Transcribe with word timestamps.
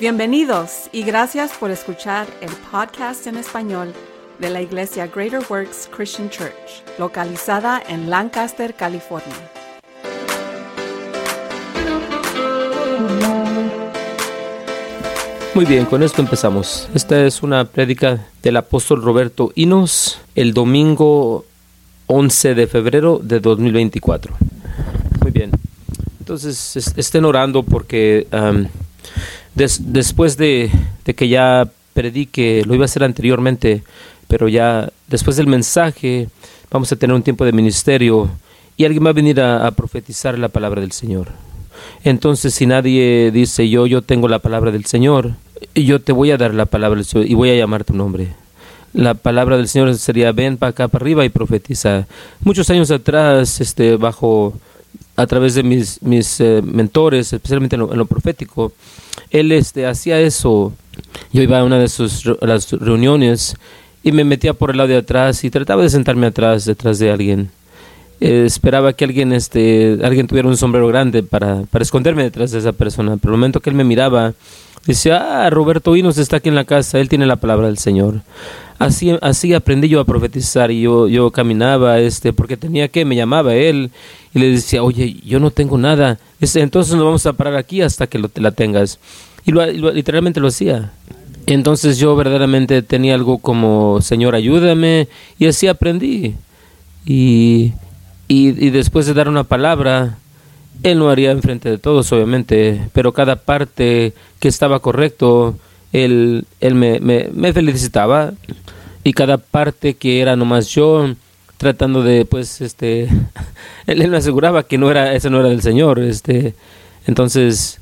Bienvenidos 0.00 0.88
y 0.92 1.02
gracias 1.02 1.52
por 1.52 1.70
escuchar 1.70 2.26
el 2.40 2.48
podcast 2.72 3.26
en 3.26 3.36
español 3.36 3.92
de 4.38 4.48
la 4.48 4.62
Iglesia 4.62 5.06
Greater 5.06 5.42
Works 5.50 5.90
Christian 5.94 6.30
Church, 6.30 6.82
localizada 6.98 7.82
en 7.86 8.08
Lancaster, 8.08 8.72
California. 8.72 9.36
Muy 15.54 15.66
bien, 15.66 15.84
con 15.84 16.02
esto 16.02 16.22
empezamos. 16.22 16.88
Esta 16.94 17.26
es 17.26 17.42
una 17.42 17.66
prédica 17.66 18.26
del 18.42 18.56
apóstol 18.56 19.02
Roberto 19.02 19.52
Inos 19.54 20.18
el 20.34 20.54
domingo 20.54 21.44
11 22.06 22.54
de 22.54 22.66
febrero 22.66 23.20
de 23.22 23.38
2024. 23.38 24.34
Muy 25.20 25.30
bien. 25.30 25.50
Entonces, 26.20 26.94
estén 26.96 27.26
orando 27.26 27.62
porque 27.62 28.26
después 29.54 30.36
de, 30.36 30.70
que 31.04 31.28
ya 31.28 31.68
predique, 31.92 32.62
lo 32.66 32.74
iba 32.74 32.84
a 32.84 32.86
hacer 32.86 33.04
anteriormente, 33.04 33.82
pero 34.28 34.48
ya 34.48 34.90
después 35.08 35.36
del 35.36 35.46
mensaje 35.46 36.28
vamos 36.70 36.90
a 36.92 36.96
tener 36.96 37.14
un 37.14 37.22
tiempo 37.22 37.44
de 37.44 37.52
ministerio 37.52 38.30
y 38.76 38.84
alguien 38.84 39.04
va 39.04 39.10
a 39.10 39.14
venir 39.14 39.40
a, 39.40 39.70
profetizar 39.72 40.38
la 40.38 40.48
palabra 40.48 40.80
del 40.80 40.92
Señor. 40.92 41.28
Entonces, 42.04 42.54
si 42.54 42.66
nadie 42.66 43.30
dice 43.32 43.68
yo, 43.68 43.86
yo 43.86 44.02
tengo 44.02 44.28
la 44.28 44.38
palabra 44.38 44.70
del 44.70 44.84
Señor, 44.84 45.34
yo 45.74 46.00
te 46.00 46.12
voy 46.12 46.30
a 46.30 46.36
dar 46.36 46.54
la 46.54 46.66
palabra 46.66 46.96
del 46.96 47.04
Señor 47.04 47.26
y 47.26 47.34
voy 47.34 47.50
a 47.50 47.56
llamar 47.56 47.84
tu 47.84 47.94
nombre. 47.94 48.28
La 48.92 49.14
palabra 49.14 49.56
del 49.56 49.68
Señor 49.68 49.94
sería 49.96 50.32
ven 50.32 50.56
para 50.56 50.70
acá, 50.70 50.88
para 50.88 51.02
arriba 51.02 51.24
y 51.24 51.28
profetiza. 51.28 52.06
Muchos 52.42 52.70
años 52.70 52.90
atrás, 52.90 53.60
este, 53.60 53.96
bajo 53.96 54.54
a 55.20 55.26
través 55.26 55.54
de 55.54 55.62
mis, 55.62 56.02
mis 56.02 56.40
eh, 56.40 56.62
mentores, 56.62 57.32
especialmente 57.32 57.76
en 57.76 57.80
lo, 57.80 58.06
profético, 58.06 58.72
él 59.30 59.52
este, 59.52 59.86
hacía 59.86 60.20
eso. 60.20 60.72
Yo 61.32 61.42
iba 61.42 61.58
a 61.58 61.64
una 61.64 61.78
de 61.78 61.88
sus 61.88 62.24
las 62.40 62.70
reuniones 62.72 63.56
y 64.02 64.12
me 64.12 64.24
metía 64.24 64.54
por 64.54 64.70
el 64.70 64.78
lado 64.78 64.88
de 64.88 64.96
atrás 64.96 65.44
y 65.44 65.50
trataba 65.50 65.82
de 65.82 65.90
sentarme 65.90 66.26
atrás, 66.26 66.64
detrás 66.64 66.98
de 66.98 67.10
alguien. 67.10 67.50
Eh, 68.20 68.44
esperaba 68.44 68.92
que 68.92 69.04
alguien, 69.04 69.32
este, 69.32 69.98
alguien 70.02 70.26
tuviera 70.26 70.48
un 70.48 70.56
sombrero 70.56 70.88
grande 70.88 71.22
para, 71.22 71.62
para 71.70 71.82
esconderme 71.82 72.22
detrás 72.22 72.50
de 72.50 72.58
esa 72.58 72.72
persona. 72.72 73.16
Pero 73.16 73.34
el 73.34 73.38
momento 73.38 73.60
que 73.60 73.70
él 73.70 73.76
me 73.76 73.84
miraba, 73.84 74.34
Dice, 74.86 75.12
ah, 75.12 75.48
Roberto 75.50 75.92
Vinos 75.92 76.16
está 76.16 76.38
aquí 76.38 76.48
en 76.48 76.54
la 76.54 76.64
casa, 76.64 76.98
él 76.98 77.08
tiene 77.08 77.26
la 77.26 77.36
palabra 77.36 77.66
del 77.66 77.78
Señor. 77.78 78.22
Así, 78.80 79.14
así 79.20 79.52
aprendí 79.52 79.90
yo 79.90 80.00
a 80.00 80.06
profetizar 80.06 80.70
y 80.70 80.80
yo, 80.80 81.06
yo 81.06 81.30
caminaba, 81.30 81.98
este, 81.98 82.32
porque 82.32 82.56
tenía 82.56 82.88
que, 82.88 83.04
me 83.04 83.14
llamaba 83.14 83.54
él 83.54 83.90
y 84.32 84.38
le 84.38 84.52
decía, 84.52 84.82
oye, 84.82 85.20
yo 85.22 85.38
no 85.38 85.50
tengo 85.50 85.76
nada, 85.76 86.18
entonces 86.40 86.94
nos 86.94 87.04
vamos 87.04 87.26
a 87.26 87.34
parar 87.34 87.56
aquí 87.56 87.82
hasta 87.82 88.06
que 88.06 88.18
lo, 88.18 88.30
la 88.36 88.52
tengas. 88.52 88.98
Y, 89.44 89.52
literalmente 89.52 90.40
lo 90.40 90.48
hacía. 90.48 90.92
Entonces 91.44 91.98
yo 91.98 92.16
verdaderamente 92.16 92.80
tenía 92.80 93.16
algo 93.16 93.36
como, 93.36 94.00
Señor, 94.00 94.34
ayúdame, 94.34 95.08
y 95.38 95.44
así 95.44 95.66
aprendí. 95.66 96.36
Y, 97.04 97.74
y, 98.28 98.66
y 98.66 98.70
después 98.70 99.04
de 99.04 99.12
dar 99.12 99.28
una 99.28 99.44
palabra, 99.44 100.16
él 100.82 100.98
no 100.98 101.10
haría 101.10 101.32
enfrente 101.32 101.68
de 101.68 101.76
todos, 101.76 102.10
obviamente, 102.12 102.88
pero 102.94 103.12
cada 103.12 103.36
parte 103.36 104.14
que 104.38 104.48
estaba 104.48 104.80
correcto, 104.80 105.58
él, 105.92 106.44
él 106.60 106.74
me, 106.74 107.00
me, 107.00 107.52
felicitaba 107.52 108.32
y 109.02 109.12
cada 109.12 109.38
parte 109.38 109.94
que 109.94 110.20
era 110.20 110.36
nomás 110.36 110.68
yo 110.68 111.14
tratando 111.56 112.02
de, 112.02 112.24
pues, 112.24 112.60
este, 112.60 113.08
él, 113.86 114.08
me 114.08 114.16
aseguraba 114.16 114.62
que 114.62 114.78
no 114.78 114.90
era, 114.90 115.14
eso 115.14 115.30
no 115.30 115.40
era 115.40 115.48
del 115.48 115.62
Señor, 115.62 115.98
este, 115.98 116.54
entonces 117.06 117.80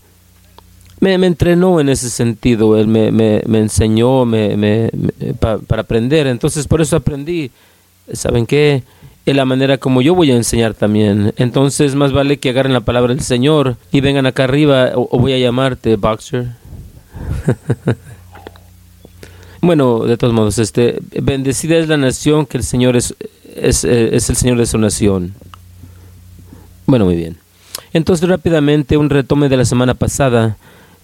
me, 1.01 1.17
me 1.19 1.27
entrenó 1.27 1.81
en 1.81 1.89
ese 1.89 2.11
sentido, 2.11 2.79
él 2.79 2.89
me, 2.89 3.13
me, 3.13 3.43
me 3.47 3.59
enseñó 3.59 4.25
me, 4.25 4.57
me, 4.57 4.91
para 5.41 5.83
aprender, 5.83 6.27
entonces 6.27 6.67
por 6.67 6.81
eso 6.81 6.97
aprendí, 6.97 7.51
¿saben 8.13 8.47
qué? 8.47 8.83
de 9.29 9.35
la 9.35 9.45
manera 9.45 9.77
como 9.77 10.01
yo 10.01 10.15
voy 10.15 10.31
a 10.31 10.37
enseñar 10.37 10.73
también. 10.73 11.35
Entonces, 11.37 11.95
más 11.95 12.13
vale 12.13 12.39
que 12.39 12.49
agarren 12.49 12.73
la 12.73 12.81
palabra 12.81 13.13
del 13.13 13.23
Señor 13.23 13.77
y 13.93 14.01
vengan 14.01 14.25
acá 14.25 14.45
arriba 14.45 14.93
o, 14.95 15.19
voy 15.19 15.35
a 15.35 15.39
llamarte 15.39 15.97
boxer. 15.97 16.47
bueno, 19.61 20.05
de 20.05 20.17
todos 20.17 20.35
modos, 20.35 20.59
este, 20.59 20.99
bendecida 21.21 21.77
es 21.77 21.89
la 21.89 21.97
nación 21.97 22.47
que 22.47 22.59
el 22.59 22.65
Señor 22.65 22.97
es, 22.97 23.15
es, 23.55 23.85
es 23.85 24.31
el 24.31 24.37
Señor 24.37 24.59
de 24.59 24.67
su 24.67 24.79
nación. 24.79 25.35
Bueno, 26.87 27.05
muy 27.05 27.17
bien. 27.17 27.37
Entonces, 27.93 28.29
rápidamente, 28.29 28.97
un 28.97 29.11
retome 29.11 29.49
de 29.49 29.57
la 29.57 29.65
semana 29.65 29.95
pasada. 29.95 30.57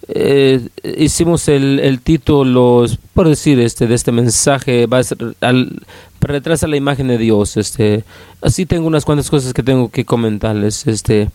Eh, 0.09 0.69
hicimos 0.99 1.49
el, 1.49 1.81
el, 1.81 2.01
título, 2.01 2.85
por 3.15 3.29
decir, 3.29 3.59
este, 3.61 3.87
de 3.87 3.95
este 3.95 4.13
mensaje, 4.13 4.87
va 4.87 4.99
a 4.99 5.05
ser 5.05 5.35
al, 5.41 5.83
retrasa 6.21 6.67
la 6.67 6.77
imagen 6.77 7.09
de 7.09 7.19
Dios. 7.19 7.57
Este, 7.57 8.05
así 8.43 8.67
tengo 8.67 8.87
unas 8.87 9.05
cuantas 9.05 9.31
cosas 9.31 9.53
que 9.53 9.63
tengo 9.63 9.91
que 9.91 10.05
comentarles. 10.05 10.87
Este, 10.87 11.31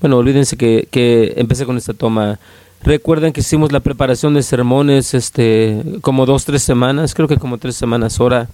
bueno, 0.00 0.18
olvídense 0.18 0.56
que, 0.56 0.88
que 0.90 1.34
empecé 1.36 1.66
con 1.66 1.76
esta 1.76 1.94
toma. 1.94 2.38
Recuerden 2.84 3.32
que 3.32 3.40
hicimos 3.40 3.70
la 3.70 3.78
preparación 3.78 4.34
de 4.34 4.42
sermones, 4.42 5.14
este, 5.14 5.82
como 6.00 6.26
dos, 6.26 6.44
tres 6.44 6.62
semanas, 6.62 7.14
creo 7.14 7.28
que 7.28 7.36
como 7.36 7.58
tres 7.58 7.76
semanas 7.76 8.18
ahora. 8.18 8.48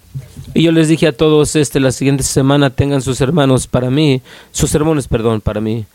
Y 0.53 0.63
yo 0.63 0.71
les 0.71 0.87
dije 0.87 1.07
a 1.07 1.17
todos, 1.17 1.55
este, 1.55 1.79
la 1.79 1.91
siguiente 1.91 2.23
semana 2.23 2.69
tengan 2.69 3.01
sus 3.01 3.21
hermanos 3.21 3.65
para 3.65 3.89
mí, 3.89 4.21
sus 4.51 4.69
sermones, 4.69 5.07
perdón, 5.07 5.41
para 5.41 5.61
mí. 5.61 5.85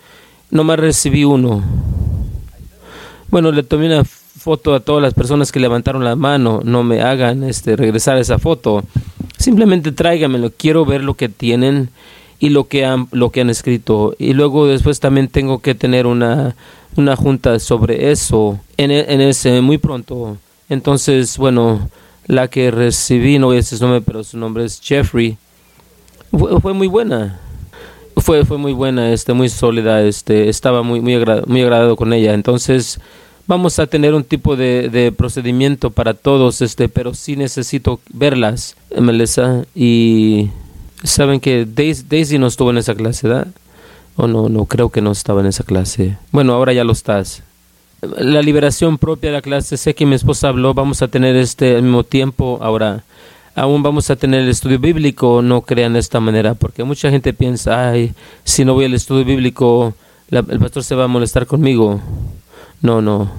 No 0.50 0.64
más 0.64 0.80
recibí 0.80 1.24
uno. 1.24 1.62
Bueno, 3.30 3.52
le 3.52 3.62
tomé 3.62 3.86
una 3.86 4.04
foto 4.04 4.74
a 4.74 4.80
todas 4.80 5.02
las 5.02 5.14
personas 5.14 5.52
que 5.52 5.60
levantaron 5.60 6.02
la 6.02 6.16
mano. 6.16 6.60
No 6.64 6.82
me 6.82 7.02
hagan, 7.02 7.44
este, 7.44 7.76
regresar 7.76 8.18
esa 8.18 8.38
foto. 8.38 8.82
Simplemente 9.38 9.92
tráigamelo, 9.92 10.52
quiero 10.56 10.84
ver 10.84 11.04
lo 11.04 11.14
que 11.14 11.28
tienen 11.28 11.90
y 12.40 12.48
lo 12.48 12.66
que 12.66 12.84
han, 12.84 13.06
lo 13.12 13.30
que 13.30 13.42
han 13.42 13.50
escrito. 13.50 14.14
Y 14.18 14.34
luego 14.34 14.66
después 14.66 14.98
también 14.98 15.28
tengo 15.28 15.60
que 15.60 15.74
tener 15.74 16.06
una, 16.06 16.56
una 16.96 17.16
junta 17.16 17.58
sobre 17.58 18.10
eso 18.10 18.60
en, 18.76 18.90
e, 18.90 19.12
en 19.12 19.20
ese 19.20 19.60
muy 19.60 19.78
pronto. 19.78 20.36
Entonces, 20.68 21.36
bueno, 21.36 21.88
la 22.26 22.48
que 22.48 22.70
recibí, 22.70 23.38
no 23.38 23.46
voy 23.46 23.56
a 23.56 23.60
decir 23.60 23.78
su 23.78 23.84
nombre, 23.84 24.02
pero 24.04 24.24
su 24.24 24.38
nombre 24.38 24.64
es 24.64 24.80
Jeffrey, 24.82 25.36
fue, 26.60 26.72
muy 26.72 26.88
buena. 26.88 27.40
Fue, 28.16 28.44
fue 28.44 28.58
muy 28.58 28.72
buena, 28.72 29.12
este, 29.12 29.32
muy 29.32 29.48
sólida, 29.48 30.02
este, 30.02 30.48
estaba 30.48 30.82
muy, 30.82 31.00
muy, 31.00 31.16
muy 31.46 31.62
agradado 31.62 31.96
con 31.96 32.12
ella. 32.12 32.34
Entonces, 32.34 33.00
vamos 33.46 33.78
a 33.78 33.86
tener 33.86 34.14
un 34.14 34.24
tipo 34.24 34.56
de, 34.56 34.88
de, 34.88 35.12
procedimiento 35.12 35.90
para 35.90 36.14
todos, 36.14 36.62
este, 36.62 36.88
pero 36.88 37.14
sí 37.14 37.36
necesito 37.36 38.00
verlas, 38.12 38.76
Melissa. 38.98 39.64
Y 39.74 40.50
saben 41.02 41.40
que 41.40 41.66
Daisy, 41.66 42.38
no 42.38 42.46
estuvo 42.46 42.70
en 42.70 42.78
esa 42.78 42.94
clase, 42.94 43.28
¿verdad? 43.28 43.48
O 44.16 44.26
no, 44.26 44.48
no 44.48 44.64
creo 44.66 44.90
que 44.90 45.00
no 45.00 45.10
estaba 45.10 45.40
en 45.40 45.46
esa 45.46 45.64
clase. 45.64 46.16
Bueno, 46.30 46.54
ahora 46.54 46.72
ya 46.72 46.84
lo 46.84 46.92
estás. 46.92 47.42
La 48.18 48.42
liberación 48.42 48.98
propia 48.98 49.30
de 49.30 49.36
la 49.36 49.42
clase, 49.42 49.76
sé 49.76 49.94
que 49.94 50.06
mi 50.06 50.14
esposa 50.14 50.48
habló, 50.48 50.74
vamos 50.74 51.02
a 51.02 51.08
tener 51.08 51.36
este 51.36 51.76
al 51.76 51.82
mismo 51.82 52.04
tiempo. 52.04 52.58
Ahora, 52.60 53.02
aún 53.54 53.82
vamos 53.82 54.10
a 54.10 54.16
tener 54.16 54.42
el 54.42 54.48
estudio 54.48 54.78
bíblico, 54.78 55.42
no 55.42 55.62
crean 55.62 55.94
de 55.94 56.00
esta 56.00 56.20
manera, 56.20 56.54
porque 56.54 56.84
mucha 56.84 57.10
gente 57.10 57.32
piensa, 57.32 57.90
ay, 57.90 58.12
si 58.44 58.64
no 58.64 58.74
voy 58.74 58.84
al 58.84 58.94
estudio 58.94 59.24
bíblico, 59.24 59.94
el 60.30 60.58
pastor 60.58 60.84
se 60.84 60.94
va 60.94 61.04
a 61.04 61.08
molestar 61.08 61.46
conmigo. 61.46 62.00
No, 62.82 63.00
no. 63.00 63.30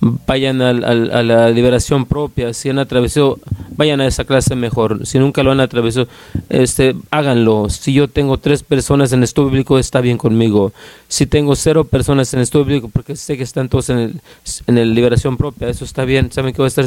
Vayan 0.00 0.62
a 0.62 0.72
la 0.72 1.50
liberación 1.50 2.06
propia. 2.06 2.54
Si 2.54 2.70
han 2.70 2.78
atravesado, 2.78 3.38
vayan 3.76 4.00
a 4.00 4.06
esa 4.06 4.24
clase 4.24 4.56
mejor. 4.56 5.06
Si 5.06 5.18
nunca 5.18 5.42
lo 5.42 5.52
han 5.52 5.60
atravesado, 5.60 6.08
este, 6.48 6.96
háganlo. 7.10 7.68
Si 7.68 7.92
yo 7.92 8.08
tengo 8.08 8.38
tres 8.38 8.62
personas 8.62 9.12
en 9.12 9.18
el 9.18 9.24
estudio 9.24 9.78
está 9.78 10.00
bien 10.00 10.16
conmigo. 10.16 10.72
Si 11.08 11.26
tengo 11.26 11.54
cero 11.54 11.84
personas 11.84 12.32
en 12.32 12.38
el 12.40 12.44
estudio 12.44 12.88
porque 12.88 13.14
sé 13.14 13.36
que 13.36 13.42
están 13.42 13.68
todos 13.68 13.90
en 13.90 13.98
el, 13.98 14.20
en 14.66 14.78
el 14.78 14.94
liberación 14.94 15.36
propia, 15.36 15.68
eso 15.68 15.84
está 15.84 16.06
bien. 16.06 16.32
Saben 16.32 16.54
que 16.54 16.62
voy 16.62 16.66
a 16.66 16.68
estar, 16.68 16.86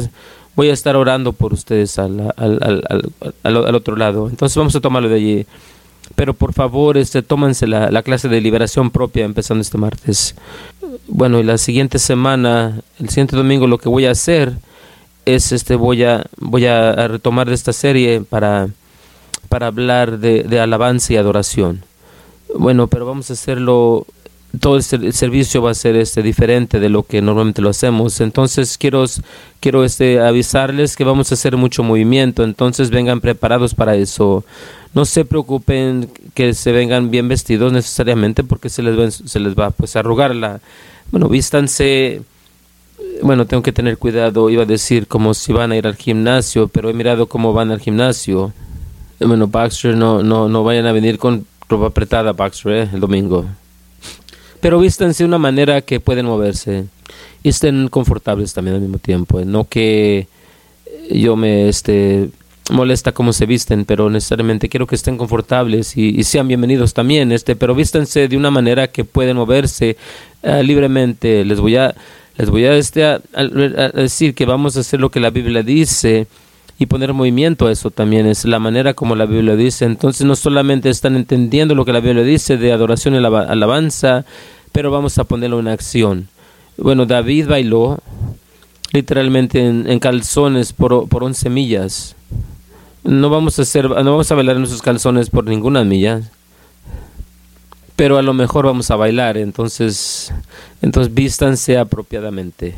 voy 0.56 0.70
a 0.70 0.72
estar 0.72 0.96
orando 0.96 1.32
por 1.32 1.52
ustedes 1.52 1.98
al, 2.00 2.32
al, 2.36 2.58
al, 2.62 3.12
al 3.44 3.74
otro 3.76 3.94
lado. 3.94 4.28
Entonces 4.28 4.56
vamos 4.56 4.74
a 4.74 4.80
tomarlo 4.80 5.08
de 5.08 5.14
allí 5.14 5.46
pero 6.14 6.34
por 6.34 6.52
favor 6.52 6.96
este 6.96 7.22
tómense 7.22 7.66
la, 7.66 7.90
la, 7.90 8.02
clase 8.02 8.28
de 8.28 8.40
liberación 8.40 8.90
propia 8.90 9.24
empezando 9.24 9.62
este 9.62 9.78
martes. 9.78 10.34
Bueno 11.08 11.40
y 11.40 11.42
la 11.42 11.58
siguiente 11.58 11.98
semana 11.98 12.80
el 12.98 13.08
siguiente 13.08 13.36
domingo 13.36 13.66
lo 13.66 13.78
que 13.78 13.88
voy 13.88 14.06
a 14.06 14.10
hacer 14.10 14.54
es 15.24 15.52
este 15.52 15.76
voy 15.76 16.04
a 16.04 16.24
voy 16.38 16.66
a, 16.66 17.08
retomar 17.08 17.48
de 17.48 17.54
esta 17.54 17.72
serie 17.72 18.20
para 18.20 18.68
para 19.48 19.68
hablar 19.68 20.18
de, 20.18 20.42
de, 20.42 20.60
alabanza 20.60 21.12
y 21.12 21.16
adoración. 21.16 21.84
Bueno 22.54 22.86
pero 22.86 23.06
vamos 23.06 23.30
a 23.30 23.34
hacerlo 23.34 24.06
todo 24.60 24.76
el 24.76 25.12
servicio 25.12 25.62
va 25.62 25.70
a 25.70 25.74
ser 25.74 25.96
este 25.96 26.22
diferente 26.22 26.80
de 26.80 26.88
lo 26.88 27.02
que 27.02 27.22
normalmente 27.22 27.62
lo 27.62 27.70
hacemos 27.70 28.20
entonces 28.20 28.78
quiero 28.78 29.04
quiero 29.60 29.84
este 29.84 30.20
avisarles 30.20 30.96
que 30.96 31.04
vamos 31.04 31.30
a 31.30 31.34
hacer 31.34 31.56
mucho 31.56 31.82
movimiento 31.82 32.44
entonces 32.44 32.90
vengan 32.90 33.20
preparados 33.20 33.74
para 33.74 33.96
eso 33.96 34.44
no 34.94 35.04
se 35.04 35.24
preocupen 35.24 36.10
que 36.34 36.54
se 36.54 36.72
vengan 36.72 37.10
bien 37.10 37.28
vestidos 37.28 37.72
necesariamente 37.72 38.44
porque 38.44 38.68
se 38.68 38.82
les 38.82 38.98
va, 38.98 39.10
se 39.10 39.40
les 39.40 39.54
va 39.54 39.70
pues 39.70 39.96
a 39.96 40.00
arrugar 40.00 40.34
la 40.34 40.60
bueno 41.10 41.28
vístanse 41.28 42.22
bueno, 43.22 43.46
tengo 43.46 43.62
que 43.62 43.72
tener 43.72 43.98
cuidado, 43.98 44.50
iba 44.50 44.62
a 44.62 44.66
decir 44.66 45.06
como 45.06 45.34
si 45.34 45.52
van 45.52 45.72
a 45.72 45.76
ir 45.76 45.86
al 45.86 45.96
gimnasio, 45.96 46.68
pero 46.68 46.90
he 46.90 46.94
mirado 46.94 47.26
cómo 47.26 47.52
van 47.52 47.70
al 47.70 47.80
gimnasio. 47.80 48.52
Bueno, 49.20 49.46
Baxter, 49.46 49.96
no, 49.96 50.22
no, 50.22 50.48
no 50.48 50.64
vayan 50.64 50.86
a 50.86 50.92
venir 50.92 51.18
con 51.18 51.46
ropa 51.68 51.86
apretada, 51.86 52.32
Baxter, 52.32 52.72
¿eh? 52.72 52.88
el 52.92 53.00
domingo. 53.00 53.46
Pero 54.64 54.78
vístanse 54.78 55.24
de 55.24 55.28
una 55.28 55.36
manera 55.36 55.82
que 55.82 56.00
pueden 56.00 56.24
moverse 56.24 56.86
y 57.42 57.50
estén 57.50 57.88
confortables 57.88 58.54
también 58.54 58.76
al 58.76 58.80
mismo 58.80 58.96
tiempo. 58.96 59.38
¿eh? 59.38 59.44
No 59.44 59.64
que 59.64 60.26
yo 61.10 61.36
me 61.36 61.68
este, 61.68 62.30
molesta 62.70 63.12
cómo 63.12 63.34
se 63.34 63.44
visten, 63.44 63.84
pero 63.84 64.08
necesariamente 64.08 64.70
quiero 64.70 64.86
que 64.86 64.94
estén 64.94 65.18
confortables 65.18 65.98
y, 65.98 66.24
sean 66.24 66.48
bienvenidos 66.48 66.94
también, 66.94 67.30
este, 67.30 67.56
pero 67.56 67.74
vístanse 67.74 68.26
de 68.26 68.38
una 68.38 68.50
manera 68.50 68.86
que 68.86 69.04
pueden 69.04 69.36
moverse 69.36 69.98
eh, 70.42 70.62
libremente. 70.62 71.44
Les 71.44 71.60
voy 71.60 71.76
a 71.76 71.94
les 72.38 72.48
voy 72.48 72.64
a, 72.64 72.74
este, 72.74 73.04
a, 73.04 73.20
decir 73.92 74.34
que 74.34 74.46
vamos 74.46 74.78
a 74.78 74.80
hacer 74.80 74.98
lo 74.98 75.10
que 75.10 75.20
la 75.20 75.28
Biblia 75.28 75.62
dice 75.62 76.26
y 76.78 76.86
poner 76.86 77.12
movimiento 77.12 77.66
a 77.66 77.72
eso 77.72 77.90
también 77.90 78.26
es 78.26 78.44
la 78.44 78.58
manera 78.58 78.94
como 78.94 79.14
la 79.14 79.26
Biblia 79.26 79.56
dice. 79.56 79.84
Entonces 79.84 80.26
no 80.26 80.34
solamente 80.34 80.88
están 80.88 81.16
entendiendo 81.16 81.74
lo 81.74 81.84
que 81.84 81.92
la 81.92 82.00
Biblia 82.00 82.24
dice 82.24 82.56
de 82.56 82.72
adoración 82.72 83.14
y 83.14 83.18
alabanza, 83.18 84.24
pero 84.74 84.90
vamos 84.90 85.16
a 85.16 85.24
ponerlo 85.24 85.58
en 85.60 85.68
acción. 85.68 86.28
Bueno, 86.76 87.06
David 87.06 87.48
bailó 87.48 88.00
literalmente 88.92 89.66
en, 89.66 89.98
calzones 90.00 90.74
por, 90.74 91.08
por 91.08 91.24
11 91.24 91.48
millas. 91.48 92.16
No 93.04 93.30
vamos 93.30 93.58
a 93.58 93.62
hacer, 93.62 93.88
no 93.88 94.10
vamos 94.10 94.30
a 94.30 94.34
bailar 94.34 94.56
en 94.56 94.62
nuestros 94.62 94.82
calzones 94.82 95.30
por 95.30 95.44
ninguna 95.44 95.82
milla 95.84 96.22
pero 97.96 98.18
a 98.18 98.22
lo 98.22 98.34
mejor 98.34 98.66
vamos 98.66 98.90
a 98.90 98.96
bailar, 98.96 99.36
entonces, 99.36 100.32
entonces 100.82 101.14
vístanse 101.14 101.78
apropiadamente. 101.78 102.74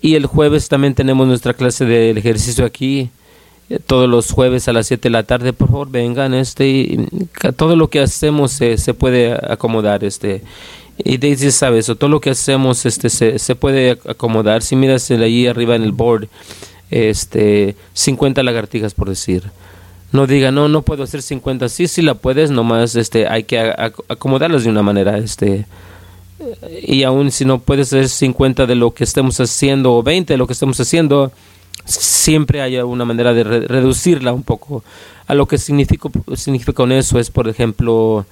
Y 0.00 0.14
el 0.14 0.26
jueves 0.26 0.68
también 0.68 0.94
tenemos 0.94 1.26
nuestra 1.26 1.54
clase 1.54 1.84
del 1.84 2.18
ejercicio 2.18 2.64
aquí, 2.64 3.10
eh, 3.68 3.80
todos 3.84 4.08
los 4.08 4.30
jueves 4.30 4.68
a 4.68 4.72
las 4.72 4.86
7 4.86 5.08
de 5.08 5.10
la 5.10 5.24
tarde, 5.24 5.52
por 5.52 5.68
favor 5.68 5.90
vengan, 5.90 6.34
este, 6.34 7.08
todo 7.56 7.74
lo 7.74 7.90
que 7.90 8.00
hacemos 8.00 8.52
se, 8.52 8.78
se 8.78 8.94
puede 8.94 9.32
acomodar, 9.32 10.04
este, 10.04 10.42
y 11.04 11.18
Daisy 11.18 11.50
sabe 11.50 11.78
eso, 11.78 11.96
todo 11.96 12.10
lo 12.10 12.20
que 12.20 12.30
hacemos 12.30 12.84
este, 12.86 13.08
se, 13.10 13.54
puede 13.54 13.92
acomodar, 13.92 14.62
si 14.62 14.76
miras 14.76 15.10
ahí 15.10 15.46
arriba 15.46 15.76
en 15.76 15.82
el 15.82 15.92
board, 15.92 16.28
este, 16.90 17.76
50 17.92 18.42
lagartijas 18.42 18.94
por 18.94 19.08
decir, 19.08 19.44
no 20.10 20.26
diga, 20.26 20.50
no, 20.50 20.68
no 20.68 20.82
puedo 20.82 21.02
hacer 21.02 21.22
50. 21.22 21.68
Sí, 21.68 21.86
sí 21.86 22.02
la 22.02 22.14
puedes, 22.14 22.50
nomás 22.50 22.94
este, 22.96 23.28
hay 23.28 23.44
que 23.44 23.58
acomodarlas 24.08 24.64
de 24.64 24.70
una 24.70 24.82
manera. 24.82 25.18
Este, 25.18 25.66
y 26.82 27.02
aún 27.02 27.30
si 27.30 27.44
no 27.44 27.58
puedes 27.58 27.88
hacer 27.88 28.08
50 28.08 28.66
de 28.66 28.74
lo 28.74 28.92
que 28.92 29.04
estemos 29.04 29.38
haciendo 29.40 29.94
o 29.94 30.02
20 30.02 30.32
de 30.32 30.38
lo 30.38 30.46
que 30.46 30.54
estemos 30.54 30.80
haciendo, 30.80 31.30
siempre 31.84 32.62
hay 32.62 32.78
una 32.78 33.04
manera 33.04 33.34
de 33.34 33.44
reducirla 33.44 34.32
un 34.32 34.44
poco. 34.44 34.82
A 35.26 35.34
lo 35.34 35.46
que 35.46 35.58
significa 35.58 36.72
con 36.72 36.90
eso 36.90 37.18
es, 37.18 37.30
por 37.30 37.48
ejemplo, 37.48 38.24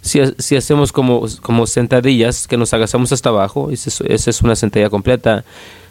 si, 0.00 0.20
si 0.38 0.56
hacemos 0.56 0.92
como, 0.92 1.26
como 1.42 1.66
sentadillas, 1.66 2.46
que 2.46 2.56
nos 2.56 2.72
agachamos 2.74 3.12
hasta 3.12 3.30
abajo, 3.30 3.70
esa 3.70 4.30
es 4.30 4.42
una 4.42 4.56
sentadilla 4.56 4.90
completa. 4.90 5.44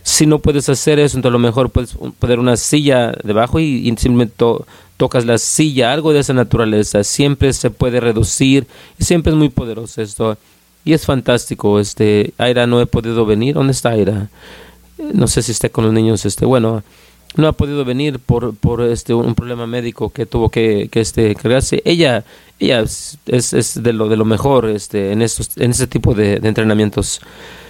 Si 0.03 0.25
no 0.25 0.39
puedes 0.39 0.67
hacer 0.69 0.99
eso, 0.99 1.17
entonces 1.17 1.31
a 1.31 1.39
lo 1.39 1.39
mejor 1.39 1.69
puedes 1.69 1.95
poner 2.19 2.39
una 2.39 2.57
silla 2.57 3.13
debajo 3.23 3.59
y, 3.59 3.83
simplemente 3.97 4.35
tocas 4.97 5.25
la 5.25 5.37
silla, 5.37 5.91
algo 5.91 6.13
de 6.13 6.19
esa 6.19 6.33
naturaleza, 6.33 7.03
siempre 7.03 7.51
se 7.53 7.69
puede 7.69 7.99
reducir 7.99 8.67
y 8.99 9.03
siempre 9.03 9.31
es 9.31 9.37
muy 9.37 9.49
poderoso 9.49 10.01
esto. 10.01 10.37
Y 10.85 10.93
es 10.93 11.05
fantástico, 11.05 11.79
este, 11.79 12.33
Aira 12.37 12.67
no 12.67 12.81
he 12.81 12.85
podido 12.85 13.25
venir, 13.25 13.55
¿dónde 13.55 13.71
está 13.71 13.89
Aira? 13.89 14.29
No 15.13 15.27
sé 15.27 15.41
si 15.41 15.51
está 15.51 15.69
con 15.69 15.85
los 15.85 15.93
niños, 15.93 16.25
este, 16.25 16.45
bueno, 16.45 16.83
no 17.35 17.47
ha 17.47 17.53
podido 17.53 17.83
venir 17.85 18.19
por, 18.19 18.55
por 18.55 18.81
este 18.81 19.13
un 19.13 19.35
problema 19.35 19.67
médico 19.67 20.09
que 20.09 20.25
tuvo 20.25 20.49
que, 20.49 20.89
que 20.91 21.01
este 21.01 21.35
cargarse. 21.35 21.81
Ella, 21.85 22.23
ella 22.59 22.81
es, 22.81 23.17
es, 23.25 23.81
de 23.81 23.93
lo 23.93 24.09
de 24.09 24.17
lo 24.17 24.25
mejor 24.25 24.69
este 24.69 25.11
en 25.11 25.21
estos 25.21 25.57
en 25.57 25.71
ese 25.71 25.87
tipo 25.87 26.13
de, 26.13 26.39
de 26.39 26.47
entrenamientos. 26.47 27.21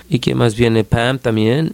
¿Y 0.10 0.19
quién 0.19 0.38
más 0.38 0.56
viene? 0.56 0.83
Pam 0.83 1.18
también. 1.18 1.74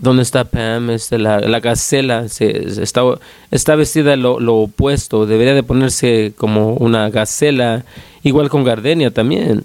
¿Dónde 0.00 0.22
está 0.22 0.44
Pam? 0.44 0.90
Este, 0.90 1.18
la, 1.18 1.40
la 1.40 1.60
gacela 1.60 2.28
se, 2.28 2.82
está, 2.82 3.02
está 3.50 3.74
vestida 3.76 4.16
lo, 4.16 4.40
lo, 4.40 4.56
opuesto. 4.56 5.26
Debería 5.26 5.54
de 5.54 5.62
ponerse 5.62 6.32
como 6.36 6.74
una 6.74 7.08
gacela. 7.10 7.84
Igual 8.22 8.48
con 8.48 8.64
Gardenia 8.64 9.10
también. 9.10 9.64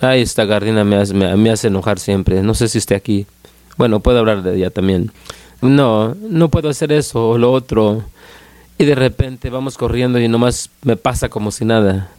Ay, 0.00 0.22
esta 0.22 0.44
Gardenia 0.44 0.84
me 0.84 0.96
hace, 0.96 1.14
me, 1.14 1.50
hace 1.50 1.68
enojar 1.68 1.98
siempre. 1.98 2.42
No 2.42 2.54
sé 2.54 2.68
si 2.68 2.78
esté 2.78 2.94
aquí. 2.94 3.26
Bueno, 3.76 4.00
puedo 4.00 4.18
hablar 4.18 4.42
de 4.42 4.56
ella 4.56 4.70
también. 4.70 5.10
No, 5.64 6.14
no 6.14 6.48
puedo 6.48 6.68
hacer 6.68 6.92
eso 6.92 7.30
o 7.30 7.38
lo 7.38 7.52
otro. 7.52 8.04
Y 8.78 8.84
de 8.84 8.94
repente 8.94 9.50
vamos 9.50 9.76
corriendo 9.76 10.20
y 10.20 10.28
nomás 10.28 10.70
me 10.82 10.96
pasa 10.96 11.28
como 11.28 11.50
si 11.50 11.64
nada. 11.64 12.10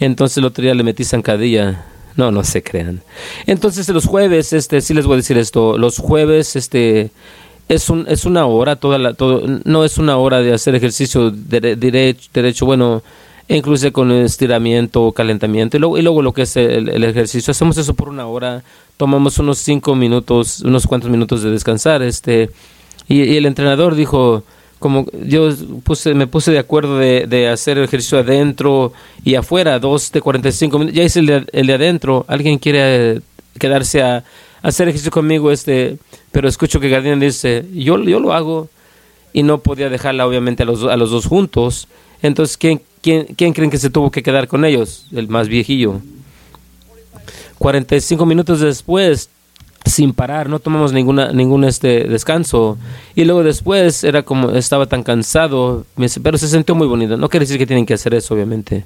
Entonces 0.00 0.38
el 0.38 0.44
otro 0.44 0.62
día 0.62 0.74
le 0.74 0.82
metí 0.82 1.04
zancadilla 1.04 1.86
no, 2.16 2.30
no 2.30 2.44
se 2.44 2.62
crean. 2.62 3.02
Entonces 3.46 3.88
los 3.88 4.06
jueves, 4.06 4.52
este, 4.52 4.80
sí 4.80 4.94
les 4.94 5.06
voy 5.06 5.14
a 5.14 5.16
decir 5.16 5.38
esto, 5.38 5.78
los 5.78 5.98
jueves, 5.98 6.56
este, 6.56 7.10
es 7.68 7.88
un, 7.90 8.06
es 8.08 8.24
una 8.24 8.46
hora, 8.46 8.76
toda 8.76 8.98
la, 8.98 9.14
todo, 9.14 9.42
no 9.64 9.84
es 9.84 9.98
una 9.98 10.16
hora 10.16 10.40
de 10.40 10.52
hacer 10.52 10.74
ejercicio 10.74 11.30
de, 11.30 11.76
derecho, 11.76 12.66
bueno, 12.66 13.02
incluso 13.48 13.92
con 13.92 14.10
estiramiento, 14.12 15.12
calentamiento, 15.12 15.76
y 15.76 15.80
luego, 15.80 15.98
y 15.98 16.02
luego 16.02 16.22
lo 16.22 16.32
que 16.32 16.42
es 16.42 16.56
el, 16.56 17.02
ejercicio, 17.04 17.50
hacemos 17.50 17.76
eso 17.78 17.94
por 17.94 18.08
una 18.08 18.26
hora, 18.26 18.62
tomamos 18.96 19.38
unos 19.38 19.58
cinco 19.58 19.94
minutos, 19.94 20.60
unos 20.60 20.86
cuantos 20.86 21.10
minutos 21.10 21.42
de 21.42 21.50
descansar, 21.50 22.02
este, 22.02 22.50
y 23.08 23.36
el 23.36 23.46
entrenador 23.46 23.94
dijo, 23.94 24.44
como 24.82 25.06
yo 25.24 25.48
puse, 25.84 26.12
me 26.12 26.26
puse 26.26 26.50
de 26.50 26.58
acuerdo 26.58 26.98
de, 26.98 27.26
de 27.26 27.48
hacer 27.48 27.78
el 27.78 27.84
ejercicio 27.84 28.18
adentro 28.18 28.92
y 29.24 29.36
afuera, 29.36 29.78
dos 29.78 30.12
de 30.12 30.20
45 30.20 30.78
minutos. 30.78 30.96
Ya 30.96 31.04
hice 31.04 31.20
el 31.20 31.26
de, 31.26 31.46
el 31.52 31.66
de 31.68 31.74
adentro. 31.74 32.26
¿Alguien 32.28 32.58
quiere 32.58 33.22
quedarse 33.58 34.02
a, 34.02 34.24
hacer 34.60 34.88
ejercicio 34.88 35.12
conmigo? 35.12 35.50
este 35.52 35.98
Pero 36.32 36.48
escucho 36.48 36.80
que 36.80 36.88
Gardiner 36.88 37.18
dice, 37.18 37.64
yo, 37.72 37.96
yo 38.02 38.20
lo 38.20 38.34
hago. 38.34 38.68
Y 39.32 39.44
no 39.44 39.58
podía 39.58 39.88
dejarla, 39.88 40.26
obviamente, 40.26 40.64
a 40.64 40.66
los, 40.66 40.82
a 40.82 40.96
los 40.96 41.10
dos 41.10 41.24
juntos. 41.26 41.88
Entonces, 42.20 42.58
¿quién, 42.58 42.82
quién, 43.00 43.26
¿quién 43.36 43.54
creen 43.54 43.70
que 43.70 43.78
se 43.78 43.88
tuvo 43.88 44.10
que 44.10 44.22
quedar 44.22 44.46
con 44.46 44.64
ellos? 44.64 45.06
El 45.12 45.28
más 45.28 45.48
viejillo. 45.48 46.00
45 47.62 48.26
minutos 48.26 48.58
después 48.58 49.30
sin 49.86 50.12
parar, 50.14 50.48
no 50.48 50.58
tomamos 50.58 50.92
ninguna, 50.92 51.32
ningún 51.32 51.62
este 51.62 52.04
descanso. 52.04 52.76
Y 53.14 53.24
luego 53.24 53.44
después 53.44 54.02
era 54.02 54.24
como, 54.24 54.50
estaba 54.50 54.86
tan 54.86 55.04
cansado, 55.04 55.86
pero 56.24 56.38
se 56.38 56.48
sintió 56.48 56.74
muy 56.74 56.88
bonito. 56.88 57.16
No 57.16 57.28
quiere 57.28 57.44
decir 57.44 57.58
que 57.58 57.66
tienen 57.66 57.86
que 57.86 57.94
hacer 57.94 58.14
eso, 58.14 58.34
obviamente. 58.34 58.84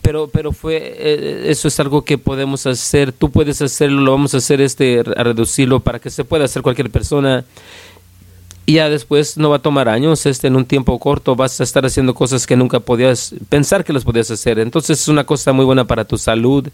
Pero, 0.00 0.28
pero 0.28 0.52
fue, 0.52 0.76
eh, 0.78 1.50
eso 1.50 1.68
es 1.68 1.78
algo 1.80 2.02
que 2.02 2.16
podemos 2.16 2.66
hacer, 2.66 3.12
tú 3.12 3.30
puedes 3.30 3.60
hacerlo, 3.60 4.00
lo 4.00 4.12
vamos 4.12 4.32
a 4.32 4.38
hacer 4.38 4.62
este, 4.62 5.00
a 5.00 5.22
reducirlo 5.22 5.80
para 5.80 5.98
que 5.98 6.08
se 6.08 6.24
pueda 6.24 6.46
hacer 6.46 6.62
cualquier 6.62 6.90
persona. 6.90 7.44
Y 8.64 8.74
ya 8.74 8.88
después 8.88 9.36
no 9.36 9.50
va 9.50 9.56
a 9.56 9.62
tomar 9.62 9.88
años, 9.90 10.24
este, 10.24 10.46
en 10.46 10.56
un 10.56 10.64
tiempo 10.64 10.98
corto 10.98 11.36
vas 11.36 11.60
a 11.60 11.64
estar 11.64 11.84
haciendo 11.84 12.14
cosas 12.14 12.46
que 12.46 12.56
nunca 12.56 12.80
podías 12.80 13.34
pensar 13.50 13.84
que 13.84 13.92
los 13.92 14.04
podías 14.04 14.30
hacer. 14.30 14.58
Entonces 14.58 14.98
es 14.98 15.08
una 15.08 15.24
cosa 15.24 15.52
muy 15.52 15.66
buena 15.66 15.86
para 15.86 16.06
tu 16.06 16.16
salud 16.16 16.68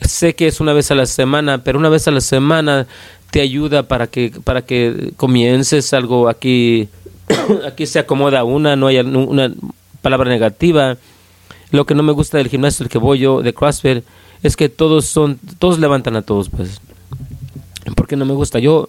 Sé 0.00 0.34
que 0.34 0.46
es 0.46 0.60
una 0.60 0.72
vez 0.72 0.90
a 0.90 0.94
la 0.94 1.06
semana, 1.06 1.62
pero 1.62 1.78
una 1.78 1.88
vez 1.88 2.06
a 2.08 2.10
la 2.10 2.20
semana 2.20 2.86
te 3.30 3.40
ayuda 3.40 3.84
para 3.84 4.06
que, 4.06 4.32
para 4.44 4.62
que 4.62 5.12
comiences 5.16 5.92
algo 5.92 6.28
aquí. 6.28 6.88
aquí 7.66 7.86
se 7.86 7.98
acomoda 7.98 8.44
una, 8.44 8.76
no 8.76 8.86
hay 8.86 8.98
una 8.98 9.52
palabra 10.02 10.30
negativa. 10.30 10.96
Lo 11.70 11.84
que 11.84 11.94
no 11.94 12.02
me 12.02 12.12
gusta 12.12 12.38
del 12.38 12.48
gimnasio 12.48 12.84
el 12.84 12.88
que 12.88 12.98
voy 12.98 13.18
yo, 13.18 13.42
de 13.42 13.52
CrossFit, 13.52 14.04
es 14.42 14.56
que 14.56 14.68
todos 14.68 15.06
son, 15.06 15.38
todos 15.58 15.78
levantan 15.78 16.16
a 16.16 16.22
todos, 16.22 16.48
pues. 16.48 16.80
Porque 17.96 18.16
no 18.16 18.24
me 18.24 18.34
gusta. 18.34 18.58
Yo, 18.58 18.88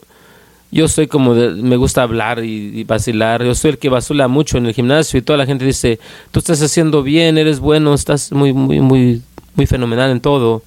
yo 0.71 0.87
soy 0.87 1.07
como 1.07 1.33
me 1.33 1.75
gusta 1.75 2.03
hablar 2.03 2.43
y, 2.43 2.79
y, 2.79 2.83
vacilar. 2.83 3.43
Yo 3.43 3.55
soy 3.55 3.71
el 3.71 3.77
que 3.77 3.89
vacila 3.89 4.27
mucho 4.27 4.57
en 4.57 4.67
el 4.67 4.73
gimnasio 4.73 5.17
y 5.17 5.21
toda 5.21 5.37
la 5.37 5.45
gente 5.45 5.65
dice, 5.65 5.99
tú 6.31 6.39
estás 6.39 6.61
haciendo 6.61 7.03
bien, 7.03 7.37
eres 7.37 7.59
bueno, 7.59 7.93
estás 7.93 8.31
muy, 8.31 8.53
muy, 8.53 8.79
muy, 8.79 9.21
muy 9.55 9.65
fenomenal 9.65 10.11
en 10.11 10.21
todo. 10.21 10.63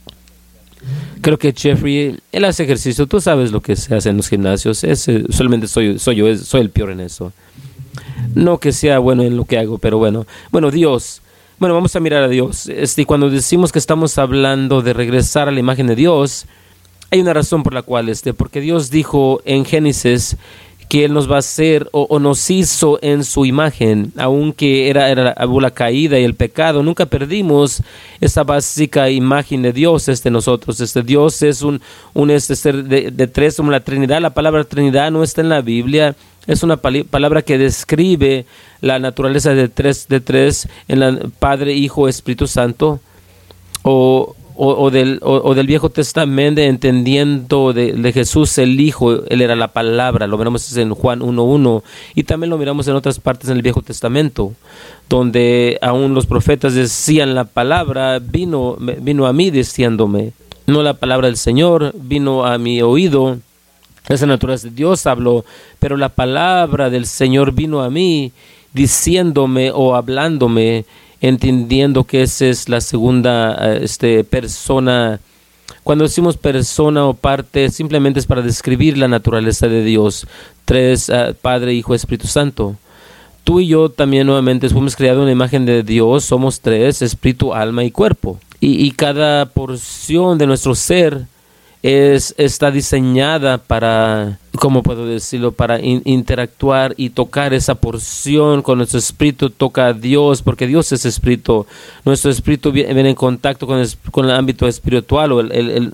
Creo 1.20 1.38
que 1.38 1.52
Jeffrey, 1.52 2.18
él 2.32 2.44
hace 2.44 2.64
ejercicio, 2.64 3.06
tú 3.06 3.20
sabes 3.20 3.52
lo 3.52 3.60
que 3.60 3.76
se 3.76 3.94
hace 3.94 4.08
en 4.08 4.16
los 4.16 4.28
gimnasios, 4.28 4.84
Ese 4.84 5.24
solamente 5.30 5.68
soy, 5.68 5.98
soy 5.98 6.16
yo, 6.16 6.36
soy 6.36 6.62
el 6.62 6.70
peor 6.70 6.90
en 6.90 7.00
eso. 7.00 7.32
No 8.34 8.58
que 8.58 8.72
sea 8.72 8.98
bueno 8.98 9.22
en 9.22 9.36
lo 9.36 9.44
que 9.44 9.58
hago, 9.58 9.78
pero 9.78 9.98
bueno. 9.98 10.26
Bueno, 10.50 10.70
Dios, 10.70 11.20
bueno, 11.58 11.74
vamos 11.74 11.94
a 11.94 12.00
mirar 12.00 12.22
a 12.22 12.28
Dios. 12.28 12.68
Este, 12.68 13.04
cuando 13.04 13.28
decimos 13.28 13.72
que 13.72 13.78
estamos 13.78 14.16
hablando 14.16 14.80
de 14.80 14.94
regresar 14.94 15.48
a 15.48 15.52
la 15.52 15.60
imagen 15.60 15.86
de 15.88 15.96
Dios, 15.96 16.46
hay 17.10 17.20
una 17.20 17.34
razón 17.34 17.62
por 17.62 17.74
la 17.74 17.82
cual, 17.82 18.08
este, 18.08 18.32
porque 18.32 18.60
Dios 18.60 18.90
dijo 18.90 19.42
en 19.44 19.64
Génesis 19.66 20.36
que 20.90 21.04
Él 21.04 21.12
nos 21.12 21.30
va 21.30 21.36
a 21.36 21.38
hacer 21.38 21.88
o, 21.92 22.18
nos 22.18 22.50
hizo 22.50 22.98
en 23.00 23.22
su 23.22 23.46
imagen, 23.46 24.12
aunque 24.16 24.90
era, 24.90 25.08
era 25.08 25.36
la, 25.38 25.70
caída 25.70 26.18
y 26.18 26.24
el 26.24 26.34
pecado, 26.34 26.82
nunca 26.82 27.06
perdimos 27.06 27.80
esa 28.20 28.42
básica 28.42 29.08
imagen 29.08 29.62
de 29.62 29.72
Dios 29.72 30.08
este 30.08 30.32
nosotros. 30.32 30.80
Este 30.80 31.04
Dios 31.04 31.42
es 31.42 31.62
un, 31.62 31.80
un 32.12 32.32
este 32.32 32.56
ser 32.56 32.82
de, 32.82 33.26
tres, 33.28 33.56
como 33.56 33.70
la 33.70 33.84
Trinidad. 33.84 34.20
La 34.20 34.34
palabra 34.34 34.64
Trinidad 34.64 35.12
no 35.12 35.22
está 35.22 35.42
en 35.42 35.48
la 35.48 35.60
Biblia, 35.60 36.16
es 36.48 36.64
una 36.64 36.76
palabra 36.76 37.42
que 37.42 37.56
describe 37.56 38.44
la 38.80 38.98
naturaleza 38.98 39.54
de 39.54 39.68
tres, 39.68 40.08
de 40.08 40.18
tres 40.18 40.68
en 40.88 40.98
la 40.98 41.20
Padre, 41.38 41.72
Hijo, 41.72 42.08
Espíritu 42.08 42.48
Santo. 42.48 42.98
O, 43.84 44.34
o, 44.62 44.90
del, 44.90 45.20
o, 45.22 45.54
del 45.54 45.66
Viejo 45.66 45.88
Testamento, 45.88 46.60
entendiendo 46.60 47.72
de, 47.72 48.12
Jesús 48.12 48.58
el 48.58 48.78
Hijo, 48.78 49.24
Él 49.24 49.40
era 49.40 49.56
la 49.56 49.68
palabra, 49.68 50.26
lo 50.26 50.36
miramos 50.36 50.76
en 50.76 50.94
Juan 50.94 51.20
1.1 51.20 51.82
y 52.14 52.24
también 52.24 52.50
lo 52.50 52.58
miramos 52.58 52.86
en 52.86 52.94
otras 52.94 53.18
partes 53.20 53.48
en 53.48 53.56
el 53.56 53.62
Viejo 53.62 53.80
Testamento, 53.80 54.52
donde 55.08 55.78
aún 55.80 56.12
los 56.12 56.26
profetas 56.26 56.74
decían 56.74 57.34
la 57.34 57.44
palabra, 57.44 58.18
vino, 58.18 58.76
vino 58.78 59.26
a 59.26 59.32
mí 59.32 59.50
diciéndome, 59.50 60.32
no 60.66 60.82
la 60.82 60.92
palabra 60.92 61.28
del 61.28 61.38
Señor, 61.38 61.94
vino 61.96 62.44
a 62.44 62.58
mi 62.58 62.82
oído, 62.82 63.38
esa 64.10 64.26
naturaleza 64.26 64.68
de 64.68 64.74
Dios 64.74 65.06
habló, 65.06 65.46
pero 65.78 65.96
la 65.96 66.10
palabra 66.10 66.90
del 66.90 67.06
Señor 67.06 67.52
vino 67.52 67.80
a 67.80 67.88
mí 67.88 68.30
diciéndome 68.74 69.70
o 69.70 69.94
hablándome 69.94 70.84
entendiendo 71.20 72.04
que 72.04 72.22
esa 72.22 72.46
es 72.46 72.68
la 72.68 72.80
segunda 72.80 73.56
eh, 73.60 73.80
este, 73.82 74.24
persona. 74.24 75.20
Cuando 75.82 76.04
decimos 76.04 76.36
persona 76.36 77.06
o 77.06 77.14
parte, 77.14 77.70
simplemente 77.70 78.20
es 78.20 78.26
para 78.26 78.42
describir 78.42 78.98
la 78.98 79.08
naturaleza 79.08 79.68
de 79.68 79.84
Dios. 79.84 80.26
Tres, 80.64 81.08
eh, 81.08 81.34
Padre, 81.40 81.74
Hijo, 81.74 81.94
Espíritu 81.94 82.26
Santo. 82.26 82.76
Tú 83.44 83.60
y 83.60 83.68
yo 83.68 83.88
también 83.88 84.26
nuevamente 84.26 84.68
fuimos 84.68 84.96
creados 84.96 85.20
en 85.20 85.26
la 85.26 85.32
imagen 85.32 85.64
de 85.64 85.82
Dios, 85.82 86.24
somos 86.24 86.60
tres, 86.60 87.02
espíritu, 87.02 87.54
alma 87.54 87.84
y 87.84 87.90
cuerpo. 87.90 88.38
y 88.62 88.90
cada 88.90 89.46
porción 89.46 90.36
de 90.36 90.46
nuestro 90.46 90.74
ser 90.74 91.26
es, 91.82 92.34
está 92.36 92.70
diseñada 92.70 93.58
para, 93.58 94.38
¿cómo 94.58 94.82
puedo 94.82 95.06
decirlo?, 95.06 95.52
para 95.52 95.80
interactuar 95.80 96.94
y 96.96 97.10
tocar 97.10 97.54
esa 97.54 97.74
porción 97.74 98.62
con 98.62 98.78
nuestro 98.78 98.98
espíritu, 98.98 99.50
toca 99.50 99.86
a 99.86 99.92
Dios, 99.92 100.42
porque 100.42 100.66
Dios 100.66 100.90
es 100.92 101.04
espíritu. 101.04 101.66
Nuestro 102.04 102.30
espíritu 102.30 102.72
viene 102.72 103.10
en 103.10 103.14
contacto 103.14 103.66
con 103.66 103.78
el, 103.78 103.88
con 104.10 104.26
el 104.26 104.32
ámbito 104.32 104.66
espiritual, 104.66 105.32
o 105.32 105.40
el, 105.40 105.92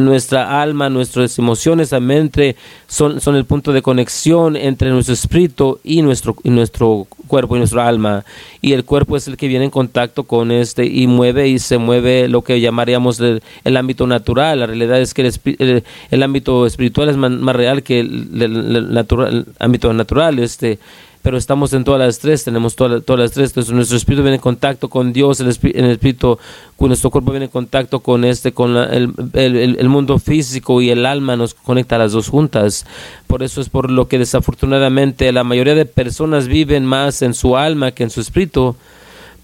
nuestra 0.00 0.62
alma, 0.62 0.88
nuestras 0.88 1.38
emociones, 1.38 1.92
la 1.92 2.00
mente, 2.00 2.56
son, 2.88 3.20
son 3.20 3.36
el 3.36 3.44
punto 3.44 3.72
de 3.72 3.82
conexión 3.82 4.56
entre 4.56 4.90
nuestro 4.90 5.14
espíritu 5.14 5.80
y 5.84 6.02
nuestro, 6.02 6.36
y 6.42 6.50
nuestro 6.50 7.06
cuerpo 7.26 7.56
y 7.56 7.60
nuestro 7.60 7.82
alma. 7.82 8.24
Y 8.60 8.74
el 8.74 8.84
cuerpo 8.84 9.16
es 9.16 9.26
el 9.26 9.36
que 9.36 9.48
viene 9.48 9.64
en 9.64 9.70
contacto 9.70 10.24
con 10.24 10.50
este 10.50 10.84
y 10.84 11.06
mueve 11.06 11.48
y 11.48 11.58
se 11.58 11.78
mueve 11.78 12.28
lo 12.28 12.42
que 12.42 12.60
llamaríamos 12.60 13.20
el, 13.20 13.42
ámbito 13.76 14.06
natural. 14.06 14.60
La 14.60 14.66
realidad 14.66 15.00
es 15.00 15.14
que 15.14 15.22
el, 15.22 15.84
el, 16.10 16.22
ámbito 16.22 16.66
espiritual 16.66 17.08
es 17.08 17.16
más, 17.16 17.56
real 17.56 17.81
que 17.82 18.00
el, 18.00 18.92
natural, 18.92 19.46
ámbito 19.58 19.92
natural. 19.92 20.38
Este, 20.38 20.78
pero 21.22 21.38
estamos 21.38 21.72
en 21.72 21.84
todas 21.84 22.00
las 22.00 22.18
tres, 22.18 22.42
tenemos 22.42 22.74
todas, 22.74 23.04
todas 23.04 23.20
las 23.20 23.30
tres, 23.30 23.50
entonces 23.50 23.72
nuestro 23.72 23.96
espíritu 23.96 24.22
viene 24.22 24.36
en 24.36 24.42
contacto 24.42 24.88
con 24.88 25.12
Dios, 25.12 25.38
el, 25.38 25.46
el 25.46 25.84
espíritu, 25.90 26.38
nuestro 26.80 27.10
cuerpo 27.10 27.30
viene 27.30 27.44
en 27.46 27.50
contacto 27.50 28.00
con 28.00 28.24
este, 28.24 28.52
con 28.52 28.76
el, 28.76 29.88
mundo 29.88 30.18
físico 30.18 30.82
y 30.82 30.90
el 30.90 31.06
alma 31.06 31.36
nos 31.36 31.54
conecta 31.54 31.94
a 31.94 32.00
las 32.00 32.12
dos 32.12 32.28
juntas. 32.28 32.86
Por 33.28 33.44
eso 33.44 33.60
es 33.60 33.68
por 33.68 33.88
lo 33.88 34.08
que 34.08 34.18
desafortunadamente 34.18 35.30
la 35.30 35.44
mayoría 35.44 35.76
de 35.76 35.86
personas 35.86 36.48
viven 36.48 36.84
más 36.84 37.22
en 37.22 37.34
su 37.34 37.56
alma 37.56 37.92
que 37.92 38.02
en 38.02 38.10
su 38.10 38.20
espíritu 38.20 38.74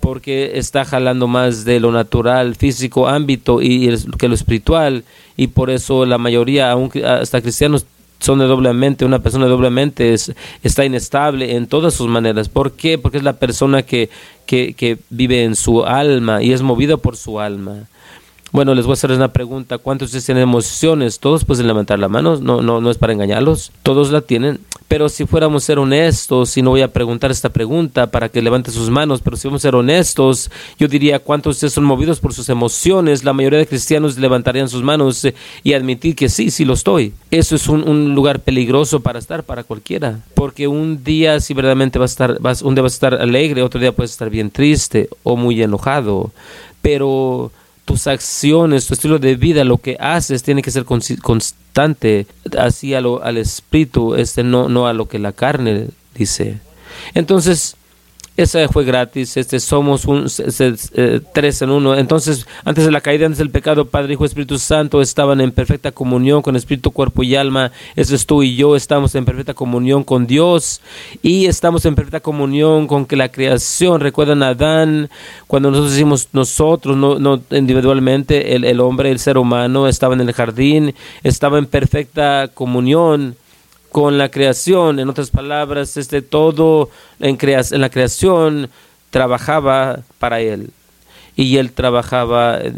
porque 0.01 0.53
está 0.55 0.85
jalando 0.85 1.27
más 1.27 1.65
de 1.65 1.81
lo 1.81 1.93
natural, 1.93 2.55
físico, 2.57 3.09
ámbito 3.09 3.63
y, 3.63 3.93
que 4.19 4.29
lo 4.29 4.35
espiritual 4.35 5.05
y 5.37 5.49
por 5.49 5.71
eso 5.71 6.07
la 6.07 6.19
mayoría, 6.19 6.73
aunque 6.73 7.05
hasta 7.05 7.41
cristianos 7.41 7.87
son 8.19 8.41
de 8.41 8.47
doblemente, 8.47 9.05
una 9.05 9.21
persona 9.21 9.45
de 9.45 9.51
doblemente 9.51 10.13
es, 10.13 10.33
está 10.63 10.85
inestable 10.85 11.57
en 11.57 11.67
todas 11.67 11.95
sus 11.95 12.09
maneras. 12.09 12.49
¿Por 12.49 12.73
qué? 12.73 12.99
Porque 12.99 13.19
es 13.19 13.25
la 13.25 13.35
persona 13.35 13.83
que, 13.83 14.11
que, 14.47 14.75
que 14.75 14.99
vive 15.11 15.45
en 15.45 15.55
su 15.55 15.85
alma 15.85 16.43
y 16.43 16.53
es 16.53 16.63
movida 16.63 16.97
por 16.97 17.17
su 17.17 17.41
alma. 17.41 17.87
Bueno, 18.51 18.75
les 18.75 18.87
voy 18.87 18.93
a 18.93 18.95
hacer 18.95 19.13
una 19.13 19.33
pregunta. 19.33 19.79
¿Cuántos 19.79 20.11
de 20.11 20.19
ustedes 20.19 20.27
tienen 20.27 20.43
emociones? 20.43 21.19
Todos 21.19 21.45
pueden 21.45 21.67
levantar 21.67 21.99
la 21.99 22.09
mano. 22.09 22.37
No, 22.37 22.63
no, 22.63 22.81
no 22.81 22.91
es 22.91 22.99
para 22.99 23.13
engañarlos. 23.13 23.73
Todos 23.83 24.11
la 24.11 24.23
tienen. 24.23 24.61
Pero 24.89 25.11
si 25.11 25.27
fuéramos 25.27 25.65
ser 25.65 25.79
honestos, 25.79 26.57
y 26.57 26.63
no 26.63 26.71
voy 26.71 26.81
a 26.81 26.91
preguntar 26.91 27.31
esta 27.31 27.51
pregunta 27.51 28.11
para 28.11 28.31
que 28.31 28.41
levanten 28.41 28.73
sus 28.73 28.89
manos, 28.89 29.21
pero 29.21 29.37
si 29.37 29.47
vamos 29.47 29.61
a 29.61 29.69
ser 29.69 29.75
honestos, 29.75 30.51
yo 30.79 30.89
diría 30.89 31.19
cuántos 31.19 31.51
de 31.51 31.57
ustedes 31.57 31.75
son 31.75 31.85
movidos 31.85 32.21
por 32.21 32.33
sus 32.33 32.49
emociones. 32.49 33.23
La 33.23 33.35
mayoría 33.35 33.59
de 33.59 33.67
cristianos 33.67 34.17
levantarían 34.17 34.71
sus 34.71 34.83
manos 34.83 35.23
eh, 35.27 35.35
y 35.63 35.75
admitir 35.75 36.17
que 36.17 36.31
sí, 36.31 36.51
sí 36.51 36.65
lo 36.65 36.73
estoy. 36.73 37.13
Eso 37.31 37.55
es 37.55 37.69
un, 37.69 38.15
lugar 38.15 38.41
peligroso 38.41 39.01
para 39.01 39.19
estar 39.19 39.43
para 39.45 39.63
cualquiera. 39.63 40.21
Porque 40.33 40.67
un 40.67 41.05
día 41.05 41.39
si 41.41 41.53
verdaderamente 41.53 41.99
va 41.99 42.07
a 42.07 42.07
estar, 42.07 42.41
vas, 42.41 42.63
un 42.63 42.75
día 42.75 42.83
vas 42.83 42.95
a 42.95 42.97
estar 42.97 43.15
alegre, 43.15 43.63
otro 43.63 43.79
día 43.79 43.93
puedes 43.93 44.13
estar 44.13 44.31
bien 44.31 44.51
triste 44.51 45.11
o 45.23 45.37
muy 45.37 45.63
enojado. 45.63 46.33
Pero 46.81 47.53
tus 47.89 48.07
acciones, 48.07 48.87
tu 48.87 48.93
estilo 48.93 49.19
de 49.19 49.35
vida, 49.35 49.65
lo 49.65 49.79
que 49.79 49.97
haces 49.99 50.43
tiene 50.43 50.61
que 50.61 50.71
ser 50.71 50.85
constante, 50.85 52.27
así 52.59 52.93
al 52.93 53.39
espíritu, 53.39 54.15
este, 54.15 54.43
no, 54.43 54.69
no 54.69 54.87
a 54.87 54.93
lo 54.93 55.09
que 55.09 55.19
la 55.19 55.33
carne 55.33 55.87
dice. 56.15 56.59
Entonces, 57.15 57.77
esa 58.39 58.69
fue 58.69 58.85
gratis, 58.85 59.37
este 59.37 59.59
somos 59.59 60.05
un 60.05 60.27
eh, 60.39 61.21
tres 61.35 61.61
en 61.61 61.71
uno. 61.71 61.97
Entonces, 61.97 62.47
antes 62.65 62.85
de 62.85 62.93
la 62.93 63.01
caída, 63.01 63.27
antes 63.27 63.39
del 63.39 63.51
pecado, 63.51 63.87
Padre, 63.87 64.13
Hijo, 64.13 64.25
Espíritu 64.25 64.61
Santo 64.61 65.03
estaban 65.03 65.41
en 65.41 65.51
perfecta 65.51 65.91
comunión 65.91 66.41
con 66.41 66.55
Espíritu, 66.55 66.93
cuerpo 66.93 67.25
y 67.25 67.35
alma. 67.35 67.73
Eso 67.97 68.15
es 68.15 68.27
tú 68.27 68.45
y 68.45 68.55
yo, 68.55 68.77
estamos 68.77 69.17
en 69.17 69.25
perfecta 69.25 69.55
comunión 69.55 70.05
con 70.05 70.29
Dios 70.29 70.81
y 71.21 71.47
estamos 71.47 71.85
en 71.85 71.97
perfecta 71.97 72.21
comunión 72.21 72.87
con 72.87 73.07
que 73.07 73.17
la 73.17 73.29
creación, 73.29 74.01
recuerdan 74.01 74.45
a 74.45 74.51
Adán, 74.51 75.11
cuando 75.49 75.73
nosotros 75.73 75.95
decimos 75.95 76.29
nosotros, 76.33 76.97
no, 76.97 77.19
no 77.19 77.41
individualmente, 77.51 78.55
el, 78.55 78.63
el 78.63 78.79
hombre, 78.79 79.11
el 79.11 79.19
ser 79.19 79.37
humano, 79.37 79.89
estaba 79.89 80.15
en 80.15 80.21
el 80.21 80.33
jardín, 80.33 80.95
estaba 81.25 81.59
en 81.59 81.67
perfecta 81.67 82.49
comunión 82.55 83.35
con 83.91 84.19
la 84.19 84.31
creación. 84.31 84.99
En 84.99 85.09
otras 85.09 85.31
palabras, 85.31 85.97
este 85.97 86.23
todo 86.23 86.91
en, 87.21 87.39
la 87.73 87.91
creación 87.91 88.71
trabajaba 89.11 90.01
para 90.19 90.41
él 90.41 90.71
y 91.37 91.57
él 91.57 91.73
trabajaba 91.73 92.59
eh, 92.59 92.73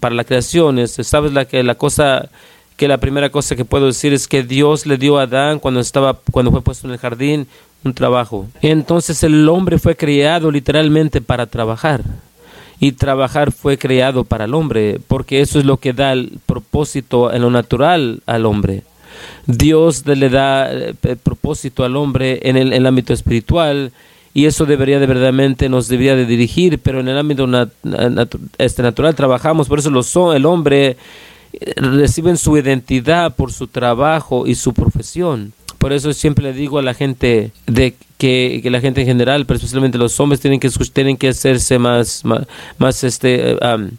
para 0.00 0.14
la 0.14 0.24
creación. 0.24 0.86
Sabes 0.88 1.32
la 1.32 1.44
que 1.44 1.62
la 1.62 1.76
cosa 1.76 2.28
que 2.76 2.88
la 2.88 2.98
primera 2.98 3.30
cosa 3.30 3.56
que 3.56 3.64
puedo 3.64 3.86
decir 3.86 4.12
es 4.12 4.28
que 4.28 4.42
Dios 4.42 4.84
le 4.84 4.98
dio 4.98 5.18
a 5.18 5.22
Adán 5.22 5.58
cuando 5.58 5.80
estaba 5.80 6.18
cuando 6.30 6.50
fue 6.50 6.60
puesto 6.60 6.86
en 6.86 6.92
el 6.92 6.98
jardín 6.98 7.46
un 7.84 7.94
trabajo. 7.94 8.46
Entonces 8.60 9.22
el 9.22 9.48
hombre 9.48 9.78
fue 9.78 9.96
creado 9.96 10.50
literalmente 10.50 11.20
para 11.20 11.46
trabajar. 11.46 12.02
Y 12.78 12.92
trabajar 12.92 13.52
fue 13.52 13.78
creado 13.78 14.24
para 14.24 14.44
el 14.44 14.52
hombre, 14.52 15.00
porque 15.08 15.40
eso 15.40 15.58
es 15.58 15.64
lo 15.64 15.78
que 15.78 15.94
da 15.94 16.12
el 16.12 16.38
propósito 16.44 17.32
en 17.32 17.40
lo 17.40 17.50
natural 17.50 18.20
al 18.26 18.44
hombre. 18.44 18.82
Dios 19.46 20.06
le 20.06 20.28
da 20.28 20.72
eh, 20.72 20.94
propósito 21.22 21.84
al 21.84 21.96
hombre 21.96 22.40
en 22.42 22.56
el, 22.56 22.86
ámbito 22.86 23.12
espiritual 23.12 23.92
y 24.34 24.46
eso 24.46 24.66
debería 24.66 24.98
de 24.98 25.06
verdaderamente 25.06 25.68
nos 25.68 25.88
debería 25.88 26.16
de 26.16 26.26
dirigir, 26.26 26.78
pero 26.78 27.00
en 27.00 27.08
el 27.08 27.18
ámbito 27.18 27.48
este 28.58 28.82
natural 28.82 29.14
trabajamos, 29.14 29.68
por 29.68 29.78
eso 29.78 29.90
lo 29.90 30.02
son, 30.02 30.36
el 30.36 30.46
hombre 30.46 30.96
eh, 31.52 31.72
recibe 31.76 32.36
su 32.36 32.56
identidad 32.56 33.34
por 33.34 33.52
su 33.52 33.66
trabajo 33.66 34.46
y 34.46 34.54
su 34.54 34.74
profesión. 34.74 35.52
Por 35.78 35.92
eso 35.92 36.12
siempre 36.12 36.44
le 36.44 36.52
digo 36.52 36.78
a 36.78 36.82
la 36.82 36.94
gente 36.94 37.52
de 37.66 37.94
que, 38.18 38.60
la 38.64 38.80
gente 38.80 39.02
en 39.02 39.06
general, 39.06 39.46
pero 39.46 39.56
especialmente 39.56 39.98
los 39.98 40.18
hombres 40.20 40.40
tienen 40.40 40.58
que 40.58 40.70
tienen 40.92 41.16
que 41.16 41.28
hacerse 41.28 41.78
más 41.78 42.22
más, 42.78 43.04
este 43.04 43.52
eh, 43.52 43.90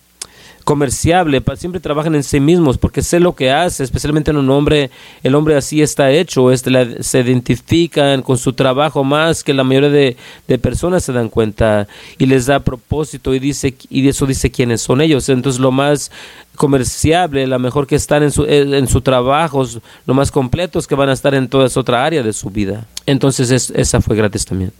comerciable, 0.67 1.41
siempre 1.55 1.79
trabajan 1.79 2.13
en 2.13 2.23
sí 2.23 2.41
mismos 2.41 2.77
porque 2.77 3.01
sé 3.01 3.21
lo 3.21 3.33
que 3.33 3.51
hace, 3.51 3.85
especialmente 3.85 4.31
en 4.31 4.37
un 4.37 4.49
hombre, 4.49 4.91
el 5.23 5.33
hombre 5.33 5.55
así 5.55 5.81
está 5.81 6.11
hecho, 6.11 6.49
se 6.57 7.19
identifican 7.21 8.21
con 8.21 8.37
su 8.37 8.51
trabajo 8.51 9.05
más 9.05 9.45
que 9.45 9.53
la 9.53 9.63
mayoría 9.63 9.89
de, 9.89 10.57
personas 10.57 11.05
se 11.05 11.13
dan 11.13 11.29
cuenta 11.29 11.87
y 12.17 12.25
les 12.25 12.47
da 12.47 12.59
propósito 12.59 13.33
y 13.33 13.39
dice 13.39 13.75
y 13.89 14.05
eso 14.09 14.25
dice 14.25 14.51
quiénes 14.51 14.81
son 14.81 14.99
ellos. 14.99 15.29
Entonces 15.29 15.61
lo 15.61 15.71
más 15.71 16.11
comerciable, 16.57 17.47
la 17.47 17.59
mejor 17.59 17.87
que 17.87 17.95
están 17.95 18.23
en 18.23 18.31
su, 18.33 18.43
en 18.43 18.89
su 18.89 18.99
trabajo, 18.99 19.65
lo 20.05 20.13
más 20.13 20.31
completos 20.31 20.85
que 20.85 20.95
van 20.95 21.07
a 21.07 21.13
estar 21.13 21.33
en 21.33 21.47
toda 21.47 21.67
esa 21.67 21.79
otra 21.79 22.03
área 22.03 22.23
de 22.23 22.33
su 22.33 22.49
vida. 22.49 22.85
Entonces 23.05 23.71
esa 23.73 24.01
fue 24.01 24.17
gratis 24.17 24.43
también. 24.43 24.73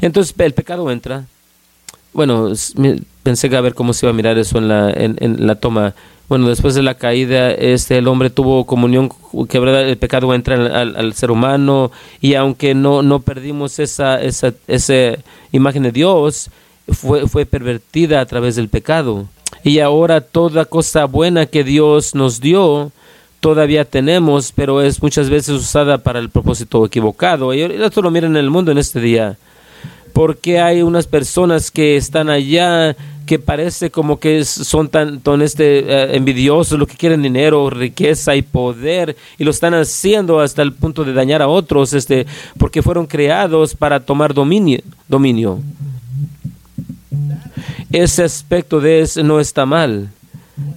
Entonces 0.00 0.34
el 0.38 0.54
pecado 0.54 0.90
entra, 0.90 1.26
bueno, 2.14 2.54
pensé 3.26 3.50
que 3.50 3.56
a 3.56 3.60
ver 3.60 3.74
cómo 3.74 3.92
se 3.92 4.06
iba 4.06 4.10
a 4.10 4.14
mirar 4.14 4.38
eso 4.38 4.58
en 4.58 4.68
la, 4.68 4.88
en, 4.88 5.44
la 5.44 5.56
toma. 5.56 5.94
bueno, 6.28 6.48
después 6.48 6.76
de 6.76 6.84
la 6.84 6.94
caída, 6.94 7.50
este, 7.50 7.98
el 7.98 8.06
hombre 8.06 8.30
tuvo 8.30 8.64
comunión, 8.66 9.10
que 9.48 9.58
el 9.58 9.98
pecado 9.98 10.32
entra 10.32 10.54
al, 10.54 10.94
al, 10.94 11.12
ser 11.14 11.32
humano 11.32 11.90
y 12.20 12.34
aunque 12.34 12.72
no, 12.76 13.02
no 13.02 13.18
perdimos 13.22 13.80
esa, 13.80 14.22
esa, 14.22 14.52
esa 14.68 15.18
imagen 15.50 15.82
de 15.82 15.90
Dios, 15.90 16.50
fue, 16.88 17.26
fue 17.26 17.46
pervertida 17.46 18.20
a 18.20 18.26
través 18.26 18.54
del 18.54 18.68
pecado. 18.68 19.26
Y 19.64 19.80
ahora 19.80 20.20
toda 20.20 20.66
cosa 20.66 21.06
buena 21.06 21.46
que 21.46 21.64
Dios 21.64 22.14
nos 22.14 22.40
dio, 22.40 22.92
todavía 23.40 23.84
tenemos, 23.84 24.52
pero 24.52 24.82
es 24.82 25.02
muchas 25.02 25.28
veces 25.28 25.56
usada 25.56 25.98
para 25.98 26.20
el 26.20 26.30
propósito 26.30 26.86
equivocado. 26.86 27.52
Y 27.52 27.62
esto 27.62 28.02
lo 28.02 28.12
miren 28.12 28.36
en 28.36 28.44
el 28.44 28.50
mundo 28.50 28.70
en 28.70 28.78
este 28.78 29.00
día. 29.00 29.36
Porque 30.12 30.60
hay 30.60 30.82
unas 30.82 31.08
personas 31.08 31.72
que 31.72 31.96
están 31.96 32.30
allá 32.30 32.96
que 33.26 33.38
parece 33.38 33.90
como 33.90 34.18
que 34.18 34.44
son 34.44 34.88
tan, 34.88 35.20
este, 35.42 35.80
eh, 35.80 36.16
envidiosos, 36.16 36.78
lo 36.78 36.86
que 36.86 36.96
quieren 36.96 37.22
dinero, 37.22 37.68
riqueza 37.68 38.36
y 38.36 38.42
poder, 38.42 39.16
y 39.36 39.44
lo 39.44 39.50
están 39.50 39.74
haciendo 39.74 40.40
hasta 40.40 40.62
el 40.62 40.72
punto 40.72 41.04
de 41.04 41.12
dañar 41.12 41.42
a 41.42 41.48
otros, 41.48 41.92
este, 41.92 42.26
porque 42.56 42.82
fueron 42.82 43.06
creados 43.06 43.74
para 43.74 44.00
tomar 44.00 44.32
dominio. 44.32 44.80
dominio. 45.08 45.58
Ese 47.90 48.24
aspecto 48.24 48.80
de 48.80 49.00
eso 49.00 49.22
no 49.22 49.40
está 49.40 49.66
mal 49.66 50.10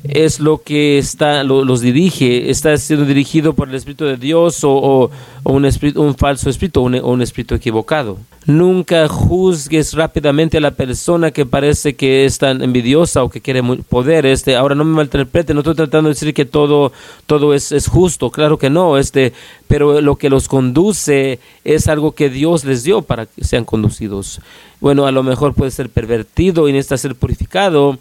es 0.04 0.42
lo 0.42 0.62
que 0.62 0.98
está 0.98 1.44
los 1.44 1.80
dirige, 1.80 2.50
está 2.50 2.76
siendo 2.78 3.06
dirigido 3.06 3.54
por 3.54 3.70
el 3.70 3.76
Espíritu 3.76 4.06
de 4.06 4.18
Dios 4.18 4.60
o, 4.64 5.10
un, 5.44 5.66
espíritu, 5.66 6.02
un 6.02 6.16
falso 6.16 6.50
espíritu 6.50 6.82
o 6.82 6.84
un, 6.84 7.22
espíritu 7.22 7.56
equivocado. 7.56 8.18
Nunca 8.46 9.08
juzgues 9.08 9.94
rápidamente 9.94 10.58
a 10.58 10.62
la 10.62 10.72
persona 10.72 11.32
que 11.32 11.46
parece 11.46 11.96
que 11.96 12.26
es 12.26 12.40
tan 12.40 12.62
envidiosa 12.62 13.24
o 13.24 13.30
que 13.30 13.40
quiere 13.40 13.64
poder. 13.88 14.26
Este, 14.26 14.56
ahora 14.58 14.76
no 14.76 14.84
me 14.84 14.96
malinterprete, 14.96 15.54
no 15.54 15.62
estoy 15.62 15.76
tratando 15.76 16.10
de 16.10 16.16
decir 16.16 16.34
que 16.34 16.46
todo, 16.46 16.92
todo 17.26 17.54
es, 17.54 17.72
es 17.72 17.88
justo, 17.88 18.32
claro 18.32 18.58
que 18.58 18.70
no, 18.70 18.98
este, 18.98 19.34
pero 19.68 20.02
lo 20.02 20.18
que 20.18 20.30
los 20.30 20.50
conduce 20.50 21.40
es 21.64 21.88
algo 21.88 22.14
que 22.14 22.30
Dios 22.30 22.66
les 22.66 22.84
dio 22.84 23.02
para 23.02 23.28
que 23.28 23.46
sean 23.46 23.64
conducidos. 23.64 24.42
Bueno, 24.82 25.06
a 25.06 25.12
lo 25.12 25.24
mejor 25.24 25.54
puede 25.54 25.72
ser 25.72 25.90
pervertido 25.90 26.68
y 26.68 26.74
necesita 26.74 26.98
ser 26.98 27.16
purificado 27.16 27.98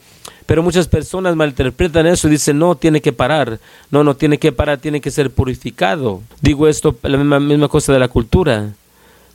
pero 0.48 0.62
muchas 0.62 0.88
personas 0.88 1.36
malinterpretan 1.36 2.06
eso 2.06 2.26
y 2.26 2.30
dicen, 2.30 2.58
no, 2.58 2.74
tiene 2.74 3.02
que 3.02 3.12
parar. 3.12 3.60
No, 3.90 4.02
no 4.02 4.16
tiene 4.16 4.38
que 4.38 4.50
parar, 4.50 4.78
tiene 4.78 4.98
que 4.98 5.10
ser 5.10 5.30
purificado. 5.30 6.22
Digo 6.40 6.66
esto, 6.66 6.96
la 7.02 7.18
misma, 7.18 7.38
misma 7.38 7.68
cosa 7.68 7.92
de 7.92 7.98
la 7.98 8.08
cultura. 8.08 8.72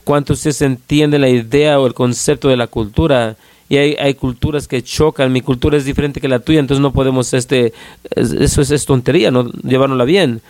¿Cuántos 0.04 0.40
se 0.40 0.66
entiende 0.66 1.20
la 1.20 1.30
idea 1.30 1.80
o 1.80 1.86
el 1.86 1.94
concepto 1.94 2.50
de 2.50 2.58
la 2.58 2.66
cultura? 2.66 3.36
y 3.70 3.78
hay, 3.78 3.96
hay, 4.00 4.16
culturas 4.16 4.68
que 4.68 4.82
chocan, 4.82 5.32
mi 5.32 5.42
cultura 5.42 5.78
es 5.78 5.86
diferente 5.86 6.20
que 6.20 6.28
la 6.28 6.40
tuya, 6.40 6.60
entonces 6.60 6.82
no 6.82 6.94
podemos, 6.94 7.34
este, 7.34 7.74
eso 8.16 8.62
es, 8.62 8.72
es, 8.72 8.86
tontería, 8.86 9.30
no 9.30 9.52
llevárnosla 9.52 10.06
bien. 10.06 10.42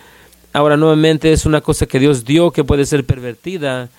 Ahora, 0.54 0.78
nuevamente, 0.78 1.30
es 1.30 1.44
una 1.44 1.60
cosa 1.60 1.84
que 1.84 1.98
Dios 1.98 2.24
dio 2.24 2.52
que 2.52 2.64
puede 2.64 2.86
ser 2.86 3.04
pervertida, 3.04 3.90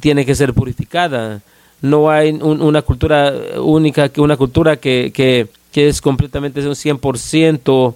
tiene 0.00 0.26
que 0.26 0.34
ser 0.34 0.52
purificada. 0.52 1.42
No 1.80 2.10
hay 2.10 2.30
una 2.32 2.82
cultura 2.82 3.32
única, 3.56 4.10
una 4.16 4.36
cultura 4.36 4.76
que, 4.76 5.48
que 5.72 5.88
es 5.88 6.00
completamente 6.00 6.66
un 6.66 6.74
100% 6.74 7.94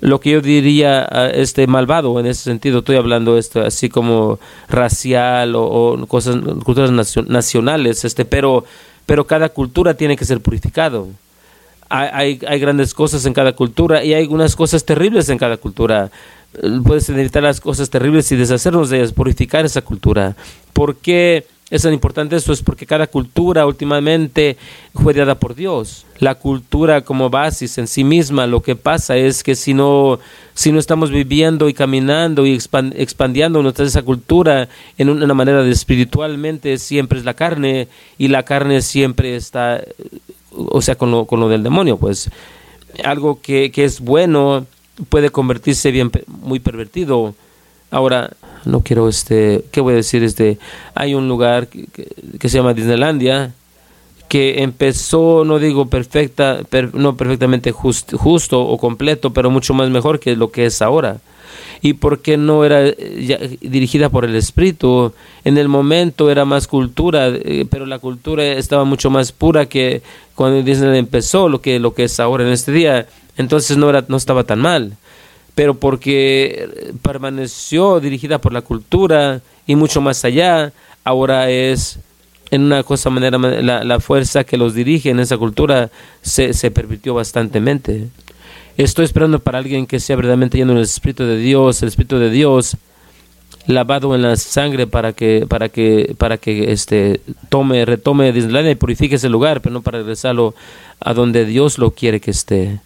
lo 0.00 0.20
que 0.20 0.30
yo 0.30 0.40
diría 0.40 1.06
ah, 1.10 1.30
este 1.32 1.66
malvado 1.66 2.18
en 2.20 2.26
ese 2.26 2.42
sentido. 2.42 2.80
Estoy 2.80 2.96
hablando 2.96 3.38
esto 3.38 3.62
así 3.62 3.88
como 3.88 4.38
racial 4.68 5.54
o, 5.56 6.06
cosas 6.06 6.36
culturas 6.64 6.90
nacionales 7.26 8.04
este 8.04 8.24
pero 8.24 8.64
pero 9.06 9.26
cada 9.26 9.48
cultura 9.48 9.94
tiene 9.94 10.16
que 10.16 10.24
ser 10.24 10.40
purificado. 10.40 11.08
Hay, 11.88 12.40
hay, 12.44 12.58
grandes 12.58 12.92
cosas 12.92 13.24
en 13.26 13.32
cada 13.32 13.52
cultura 13.52 14.02
y 14.02 14.12
hay 14.12 14.22
algunas 14.22 14.56
cosas 14.56 14.84
terribles 14.84 15.28
en 15.28 15.38
cada 15.38 15.56
cultura. 15.56 16.10
Puedes 16.84 17.08
evitar 17.08 17.44
las 17.44 17.60
cosas 17.60 17.88
terribles 17.88 18.32
y 18.32 18.36
deshacernos 18.36 18.90
de 18.90 18.98
ellas 18.98 19.12
purificar 19.12 19.64
esa 19.64 19.82
cultura. 19.82 20.34
¿por 20.76 20.96
qué 20.96 21.46
es 21.68 21.82
tan 21.82 21.92
importante 21.92 22.36
esto 22.36 22.52
es 22.52 22.62
porque 22.62 22.86
cada 22.86 23.08
cultura 23.08 23.66
últimamente 23.66 24.56
fue 24.94 25.12
dada 25.14 25.34
por 25.34 25.56
Dios. 25.56 26.06
La 26.20 26.36
cultura 26.36 27.00
como 27.00 27.28
base 27.28 27.66
en 27.80 27.88
sí 27.88 28.04
misma, 28.04 28.46
lo 28.46 28.62
que 28.62 28.76
pasa 28.76 29.16
es 29.16 29.42
que 29.42 29.56
si 29.56 29.74
no, 29.74 30.20
si 30.54 30.70
no 30.70 30.78
estamos 30.78 31.10
viviendo 31.10 31.68
y 31.68 31.74
caminando 31.74 32.46
y 32.46 32.54
expandiendo 32.54 33.62
nuestra 33.62 33.84
esa 33.84 34.02
cultura 34.02 34.68
en 34.96 35.08
una 35.08 35.34
manera 35.34 35.64
de 35.64 35.72
espiritualmente, 35.72 36.78
siempre 36.78 37.18
es 37.18 37.24
la 37.24 37.34
carne 37.34 37.88
y 38.16 38.28
la 38.28 38.44
carne 38.44 38.80
siempre 38.80 39.34
está, 39.34 39.82
o 40.52 40.80
sea, 40.80 40.94
con 40.94 41.10
lo, 41.10 41.24
con 41.24 41.40
lo 41.40 41.48
del 41.48 41.64
demonio, 41.64 41.96
pues 41.96 42.30
algo 43.02 43.40
que, 43.40 43.72
que 43.72 43.84
es 43.84 44.00
bueno 44.00 44.66
puede 45.08 45.30
convertirse 45.30 45.90
bien 45.90 46.12
muy 46.28 46.60
pervertido. 46.60 47.34
Ahora, 47.90 48.30
no 48.64 48.80
quiero, 48.80 49.08
este, 49.08 49.64
¿qué 49.70 49.80
voy 49.80 49.94
a 49.94 49.96
decir? 49.96 50.22
Este, 50.24 50.58
hay 50.94 51.14
un 51.14 51.28
lugar 51.28 51.68
que, 51.68 52.48
se 52.48 52.58
llama 52.58 52.74
Disneylandia 52.74 53.52
que 54.28 54.64
empezó, 54.64 55.44
no 55.44 55.60
digo 55.60 55.86
perfecta, 55.86 56.60
no 56.94 57.16
perfectamente 57.16 57.70
justo 57.70 58.60
o 58.60 58.76
completo, 58.76 59.32
pero 59.32 59.50
mucho 59.50 59.72
más 59.72 59.88
mejor 59.88 60.18
que 60.18 60.34
lo 60.34 60.50
que 60.50 60.66
es 60.66 60.82
ahora. 60.82 61.18
Y 61.80 61.92
porque 61.92 62.36
no 62.36 62.64
era 62.64 62.82
dirigida 63.60 64.08
por 64.08 64.24
el 64.24 64.34
espíritu, 64.34 65.12
en 65.44 65.58
el 65.58 65.68
momento 65.68 66.28
era 66.28 66.44
más 66.44 66.66
cultura, 66.66 67.28
eh, 67.28 67.66
pero 67.70 67.86
la 67.86 68.00
cultura 68.00 68.44
estaba 68.44 68.82
mucho 68.84 69.10
más 69.10 69.30
pura 69.30 69.66
que 69.66 70.02
cuando 70.34 70.60
Disney 70.62 70.98
empezó, 70.98 71.48
lo 71.48 71.60
que, 71.60 71.78
lo 71.78 71.94
que 71.94 72.04
es 72.04 72.18
ahora 72.18 72.44
en 72.44 72.52
este 72.52 72.72
día. 72.72 73.06
Entonces 73.36 73.76
no, 73.76 73.88
era, 73.88 74.04
no 74.08 74.16
estaba 74.16 74.42
tan 74.42 74.58
mal 74.58 74.96
pero 75.56 75.74
porque 75.74 76.94
permaneció 77.02 77.98
dirigida 77.98 78.38
por 78.38 78.52
la 78.52 78.60
cultura 78.60 79.40
y 79.66 79.74
mucho 79.74 80.02
más 80.02 80.22
allá, 80.24 80.72
ahora 81.02 81.50
es 81.50 81.98
en 82.50 82.62
una 82.62 82.82
cosa 82.82 83.08
manera 83.08 83.38
la, 83.38 83.82
la 83.82 84.00
fuerza 84.00 84.44
que 84.44 84.58
los 84.58 84.74
dirige 84.74 85.08
en 85.08 85.18
esa 85.18 85.38
cultura 85.38 85.90
se, 86.20 86.52
se 86.52 86.70
pervirtió 86.70 87.14
bastantemente. 87.14 88.06
Estoy 88.76 89.06
esperando 89.06 89.38
para 89.38 89.56
alguien 89.56 89.86
que 89.86 89.98
sea 89.98 90.16
verdaderamente 90.16 90.58
lleno 90.58 90.74
del 90.74 90.82
Espíritu 90.82 91.24
de 91.24 91.38
Dios, 91.38 91.82
el 91.82 91.88
Espíritu 91.88 92.18
de 92.18 92.28
Dios 92.28 92.76
lavado 93.66 94.14
en 94.14 94.22
la 94.22 94.36
sangre 94.36 94.86
para 94.86 95.14
que 95.14 95.46
para 95.48 95.70
que 95.70 96.14
para 96.18 96.36
que 96.36 96.70
este 96.70 97.20
tome 97.48 97.84
retome 97.86 98.30
Disneylandia 98.30 98.72
y 98.72 98.76
purifique 98.76 99.14
ese 99.14 99.30
lugar, 99.30 99.62
pero 99.62 99.72
no 99.72 99.80
para 99.80 99.98
regresarlo 99.98 100.54
a 101.00 101.14
donde 101.14 101.46
Dios 101.46 101.78
lo 101.78 101.92
quiere 101.92 102.20
que 102.20 102.30
esté. 102.30 102.78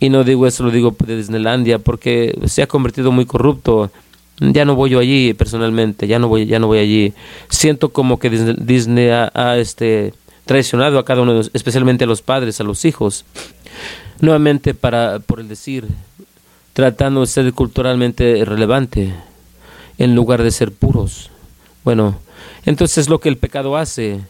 Y 0.00 0.08
no 0.08 0.24
digo 0.24 0.46
eso, 0.46 0.64
lo 0.64 0.70
digo 0.70 0.96
de 1.04 1.16
Disneylandia, 1.16 1.78
porque 1.78 2.36
se 2.46 2.62
ha 2.62 2.66
convertido 2.66 3.12
muy 3.12 3.26
corrupto. 3.26 3.90
Ya 4.40 4.64
no 4.64 4.74
voy 4.74 4.90
yo 4.90 4.98
allí 4.98 5.34
personalmente, 5.34 6.06
ya 6.06 6.18
no 6.18 6.28
voy, 6.28 6.46
ya 6.46 6.58
no 6.58 6.66
voy 6.66 6.78
allí. 6.78 7.12
Siento 7.50 7.90
como 7.90 8.18
que 8.18 8.30
Disney, 8.30 9.10
ha, 9.10 9.58
este, 9.58 10.14
traicionado 10.46 10.98
a 10.98 11.04
cada 11.04 11.20
uno, 11.20 11.42
especialmente 11.52 12.04
a 12.04 12.06
los 12.06 12.22
padres, 12.22 12.58
a 12.60 12.64
los 12.64 12.86
hijos. 12.86 13.26
Nuevamente, 14.20 14.72
para, 14.72 15.18
por 15.18 15.40
el 15.40 15.48
decir, 15.48 15.86
tratando 16.72 17.20
de 17.20 17.26
ser 17.26 17.52
culturalmente 17.52 18.42
relevante, 18.46 19.14
en 19.98 20.14
lugar 20.14 20.42
de 20.42 20.50
ser 20.50 20.72
puros. 20.72 21.30
Bueno, 21.84 22.18
entonces 22.64 23.10
lo 23.10 23.20
que 23.20 23.28
el 23.28 23.36
pecado 23.36 23.76
hace 23.76 24.20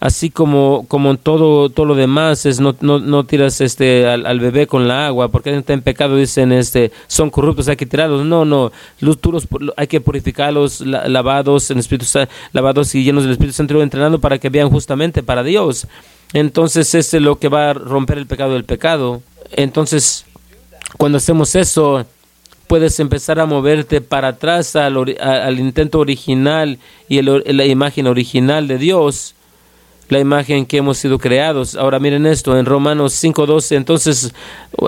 así 0.00 0.30
como 0.30 0.84
como 0.86 1.16
todo 1.16 1.70
todo 1.70 1.86
lo 1.86 1.94
demás 1.94 2.46
es 2.46 2.60
no, 2.60 2.76
no, 2.80 3.00
no 3.00 3.24
tiras 3.24 3.60
este 3.60 4.06
al, 4.06 4.38
bebé 4.38 4.66
con 4.66 4.86
la 4.86 5.06
agua 5.06 5.28
porque 5.28 5.56
está 5.56 5.72
en 5.72 5.82
pecado 5.82 6.16
dicen 6.16 6.52
este 6.52 6.92
son 7.08 7.30
corruptos 7.30 7.68
hay 7.68 7.76
que 7.76 7.86
tirarlos. 7.86 8.24
No 8.24 8.44
no 8.44 8.70
los 9.00 9.18
turos 9.18 9.48
hay 9.76 9.86
que 9.86 10.00
purificarlos 10.00 10.80
lavados 10.80 11.70
en 11.70 11.78
espíritu 11.78 12.06
lavados 12.52 12.94
y 12.94 13.02
llenos 13.02 13.24
del 13.24 13.32
Espíritu 13.32 13.56
Santo 13.56 13.82
entrenando 13.82 14.20
para 14.20 14.38
que 14.38 14.50
vean 14.50 14.70
justamente 14.70 15.22
para 15.22 15.42
Dios. 15.42 15.86
Entonces 16.32 16.94
este 16.94 17.16
es 17.16 17.22
lo 17.22 17.38
que 17.38 17.48
va 17.48 17.70
a 17.70 17.74
romper 17.74 18.18
el 18.18 18.26
pecado 18.26 18.52
del 18.52 18.64
pecado. 18.64 19.22
Entonces 19.52 20.26
cuando 20.96 21.18
hacemos 21.18 21.54
eso 21.56 22.06
puedes 22.68 23.00
empezar 23.00 23.40
a 23.40 23.46
moverte 23.46 24.00
para 24.00 24.28
atrás 24.28 24.76
al, 24.76 25.16
al 25.20 25.58
intento 25.58 25.98
original 25.98 26.78
y 27.08 27.20
la 27.22 27.64
imagen 27.64 28.06
original 28.06 28.68
de 28.68 28.78
Dios 28.78 29.34
la 30.08 30.18
imagen 30.18 30.66
que 30.66 30.78
hemos 30.78 30.98
sido 30.98 31.18
creados. 31.18 31.74
Ahora 31.74 31.98
miren 31.98 32.26
esto, 32.26 32.58
en 32.58 32.66
Romanos 32.66 33.12
5.12, 33.22 33.76
entonces 33.76 34.34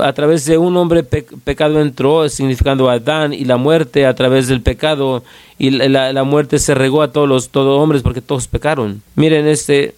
a 0.03 0.13
través 0.13 0.45
de 0.47 0.59
un 0.59 0.77
hombre 0.77 1.03
pecado 1.03 1.81
entró, 1.81 2.29
significando 2.29 2.89
Adán, 2.89 3.33
y 3.33 3.45
la 3.45 3.57
muerte 3.57 4.07
a 4.07 4.15
través 4.15 4.49
del 4.49 4.63
pecado, 4.63 5.23
y 5.59 5.71
la, 5.71 6.13
la 6.13 6.25
muerte 6.25 6.59
se 6.59 6.75
regó 6.75 7.03
a 7.03 7.13
todos 7.13 7.29
los 7.29 7.51
todos 7.51 7.81
hombres 7.81 8.03
porque 8.03 8.23
todos 8.23 8.49
pecaron. 8.49 9.03
Miren 9.15 9.47
este, 9.47 9.95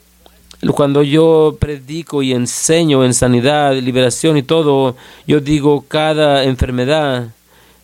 cuando 0.74 1.02
yo 1.02 1.56
predico 1.58 2.22
y 2.22 2.32
enseño 2.32 3.04
en 3.04 3.14
sanidad, 3.14 3.76
liberación 3.76 4.36
y 4.36 4.42
todo, 4.42 4.96
yo 5.26 5.40
digo 5.40 5.84
cada 5.86 6.44
enfermedad 6.44 7.28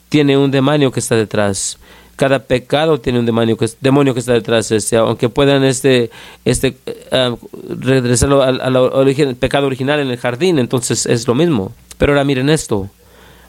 tiene 0.08 0.36
un 0.36 0.50
demonio 0.50 0.90
que 0.90 1.00
está 1.00 1.14
detrás 1.14 1.78
cada 2.18 2.40
pecado 2.40 2.98
tiene 2.98 3.20
un 3.20 3.26
demonio 3.26 3.56
que, 3.56 3.68
demonio 3.80 4.12
que 4.12 4.20
está 4.20 4.32
detrás, 4.32 4.72
este, 4.72 4.96
aunque 4.96 5.28
puedan 5.28 5.62
este, 5.62 6.10
este, 6.44 6.76
uh, 7.12 7.36
regresarlo 7.78 8.42
al, 8.42 8.76
origen, 8.76 9.36
pecado 9.36 9.68
original 9.68 10.00
en 10.00 10.08
el 10.08 10.18
jardín, 10.18 10.58
entonces 10.58 11.06
es 11.06 11.28
lo 11.28 11.36
mismo. 11.36 11.72
Pero 11.96 12.12
ahora 12.12 12.24
miren 12.24 12.50
esto, 12.50 12.90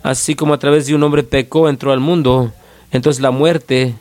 Así 0.03 0.35
como 0.35 0.53
a 0.53 0.59
través 0.59 0.87
de 0.87 0.95
un 0.95 1.03
hombre 1.03 1.23
pecó, 1.23 1.67
entró 1.67 1.91
al 1.91 1.99
mundo, 1.99 2.53
entonces 2.91 3.21
la 3.21 3.31
muerte, 3.31 3.95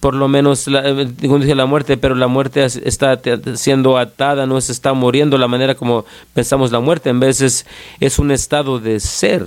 por 0.00 0.14
lo 0.14 0.26
menos, 0.26 0.66
la, 0.66 0.82
dije 0.92 1.54
la 1.54 1.66
muerte, 1.66 1.96
pero 1.96 2.16
la 2.16 2.26
muerte 2.26 2.64
está 2.64 3.20
siendo 3.54 3.98
atada, 3.98 4.46
no 4.46 4.60
se 4.60 4.72
está 4.72 4.94
muriendo 4.94 5.38
la 5.38 5.46
manera 5.46 5.76
como 5.76 6.04
pensamos 6.34 6.72
la 6.72 6.80
muerte, 6.80 7.10
en 7.10 7.20
veces 7.20 7.66
es 8.00 8.18
un 8.18 8.32
estado 8.32 8.80
de 8.80 8.98
ser. 8.98 9.46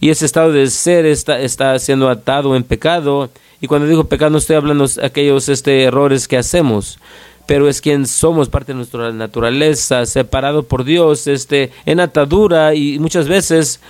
Y 0.00 0.08
ese 0.08 0.24
estado 0.24 0.52
de 0.52 0.68
ser 0.68 1.04
está, 1.04 1.38
está 1.38 1.78
siendo 1.78 2.08
atado 2.08 2.56
en 2.56 2.62
pecado. 2.62 3.28
Y 3.60 3.66
cuando 3.66 3.86
digo 3.88 4.04
pecado 4.04 4.30
no 4.30 4.38
estoy 4.38 4.56
hablando 4.56 4.86
de 4.86 5.04
aquellos 5.04 5.48
este, 5.48 5.84
errores 5.84 6.28
que 6.28 6.36
hacemos, 6.36 6.98
pero 7.46 7.68
es 7.68 7.80
quien 7.80 8.06
somos, 8.06 8.48
parte 8.48 8.72
de 8.72 8.76
nuestra 8.76 9.12
naturaleza, 9.12 10.04
separado 10.06 10.64
por 10.64 10.84
Dios, 10.84 11.26
este, 11.26 11.70
en 11.86 12.00
atadura. 12.00 12.74
Y 12.74 12.98
muchas 12.98 13.28
veces 13.28 13.80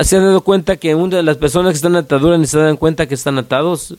se 0.00 0.16
han 0.16 0.24
dado 0.24 0.40
cuenta 0.42 0.76
que 0.76 0.94
una 0.94 1.18
de 1.18 1.22
las 1.22 1.36
personas 1.36 1.72
que 1.72 1.76
están 1.76 1.92
en 1.92 2.04
atadura 2.04 2.36
ni 2.36 2.46
se 2.46 2.58
dan 2.58 2.76
cuenta 2.76 3.06
que 3.06 3.14
están 3.14 3.38
atados 3.38 3.96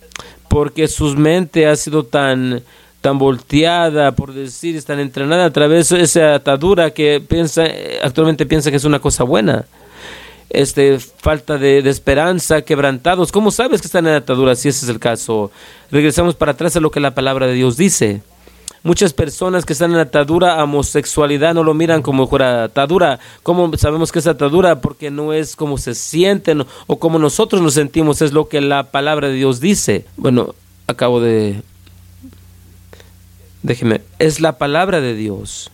porque 0.48 0.88
su 0.88 1.16
mente 1.16 1.68
ha 1.68 1.76
sido 1.76 2.04
tan 2.04 2.62
tan 3.02 3.20
volteada, 3.20 4.12
por 4.14 4.34
decir, 4.34 4.76
están 4.76 5.00
entrenada 5.00 5.46
a 5.46 5.54
través 5.54 5.90
de 5.90 6.02
esa 6.02 6.36
atadura 6.36 6.92
que 6.92 7.22
piensa, 7.26 7.64
actualmente 8.04 8.46
piensa 8.46 8.72
que 8.72 8.78
es 8.78 8.86
una 8.86 9.00
cosa 9.00 9.24
buena. 9.24 9.66
Este, 10.50 11.00
falta 11.00 11.58
de, 11.58 11.80
esperanza, 11.90 12.62
quebrantados. 12.62 13.32
¿Cómo 13.32 13.52
sabes 13.52 13.82
que 13.82 13.88
están 13.88 14.08
en 14.08 14.14
atadura 14.14 14.56
si 14.56 14.70
ese 14.70 14.86
es 14.86 14.90
el 14.90 15.00
caso? 15.00 15.52
Regresamos 15.92 16.36
para 16.36 16.54
atrás 16.54 16.76
a 16.76 16.80
lo 16.80 16.92
que 16.92 17.00
la 17.00 17.14
palabra 17.14 17.48
de 17.48 17.54
Dios 17.54 17.76
dice. 17.76 18.22
Muchas 18.84 19.12
personas 19.12 19.66
que 19.66 19.74
están 19.74 19.92
en 19.92 20.00
atadura 20.00 20.56
a 20.56 20.64
homosexualidad 20.64 21.54
no 21.54 21.64
lo 21.64 21.74
miran 21.74 22.02
como 22.02 22.28
fuera 22.28 22.64
atadura. 22.64 23.20
¿Cómo 23.44 23.76
sabemos 23.76 24.12
que 24.12 24.20
es 24.20 24.28
atadura? 24.28 24.80
Porque 24.80 25.12
no 25.12 25.34
es 25.34 25.58
como 25.58 25.78
se 25.78 25.94
sienten 25.94 26.66
o 26.86 27.00
como 27.00 27.20
nosotros 27.20 27.62
nos 27.62 27.74
sentimos, 27.74 28.22
es 28.22 28.32
lo 28.32 28.48
que 28.48 28.62
la 28.62 28.92
palabra 28.92 29.28
de 29.28 29.34
Dios 29.34 29.60
dice. 29.60 30.06
Bueno, 30.16 30.56
acabo 30.88 31.20
de... 31.20 31.62
Déjeme, 33.64 34.02
es 34.20 34.40
la 34.40 34.58
palabra 34.58 35.02
de 35.02 35.16
Dios. 35.16 35.70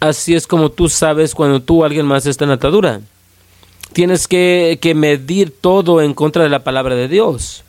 Así 0.00 0.34
es 0.34 0.46
como 0.46 0.70
tú 0.70 0.88
sabes 0.88 1.34
cuando 1.34 1.60
tú 1.60 1.84
alguien 1.84 2.06
más 2.06 2.26
está 2.26 2.44
en 2.44 2.50
atadura. 2.50 3.00
Tienes 3.92 4.28
que, 4.28 4.78
que 4.80 4.94
medir 4.94 5.52
todo 5.60 6.02
en 6.02 6.12
contra 6.12 6.42
de 6.42 6.50
la 6.50 6.64
palabra 6.64 6.94
de 6.94 7.08
Dios 7.08 7.64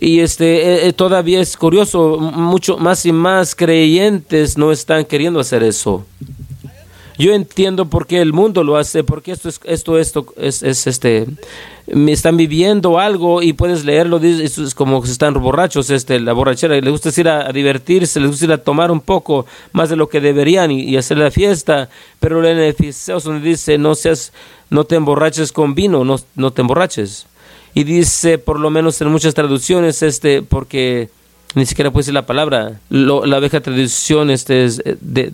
y 0.00 0.20
este 0.20 0.56
eh, 0.56 0.88
eh, 0.88 0.92
todavía 0.92 1.40
es 1.40 1.56
curioso 1.56 2.18
mucho 2.18 2.76
más 2.76 3.06
y 3.06 3.12
más 3.12 3.54
creyentes 3.54 4.58
no 4.58 4.72
están 4.72 5.04
queriendo 5.04 5.40
hacer 5.40 5.62
eso 5.62 6.04
yo 7.18 7.32
entiendo 7.32 7.86
por 7.88 8.06
qué 8.06 8.20
el 8.20 8.32
mundo 8.32 8.62
lo 8.62 8.76
hace 8.76 9.04
porque 9.04 9.32
esto 9.32 9.48
es 9.48 9.60
esto 9.64 9.98
esto 9.98 10.26
es, 10.36 10.62
es 10.62 10.86
este 10.86 11.26
están 11.86 12.36
viviendo 12.36 12.98
algo 12.98 13.42
y 13.42 13.52
puedes 13.52 13.84
leerlo 13.84 14.18
es 14.18 14.74
como 14.74 15.00
que 15.02 15.10
están 15.10 15.34
borrachos 15.34 15.88
este 15.90 16.18
la 16.18 16.32
borrachera 16.32 16.74
les 16.80 16.90
gusta 16.90 17.10
ir 17.16 17.28
a, 17.28 17.52
divertirse 17.52 18.18
les 18.18 18.30
gusta 18.30 18.44
ir 18.46 18.52
a 18.52 18.58
tomar 18.58 18.90
un 18.90 19.00
poco 19.00 19.46
más 19.72 19.88
de 19.88 19.96
lo 19.96 20.08
que 20.08 20.20
deberían 20.20 20.72
y, 20.72 20.96
hacer 20.96 21.18
la 21.18 21.30
fiesta 21.30 21.88
pero 22.18 22.44
en 22.44 22.58
Efesios 22.58 23.22
donde 23.22 23.48
dice 23.48 23.78
no 23.78 23.94
seas 23.94 24.32
no 24.68 24.84
te 24.84 24.96
emborraches 24.96 25.52
con 25.52 25.74
vino 25.74 26.04
no, 26.04 26.16
no 26.34 26.52
te 26.52 26.62
emborraches. 26.62 27.26
Y 27.74 27.84
dice, 27.84 28.38
por 28.38 28.58
lo 28.58 28.70
menos 28.70 29.00
en 29.02 29.08
muchas 29.08 29.34
traducciones, 29.34 30.02
este, 30.02 30.40
porque 30.42 31.10
ni 31.54 31.66
siquiera 31.66 31.90
puede 31.90 32.04
ser 32.04 32.14
la 32.14 32.24
palabra, 32.24 32.80
la 32.88 33.38
vieja 33.38 33.60
traducción 33.60 34.30
este 34.30 34.64
es 34.64 34.80
eh, 34.84 34.96
de... 35.00 35.32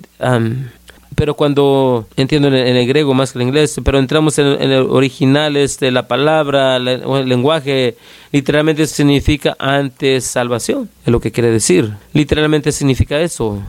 pero 1.15 1.35
cuando 1.35 2.07
entiendo 2.17 2.49
en 2.49 2.55
el, 2.55 2.87
griego 2.87 3.15
más 3.15 3.33
que 3.33 3.39
en 3.41 3.49
inglés, 3.49 3.81
pero 3.85 3.99
entramos 3.99 4.39
en, 4.39 4.47
el 4.47 4.83
original, 4.83 5.57
este, 5.57 5.91
la 5.91 6.09
palabra, 6.09 6.77
el 6.77 7.29
lenguaje, 7.29 7.97
literalmente 8.31 8.87
significa 8.87 9.57
antes 9.59 10.25
salvación, 10.25 10.89
es 11.05 11.13
lo 11.13 11.21
que 11.21 11.33
quiere 11.33 11.51
decir. 11.51 11.93
Literalmente 12.13 12.73
significa 12.73 13.21
eso. 13.21 13.63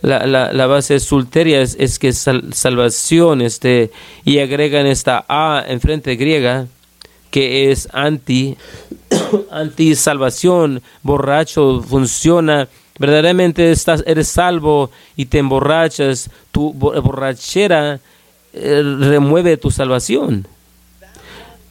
La, 0.00 0.26
la, 0.26 0.52
la 0.52 0.66
base 0.66 1.00
sulteria 1.00 1.60
es, 1.60 1.76
es 1.78 1.98
que 1.98 2.12
salvación, 2.12 3.42
este, 3.42 3.90
y 4.24 4.38
agregan 4.38 4.86
esta 4.86 5.24
A 5.28 5.64
en 5.66 5.80
frente 5.80 6.14
griega, 6.14 6.66
que 7.30 7.70
es 7.70 7.88
anti, 7.92 8.56
anti 9.50 9.94
salvación, 9.94 10.82
borracho, 11.02 11.82
funciona. 11.82 12.68
Verdaderamente 12.98 13.70
estás, 13.70 14.02
eres 14.06 14.28
salvo 14.28 14.90
y 15.16 15.26
te 15.26 15.38
emborrachas, 15.38 16.30
tu 16.50 16.72
borrachera 16.72 18.00
eh, 18.52 18.82
remueve 18.82 19.56
tu 19.56 19.70
salvación. 19.70 20.46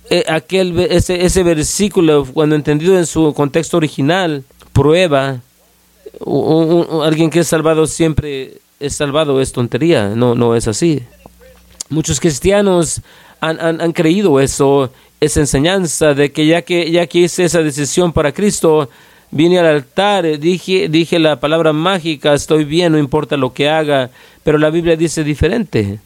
Eh, 0.09 0.23
aquel, 0.27 0.79
ese, 0.79 1.25
ese 1.25 1.43
versículo, 1.43 2.25
cuando 2.25 2.55
entendido 2.55 2.97
en 2.97 3.05
su 3.05 3.33
contexto 3.33 3.75
original, 3.75 4.43
prueba 4.71 5.41
alguien 7.03 7.29
que 7.29 7.39
es 7.39 7.47
salvado 7.47 7.85
siempre 7.87 8.59
es 8.79 8.95
salvado, 8.95 9.41
es 9.41 9.51
tontería, 9.51 10.09
no, 10.09 10.35
no 10.35 10.55
es 10.55 10.67
así. 10.67 11.03
Muchos 11.89 12.19
cristianos 12.19 13.01
han, 13.39 13.59
han, 13.59 13.81
han 13.81 13.91
creído 13.91 14.39
eso 14.39 14.91
esa 15.19 15.39
enseñanza 15.39 16.13
de 16.13 16.31
que 16.31 16.45
ya 16.45 16.61
que 16.61 16.91
ya 16.91 17.07
que 17.07 17.19
hice 17.19 17.45
esa 17.45 17.63
decisión 17.63 18.13
para 18.13 18.31
Cristo, 18.31 18.89
vine 19.31 19.59
al 19.59 19.67
altar, 19.67 20.39
dije, 20.39 20.89
dije 20.89 21.19
la 21.19 21.39
palabra 21.39 21.73
mágica, 21.73 22.33
estoy 22.33 22.63
bien, 22.63 22.93
no 22.93 22.97
importa 22.97 23.37
lo 23.37 23.53
que 23.53 23.69
haga, 23.69 24.09
pero 24.43 24.57
la 24.57 24.69
Biblia 24.69 24.95
dice 24.95 25.23
diferente. 25.23 25.99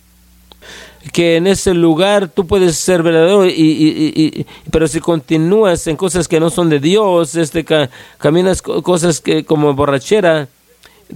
Que 1.14 1.38
en 1.38 1.48
ese 1.48 1.74
lugar 1.74 2.30
tú 2.30 2.46
puedes 2.46 2.78
ser 2.78 3.02
verdadero, 3.02 3.48
y, 3.48 3.52
y, 3.56 4.46
pero 4.70 4.88
si 4.88 5.00
continúas 5.00 5.88
en 5.88 5.96
cosas 5.96 6.28
que 6.28 6.40
no 6.40 6.52
son 6.52 6.70
de 6.70 6.80
Dios, 6.80 7.36
este, 7.36 7.66
caminas 8.20 8.62
cosas 8.62 9.20
que 9.20 9.44
como 9.44 9.74
borrachera, 9.74 10.48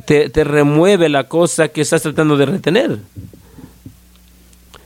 te, 0.05 0.29
te 0.29 0.43
remueve 0.43 1.07
la 1.07 1.25
cosa 1.25 1.67
que 1.67 1.81
estás 1.81 2.01
tratando 2.01 2.35
de 2.35 2.45
retener. 2.47 2.99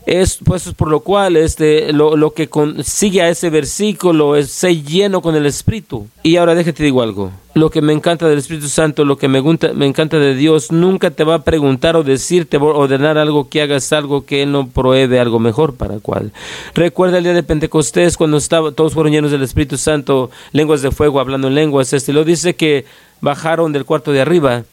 Es 0.10 0.39
pues 0.43 0.74
por 0.74 0.89
lo 0.89 1.02
cual 1.02 1.38
este 1.38 1.93
lo, 1.93 2.17
lo 2.17 2.32
que 2.32 2.50
consigue 2.50 3.22
a 3.22 3.30
ese 3.30 3.52
versículo 3.52 4.36
es 4.36 4.50
ser 4.50 4.84
lleno 4.84 5.22
con 5.22 5.36
el 5.36 5.45
Espíritu. 5.45 6.08
Y 6.24 6.38
ahora 6.38 6.56
déjate 6.56 6.82
digo 6.82 7.04
algo. 7.04 7.30
Lo 7.54 7.69
que 7.69 7.84
me 7.84 7.93
encanta 7.93 8.28
del 8.28 8.39
Espíritu 8.39 8.69
Santo, 8.69 9.06
lo 9.06 9.19
que 9.19 9.28
me, 9.28 9.39
me 9.76 9.86
encanta 9.86 10.17
de 10.17 10.34
Dios, 10.34 10.72
nunca 10.72 11.12
te 11.12 11.24
va 11.24 11.36
a 11.36 11.43
preguntar 11.43 11.95
o 11.95 12.04
decirte 12.04 12.58
o 12.58 12.76
ordenar 12.76 13.19
algo 13.19 13.50
que 13.50 13.62
hagas 13.62 13.93
algo 13.93 14.26
que 14.26 14.41
Él 14.41 14.52
no 14.52 14.67
provee 14.67 15.15
algo 15.15 15.38
mejor 15.38 15.76
para 15.76 16.00
cual. 16.00 16.32
Recuerda 16.74 17.19
el 17.19 17.26
día 17.26 17.34
de 17.34 17.43
Pentecostés 17.43 18.17
cuando 18.17 18.38
estaba, 18.38 18.72
todos 18.72 18.95
fueron 18.95 19.13
llenos 19.13 19.30
del 19.30 19.43
Espíritu 19.43 19.78
Santo, 19.78 20.32
lenguas 20.54 20.82
de 20.82 20.89
fuego, 20.89 21.19
hablando 21.19 21.50
en 21.50 21.54
lenguas. 21.54 21.93
Este 21.93 22.13
lo 22.13 22.24
dice 22.24 22.56
que 22.56 22.86
bajaron 23.22 23.74
del 23.74 23.86
cuarto 23.86 24.12
de 24.12 24.22
arriba 24.22 24.63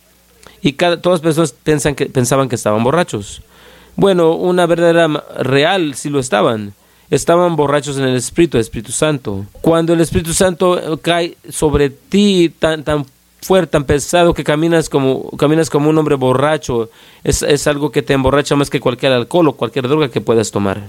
y 0.63 0.73
cada, 0.73 0.99
todas 0.99 1.19
las 1.19 1.25
personas 1.25 1.53
pensan 1.53 1.95
que, 1.95 2.07
pensaban 2.07 2.49
que 2.49 2.55
estaban 2.55 2.83
borrachos. 2.83 3.43
Bueno, 3.97 4.35
una 4.35 4.67
verdadera 4.67 5.09
real 5.39 5.95
si 5.95 6.11
lo 6.11 6.21
estaban. 6.21 6.75
Estaban 7.09 7.57
borrachos 7.57 7.97
en 7.99 8.05
el 8.05 8.17
Espíritu, 8.17 8.59
Espíritu 8.59 8.93
Santo. 8.93 9.47
Cuando 9.63 9.93
el 9.93 10.01
Espíritu 10.01 10.35
Santo 10.35 10.99
cae 11.03 11.37
sobre 11.49 11.89
ti 11.89 12.53
tan, 12.59 12.85
tan 12.85 13.07
fuerte, 13.41 13.73
tan 13.73 13.85
pesado 13.85 14.35
que 14.35 14.43
caminas 14.43 14.89
como, 14.89 15.31
caminas 15.39 15.71
como 15.71 15.89
un 15.89 15.97
hombre 15.97 16.17
borracho, 16.17 16.91
es, 17.23 17.43
es, 17.43 17.67
algo 17.69 17.93
que 17.93 18.03
te 18.03 18.13
emborracha 18.13 18.57
más 18.57 18.71
que 18.71 18.81
cualquier 18.81 19.13
alcohol 19.13 19.49
o 19.49 19.53
cualquier 19.53 19.87
droga 19.89 20.11
que 20.11 20.21
puedas 20.21 20.51
tomar. 20.51 20.83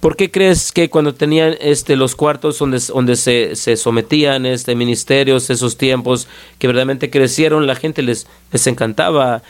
¿Por 0.00 0.16
qué 0.16 0.30
crees 0.30 0.72
que 0.72 0.90
cuando 0.90 1.14
tenían 1.14 1.54
este, 1.60 1.94
los 1.94 2.16
cuartos 2.16 2.58
donde, 2.58 2.80
donde 2.88 3.14
se, 3.16 3.54
se 3.54 3.76
sometían 3.76 4.46
este, 4.46 4.74
ministerios, 4.74 5.48
esos 5.48 5.78
tiempos 5.78 6.26
que 6.58 6.66
verdaderamente 6.66 7.08
crecieron, 7.08 7.66
la 7.68 7.76
gente 7.76 8.02
les, 8.02 8.26
les 8.50 8.66
encantaba? 8.66 9.42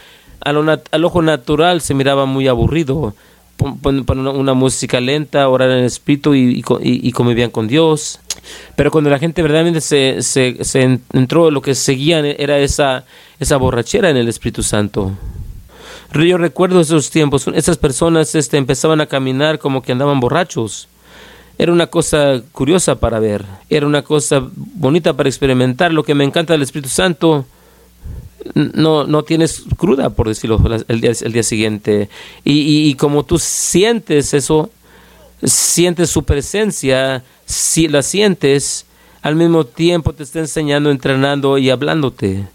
Al, 0.45 1.05
ojo 1.05 1.23
natural 1.23 1.81
se 1.81 1.95
miraba 1.95 2.27
muy 2.27 2.49
aburrido. 2.49 3.15
Poner 3.81 4.05
una, 4.11 4.55
música 4.55 5.01
lenta, 5.01 5.49
orar 5.49 5.71
en 5.71 5.79
el 5.79 5.85
espíritu 5.85 6.35
y, 6.35 6.65
y, 6.81 7.13
convivían 7.13 7.51
con 7.51 7.69
Dios. 7.69 8.19
Pero 8.75 8.91
cuando 8.91 9.09
la 9.09 9.21
gente 9.21 9.41
verdaderamente 9.41 9.81
se, 9.81 10.21
se, 10.21 10.99
entró, 11.13 11.51
lo 11.51 11.63
que 11.63 11.77
seguían 11.77 12.25
era 12.25 12.59
esa, 12.59 13.05
esa 13.39 13.59
borrachera 13.59 14.11
en 14.11 14.17
el 14.17 14.27
Espíritu 14.27 14.65
Santo. 14.65 15.13
Yo 16.13 16.39
recuerdo 16.39 16.81
esos 16.81 17.11
tiempos, 17.11 17.47
esas 17.55 17.79
personas 17.79 18.35
este, 18.35 18.57
empezaban 18.57 19.01
a 19.01 19.07
caminar 19.07 19.61
como 19.61 19.83
que 19.83 19.93
andaban 19.93 20.19
borrachos. 20.19 20.89
Era 21.57 21.73
una 21.73 21.87
cosa 21.87 22.43
curiosa 22.51 22.97
para 22.97 23.21
ver, 23.21 23.45
era 23.71 23.87
una 23.87 24.03
cosa 24.03 24.43
bonita 24.55 25.13
para 25.13 25.29
experimentar. 25.29 25.93
Lo 25.93 26.03
que 26.03 26.17
me 26.17 26.25
encanta 26.25 26.55
del 26.55 26.63
Espíritu 26.63 26.89
Santo 26.89 27.47
no, 28.55 29.05
no 29.05 29.23
tienes 29.23 29.65
cruda, 29.77 30.11
por 30.11 30.29
decirlo, 30.29 30.61
el 30.89 31.01
día, 31.01 31.13
el 31.21 31.33
día 31.33 31.43
siguiente. 31.43 32.09
Y, 32.45 32.89
y, 32.89 32.95
como 32.95 33.25
tú 33.25 33.39
sientes 33.39 34.35
eso, 34.35 34.71
sientes 35.43 36.11
su 36.11 36.25
presencia, 36.25 37.23
si 37.47 37.89
la 37.89 38.03
sientes, 38.03 38.87
al 39.23 39.37
mismo 39.37 39.65
tiempo 39.65 40.13
te 40.13 40.23
está 40.23 40.41
enseñando, 40.41 40.91
entrenando 40.91 41.59
y 41.59 41.71
hablándote. 41.71 42.47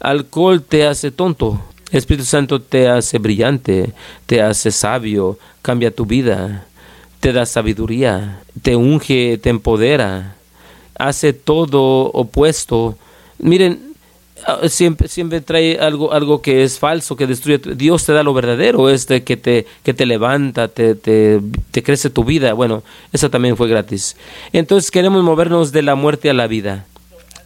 Alcohol 0.00 0.62
te 0.62 0.86
hace 0.86 1.10
tonto. 1.10 1.60
Espíritu 1.90 2.24
Santo 2.24 2.60
te 2.60 2.88
hace 2.88 3.18
brillante, 3.18 3.92
te 4.26 4.42
hace 4.42 4.70
sabio, 4.70 5.38
cambia 5.62 5.94
tu 5.94 6.06
vida. 6.06 6.64
te 7.20 7.32
da 7.32 7.46
sabiduría, 7.46 8.42
te 8.62 8.76
unge, 8.76 9.38
te 9.38 9.50
empodera, 9.50 10.36
hace 10.96 11.32
todo 11.32 12.12
opuesto. 12.12 12.96
Miren, 13.38 13.87
siempre, 14.68 15.08
siempre 15.08 15.40
trae 15.40 15.78
algo, 15.78 16.12
algo 16.12 16.42
que 16.42 16.62
es 16.62 16.78
falso, 16.78 17.16
que 17.16 17.26
destruye. 17.26 17.58
Dios 17.74 18.04
te 18.04 18.12
da 18.12 18.22
lo 18.22 18.34
verdadero, 18.34 18.88
este 18.88 19.22
que 19.22 19.36
te, 19.36 19.66
que 19.82 19.94
te 19.94 20.06
levanta, 20.06 20.68
te, 20.68 20.94
te, 20.94 21.40
te 21.70 21.82
crece 21.82 22.10
tu 22.10 22.24
vida. 22.24 22.52
Bueno, 22.52 22.82
eso 23.12 23.30
también 23.30 23.56
fue 23.56 23.68
gratis. 23.68 24.16
Entonces 24.52 24.90
queremos 24.90 25.22
movernos 25.22 25.72
de 25.72 25.82
la 25.82 25.94
muerte 25.94 26.30
a 26.30 26.34
la 26.34 26.46
vida. 26.46 26.86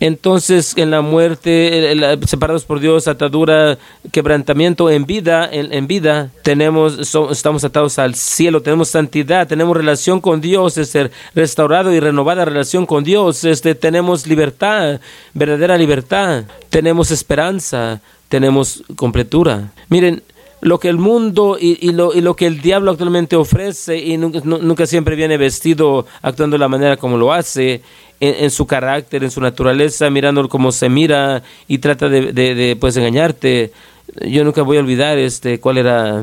Entonces, 0.03 0.77
en 0.77 0.91
la 0.91 1.01
muerte, 1.01 1.95
separados 2.27 2.65
por 2.65 2.81
Dios, 2.81 3.07
atadura, 3.07 3.79
quebrantamiento, 4.11 4.91
en 4.91 5.07
vida, 5.07 5.49
en, 5.49 5.87
vida, 5.87 6.33
tenemos, 6.43 7.15
estamos 7.31 7.62
atados 7.62 8.01
al 8.01 8.17
cielo, 8.17 8.62
tenemos 8.62 8.88
santidad, 8.88 9.47
tenemos 9.47 9.77
relación 9.77 10.21
con 10.21 10.41
Dios, 10.41 10.77
es 10.77 10.88
ser 10.88 11.12
restaurado 11.37 11.95
y 11.95 12.01
renovada 12.01 12.45
relación 12.45 12.85
con 12.85 13.05
Dios, 13.05 13.45
este, 13.45 13.77
tenemos 13.77 14.27
libertad, 14.27 15.01
verdadera 15.35 15.79
libertad, 15.79 16.47
tenemos 16.69 17.12
esperanza, 17.12 18.01
tenemos 18.29 18.83
completura. 18.97 19.71
Miren, 19.88 20.25
lo 20.62 20.81
que 20.81 20.88
el 20.88 20.97
mundo 20.97 21.59
y, 21.61 21.93
lo, 21.93 22.12
y, 22.12 22.21
lo, 22.21 22.35
que 22.35 22.47
el 22.47 22.61
diablo 22.61 22.91
actualmente 22.93 23.35
ofrece 23.37 23.99
y 23.99 24.17
nunca, 24.17 24.41
nunca, 24.45 24.87
siempre 24.87 25.17
viene 25.17 25.37
vestido 25.37 26.07
actuando 26.23 26.55
de 26.55 26.61
la 26.61 26.69
manera 26.69 26.97
como 26.97 27.17
lo 27.17 27.33
hace 27.33 27.83
en, 28.22 28.50
su 28.52 28.66
carácter, 28.66 29.24
en 29.24 29.32
su 29.32 29.40
naturaleza, 29.40 30.08
mirando 30.08 30.48
cómo 30.48 30.70
se 30.70 30.88
mira 30.88 31.42
y 31.66 31.78
trata 31.78 32.08
de, 32.08 32.32
de, 32.32 32.76
pues 32.76 32.96
engañarte. 32.96 33.72
Yo 34.20 34.44
nunca 34.44 34.62
voy 34.62 34.76
a 34.76 34.80
olvidar 34.80 35.18
este 35.18 35.58
cuál 35.58 35.78
era 35.78 36.22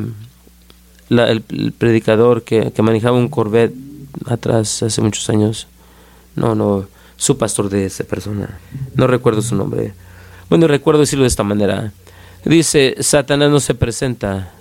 el, 1.10 1.74
predicador 1.78 2.44
que, 2.44 2.72
que, 2.72 2.82
manejaba 2.82 3.18
un 3.18 3.28
Corvette 3.28 3.76
atrás 4.28 4.82
hace 4.82 5.02
muchos 5.02 5.30
años. 5.30 5.68
No, 6.38 6.56
no, 6.56 6.88
su 7.18 7.38
pastor 7.38 7.70
de 7.70 7.88
esa 7.88 8.06
persona. 8.06 8.60
No 8.96 9.06
recuerdo 9.06 9.42
su 9.42 9.56
nombre. 9.56 9.94
Bueno, 10.50 10.68
recuerdo 10.68 11.02
decirlo 11.02 11.24
de 11.24 11.30
esta 11.30 11.44
manera. 11.44 11.92
Dice, 12.46 12.96
Satanás 13.02 13.52
no 13.52 13.60
se 13.60 13.76
presenta 13.76 14.54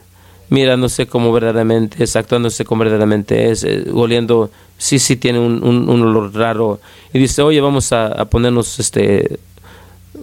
mirándose 0.50 1.06
como 1.06 1.32
verdaderamente 1.32 2.04
es, 2.04 2.16
actuándose 2.16 2.64
como 2.64 2.80
verdaderamente 2.80 3.50
es, 3.50 3.64
eh, 3.64 3.84
oliendo, 3.92 4.50
sí, 4.78 4.98
sí 4.98 5.16
tiene 5.16 5.38
un, 5.38 5.62
un, 5.62 6.02
olor 6.02 6.34
raro. 6.34 6.80
Y 7.12 7.18
dice, 7.18 7.42
oye, 7.42 7.60
vamos 7.60 7.92
a, 7.92 8.24
ponernos 8.26 8.78
este 8.78 9.38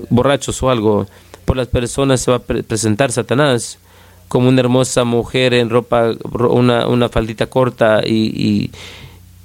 borrachos 0.09 0.61
o 0.63 0.69
algo. 0.69 1.07
Por 1.45 1.57
las 1.57 1.67
personas 1.67 2.21
se 2.21 2.31
va 2.31 2.37
a 2.37 2.41
presentar 2.41 3.11
Satanás 3.11 3.77
como 4.27 4.49
una 4.49 4.61
hermosa 4.61 5.03
mujer 5.03 5.53
en 5.53 5.69
ropa, 5.69 6.11
una, 6.49 6.87
una 6.87 7.09
faldita 7.09 7.45
corta 7.45 8.01
y, 8.03 8.71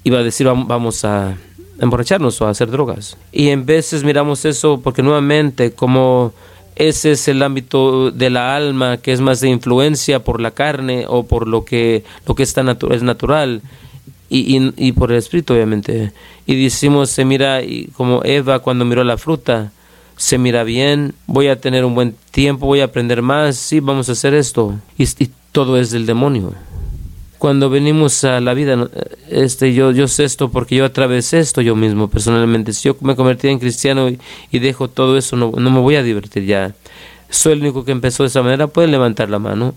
y, 0.05 0.11
va 0.11 0.19
a 0.19 0.23
decir, 0.23 0.47
vamos 0.47 1.05
a 1.05 1.37
emborracharnos 1.79 2.40
o 2.40 2.47
a 2.47 2.51
hacer 2.51 2.71
drogas. 2.71 3.16
Y 3.33 3.49
en 3.49 3.66
veces 3.66 4.03
miramos 4.03 4.45
eso 4.45 4.81
porque 4.83 5.03
nuevamente 5.03 5.73
como 5.73 6.33
ese 6.81 7.12
es 7.12 7.29
el 7.29 7.43
ámbito 7.43 8.11
de 8.11 8.31
la 8.31 8.57
alma 8.57 8.97
que 8.97 9.12
es 9.12 9.21
más 9.21 9.40
de 9.40 9.51
influencia 9.51 10.25
por 10.25 10.40
la 10.40 10.53
carne 10.53 11.05
o 11.07 11.25
por 11.25 11.47
lo 11.47 11.64
que, 11.64 12.05
lo 12.27 12.35
que 12.35 12.43
está 12.43 12.64
es 12.90 13.03
natural 13.03 13.61
y, 14.31 14.73
y, 14.77 14.93
por 14.93 15.12
el 15.12 15.19
espíritu 15.19 15.53
obviamente. 15.53 16.12
Y 16.47 16.62
decimos, 16.62 17.11
se 17.11 17.25
mira 17.25 17.62
y 17.62 17.88
como 17.97 18.23
Eva 18.25 18.61
cuando 18.61 18.85
miró 18.85 19.05
la 19.05 19.19
fruta, 19.19 19.73
se 20.16 20.38
mira 20.38 20.64
bien, 20.64 21.14
voy 21.27 21.49
a 21.49 21.61
tener 21.61 21.85
un 21.85 21.95
buen 21.95 22.14
tiempo, 22.31 22.66
voy 22.66 22.81
a 22.81 22.85
aprender 22.85 23.21
más, 23.21 23.57
sí, 23.57 23.81
vamos 23.81 24.09
a 24.09 24.12
hacer 24.12 24.33
esto. 24.33 24.75
y 24.97 25.07
todo 25.53 25.79
es 25.79 25.90
del 25.90 26.07
demonio 26.07 26.55
cuando 27.40 27.70
venimos 27.70 28.22
a 28.24 28.38
la 28.38 28.53
vida, 28.53 28.90
este, 29.31 29.72
yo, 29.72 29.92
yo 29.92 30.09
sé 30.09 30.24
esto 30.24 30.50
porque 30.50 30.76
yo 30.76 30.85
atravesé 30.85 31.38
esto 31.38 31.62
yo 31.62 31.74
mismo 31.74 32.09
personalmente. 32.09 32.74
Si 32.74 32.87
yo 32.87 32.96
me 33.00 33.16
convertí 33.16 33.48
en 33.48 33.59
cristiano 33.59 34.11
y, 34.11 34.59
dejo 34.59 34.88
todo 34.88 35.16
eso, 35.16 35.37
no, 35.37 35.50
no, 35.57 35.70
me 35.70 35.81
voy 35.81 35.96
a 35.96 36.03
divertir 36.03 36.44
ya. 36.44 36.74
Soy 37.31 37.55
el 37.55 37.61
único 37.61 37.87
que 37.87 37.92
empezó 37.92 38.24
de 38.24 38.26
esa 38.26 38.42
manera, 38.42 38.66
pueden 38.66 38.90
levantar 38.90 39.31
la 39.31 39.38
mano. 39.38 39.74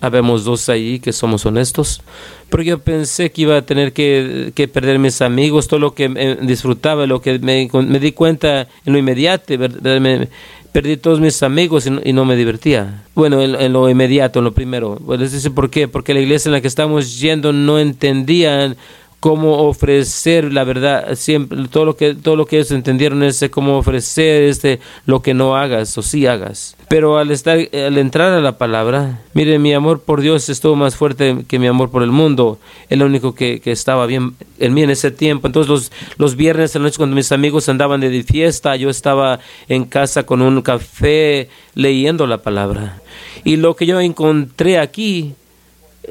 Habemos 0.00 0.42
dos 0.42 0.68
ahí 0.68 0.98
que 0.98 1.12
somos 1.12 1.46
honestos. 1.46 2.02
Pero 2.48 2.64
yo 2.64 2.80
pensé 2.80 3.30
que 3.30 3.42
iba 3.42 3.56
a 3.56 3.62
tener 3.62 3.92
que, 3.92 4.50
que 4.56 4.66
perder 4.66 4.98
mis 4.98 5.22
amigos, 5.22 5.68
todo 5.68 5.78
lo 5.78 5.94
que 5.94 6.08
disfrutaba, 6.42 7.06
lo 7.06 7.22
que 7.22 7.38
me, 7.38 7.70
me, 7.72 8.00
di 8.00 8.10
cuenta 8.10 8.62
en 8.84 8.92
lo 8.92 8.98
inmediato. 8.98 9.54
Me, 9.56 10.28
perdí 10.72 10.96
todos 10.96 11.20
mis 11.20 11.42
amigos 11.42 11.86
y 11.86 12.12
no, 12.12 12.24
me 12.24 12.36
divertía. 12.36 13.04
Bueno, 13.14 13.42
en, 13.42 13.72
lo 13.72 13.88
inmediato, 13.88 14.38
en 14.40 14.44
lo 14.44 14.52
primero. 14.52 14.96
Bueno, 15.00 15.24
¿Por 15.54 15.70
qué? 15.70 15.88
Porque 15.88 16.14
la 16.14 16.20
iglesia 16.20 16.48
en 16.48 16.52
la 16.52 16.60
que 16.60 16.68
estamos 16.68 17.18
yendo 17.20 17.52
no 17.52 17.78
entendían 17.78 18.76
cómo 19.20 19.68
ofrecer 19.68 20.50
la 20.50 20.64
verdad 20.64 21.14
siempre 21.14 21.68
todo 21.68 21.84
lo 21.84 21.96
que 21.96 22.14
todo 22.14 22.36
lo 22.36 22.46
que 22.46 22.56
ellos 22.56 22.70
entendieron 22.70 23.22
es 23.22 23.44
cómo 23.50 23.76
ofrecer 23.76 24.44
este 24.44 24.80
lo 25.04 25.20
que 25.20 25.34
no 25.34 25.56
hagas 25.56 25.96
o 25.98 26.02
sí 26.02 26.26
hagas. 26.26 26.74
Pero 26.88 27.18
al 27.18 27.30
estar 27.30 27.58
al 27.58 27.98
entrar 27.98 28.32
a 28.32 28.40
la 28.40 28.56
palabra 28.56 29.20
mire 29.34 29.58
mi 29.58 29.74
amor 29.74 30.00
por 30.00 30.22
Dios 30.22 30.48
estuvo 30.48 30.74
más 30.74 30.96
fuerte 30.96 31.44
que 31.46 31.58
mi 31.58 31.66
amor 31.66 31.90
por 31.90 32.02
el 32.02 32.10
mundo. 32.10 32.58
Es 32.88 32.98
lo 32.98 33.04
único 33.04 33.34
que, 33.34 33.60
que 33.60 33.72
estaba 33.72 34.06
bien 34.06 34.34
en 34.58 34.72
mí 34.72 34.82
en 34.82 34.90
ese 34.90 35.10
tiempo. 35.10 35.46
Entonces 35.46 35.68
los 35.68 35.92
los 36.16 36.34
viernes 36.34 36.74
en 36.74 36.82
la 36.82 36.88
noche 36.88 36.96
cuando 36.96 37.14
mis 37.14 37.30
amigos 37.30 37.68
andaban 37.68 38.00
de 38.00 38.22
fiesta 38.22 38.74
yo 38.76 38.88
estaba 38.88 39.40
en 39.68 39.84
casa 39.84 40.24
con 40.24 40.40
un 40.40 40.62
café 40.62 41.50
leyendo 41.74 42.26
la 42.26 42.38
palabra. 42.38 43.02
Y 43.44 43.56
lo 43.56 43.76
que 43.76 43.84
yo 43.84 44.00
encontré 44.00 44.78
aquí 44.78 45.34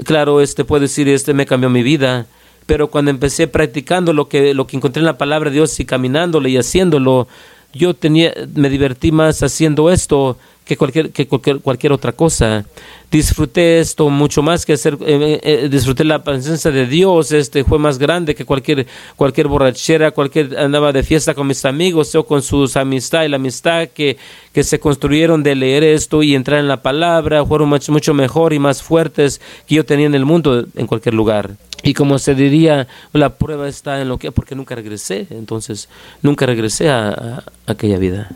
claro 0.06 0.42
este 0.42 0.64
puedo 0.64 0.82
decir 0.82 1.10
este 1.10 1.34
me 1.34 1.48
cambió 1.48 1.72
mi 1.72 1.82
vida 1.82 2.28
pero 2.70 2.92
cuando 2.92 3.10
empecé 3.10 3.48
practicando 3.48 4.14
lo 4.14 4.30
que, 4.30 4.54
lo 4.54 4.68
que 4.68 4.78
encontré 4.78 5.00
en 5.00 5.08
la 5.08 5.18
palabra 5.18 5.50
de 5.50 5.56
Dios 5.56 5.80
y 5.80 5.86
caminándolo 5.86 6.48
y 6.48 6.56
haciéndolo, 6.56 7.28
yo 7.74 7.96
tenía, 7.96 8.32
me 8.54 8.70
divertí 8.70 9.12
más 9.12 9.42
haciendo 9.42 9.90
esto 9.90 10.38
que 10.70 10.78
cualquier, 10.78 11.10
que 11.10 11.28
cualquier, 11.28 11.62
cualquier 11.62 11.94
otra 11.94 12.12
cosa. 12.12 12.64
Disfruté 13.10 13.80
esto 13.80 14.08
mucho 14.12 14.44
más 14.44 14.68
que 14.68 14.74
hacer, 14.74 15.00
eh, 15.02 15.40
eh, 15.42 15.68
disfruté 15.68 16.04
la 16.04 16.24
presencia 16.24 16.70
de 16.70 16.86
Dios, 16.86 17.32
este 17.32 17.64
fue 17.64 17.80
más 17.80 17.98
grande 17.98 18.36
que 18.36 18.46
cualquier, 18.46 18.86
cualquier 19.16 19.48
borrachera, 19.48 20.12
cualquier 20.12 20.60
andaba 20.60 20.92
de 20.92 21.02
fiesta 21.02 21.34
con 21.34 21.48
mis 21.48 21.66
amigos 21.66 22.14
o 22.14 22.24
con 22.24 22.44
sus 22.44 22.78
amistad 22.78 23.24
y 23.24 23.30
la 23.30 23.38
amistad 23.38 23.88
que, 23.88 24.18
que 24.54 24.64
se 24.64 24.80
construyeron 24.80 25.42
de 25.42 25.56
leer 25.56 25.84
esto 25.84 26.22
y 26.22 26.36
entrar 26.36 26.60
en 26.60 26.68
la 26.68 26.84
palabra, 26.84 27.44
fueron 27.44 27.70
mucho, 27.70 27.92
mucho 27.92 28.14
mejor 28.14 28.54
y 28.54 28.60
más 28.60 28.84
fuertes 28.84 29.42
que 29.66 29.74
yo 29.74 29.84
tenía 29.84 30.06
en 30.06 30.14
el 30.14 30.26
mundo 30.26 30.68
en 30.76 30.86
cualquier 30.86 31.16
lugar. 31.16 31.56
Y 31.82 31.96
como 31.96 32.20
se 32.20 32.36
diría, 32.36 32.88
la 33.12 33.38
prueba 33.38 33.68
está 33.68 34.02
en 34.02 34.08
lo 34.08 34.20
que, 34.20 34.32
porque 34.32 34.54
nunca 34.54 34.76
regresé, 34.76 35.26
entonces 35.32 35.90
nunca 36.22 36.46
regresé 36.46 36.90
a, 36.90 37.44
aquella 37.66 37.98
vida. 37.98 38.30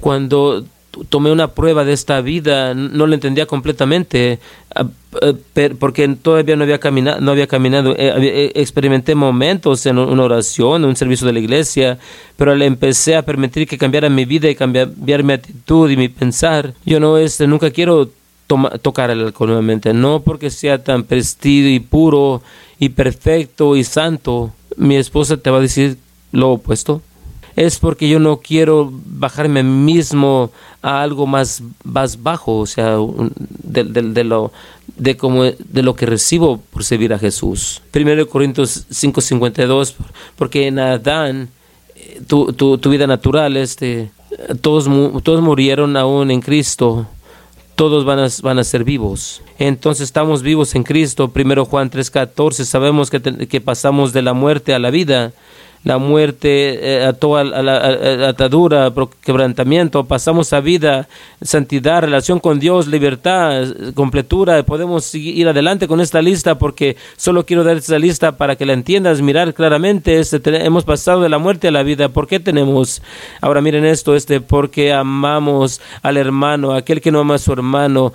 Cuando 0.00 0.64
tomé 1.08 1.32
una 1.32 1.48
prueba 1.48 1.84
de 1.84 1.92
esta 1.92 2.20
vida, 2.20 2.74
no 2.74 3.06
la 3.06 3.14
entendía 3.14 3.46
completamente, 3.46 4.38
porque 5.78 6.08
todavía 6.20 6.56
no 6.56 6.64
había 6.64 6.78
caminado, 6.78 7.20
no 7.20 7.30
había 7.30 7.46
caminado. 7.46 7.92
Eh, 7.92 8.12
eh, 8.16 8.52
experimenté 8.54 9.14
momentos 9.14 9.86
en 9.86 9.98
una 9.98 10.22
oración, 10.22 10.82
en 10.82 10.88
un 10.90 10.96
servicio 10.96 11.26
de 11.26 11.32
la 11.32 11.40
iglesia, 11.40 11.98
pero 12.36 12.54
le 12.54 12.66
empecé 12.66 13.16
a 13.16 13.22
permitir 13.22 13.66
que 13.66 13.78
cambiara 13.78 14.08
mi 14.08 14.24
vida 14.24 14.48
y 14.48 14.54
cambiar 14.54 15.22
mi 15.22 15.32
actitud 15.32 15.90
y 15.90 15.96
mi 15.96 16.08
pensar. 16.08 16.74
Yo 16.84 17.00
no, 17.00 17.18
este, 17.18 17.46
nunca 17.46 17.70
quiero 17.70 18.10
tocar 18.82 19.10
el 19.10 19.20
alcohol 19.20 19.48
nuevamente. 19.48 19.92
No 19.92 20.20
porque 20.20 20.50
sea 20.50 20.82
tan 20.82 21.04
prestido 21.04 21.68
y 21.68 21.80
puro 21.80 22.42
y 22.78 22.90
perfecto 22.90 23.76
y 23.76 23.84
santo. 23.84 24.52
Mi 24.76 24.96
esposa 24.96 25.36
te 25.36 25.50
va 25.50 25.58
a 25.58 25.62
decir 25.62 25.98
lo 26.32 26.52
opuesto. 26.52 27.02
Es 27.56 27.78
porque 27.78 28.08
yo 28.08 28.18
no 28.18 28.38
quiero 28.38 28.90
bajarme 28.92 29.62
mismo 29.62 30.50
a 30.82 31.02
algo 31.02 31.26
más, 31.26 31.62
más 31.84 32.22
bajo, 32.22 32.58
o 32.58 32.66
sea, 32.66 32.96
de, 33.62 33.84
de, 33.84 34.24
lo, 34.24 34.52
de, 34.96 35.16
como, 35.16 35.44
de 35.44 35.82
lo 35.82 35.94
que 35.94 36.06
recibo 36.06 36.58
por 36.58 36.84
servir 36.84 37.12
a 37.14 37.18
Jesús. 37.18 37.80
Primero 37.90 38.28
Corintios 38.28 38.86
5:52, 38.90 39.94
porque 40.36 40.66
en 40.66 40.80
Adán, 40.80 41.48
eh, 41.94 42.20
tu, 42.26 42.52
tu, 42.52 42.78
tu 42.78 42.90
vida 42.90 43.06
natural, 43.06 43.56
este, 43.56 44.10
todos, 44.60 44.88
todos 45.22 45.40
murieron 45.40 45.96
aún 45.96 46.30
en 46.30 46.40
Cristo 46.40 47.06
todos 47.74 48.04
van 48.04 48.20
a, 48.20 48.28
van 48.42 48.58
a 48.58 48.64
ser 48.64 48.84
vivos. 48.84 49.42
Entonces 49.58 50.04
estamos 50.04 50.42
vivos 50.42 50.74
en 50.74 50.84
Cristo. 50.84 51.30
Primero 51.30 51.64
Juan 51.64 51.90
3:14, 51.90 52.64
sabemos 52.64 53.10
que, 53.10 53.20
que 53.20 53.60
pasamos 53.60 54.12
de 54.12 54.22
la 54.22 54.32
muerte 54.32 54.74
a 54.74 54.78
la 54.78 54.90
vida 54.90 55.32
la 55.84 55.98
muerte, 55.98 56.96
eh, 56.96 57.04
a 57.04 57.12
toda 57.12 57.44
la, 57.44 58.28
atadura, 58.28 58.92
quebrantamiento, 59.22 60.04
pasamos 60.04 60.52
a 60.52 60.60
vida, 60.60 61.08
santidad, 61.42 62.00
relación 62.00 62.40
con 62.40 62.58
Dios, 62.58 62.86
libertad, 62.86 63.66
completura. 63.94 64.62
Podemos 64.64 65.14
ir 65.14 65.46
adelante 65.46 65.86
con 65.86 66.00
esta 66.00 66.22
lista 66.22 66.58
porque 66.58 66.96
solo 67.16 67.46
quiero 67.46 67.64
dar 67.64 67.76
esta 67.76 67.98
lista 67.98 68.36
para 68.36 68.56
que 68.56 68.66
la 68.66 68.72
entiendas, 68.72 69.20
mirar 69.20 69.54
claramente. 69.54 70.18
Este, 70.18 70.40
hemos 70.64 70.84
pasado 70.84 71.20
de 71.20 71.28
la 71.28 71.38
muerte 71.38 71.68
a 71.68 71.70
la 71.70 71.82
vida. 71.82 72.08
¿Por 72.08 72.26
qué 72.26 72.40
tenemos? 72.40 73.02
Ahora 73.40 73.60
miren 73.60 73.84
esto, 73.84 74.16
este, 74.16 74.40
porque 74.40 74.92
amamos 74.92 75.80
al 76.02 76.16
hermano, 76.16 76.72
aquel 76.72 77.00
que 77.00 77.12
no 77.12 77.20
ama 77.20 77.34
a 77.34 77.38
su 77.38 77.52
hermano, 77.52 78.12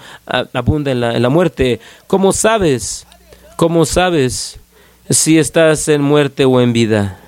abunda 0.53 0.91
en 0.91 0.99
la, 1.01 1.15
en 1.15 1.21
la 1.21 1.29
muerte. 1.29 1.79
¿Cómo 2.07 2.33
sabes? 2.33 3.05
¿Cómo 3.55 3.85
sabes? 3.85 4.59
si 5.09 5.39
estás 5.39 5.87
en 5.87 6.01
muerte 6.01 6.45
o 6.45 6.61
en 6.61 6.71
vida. 6.71 7.19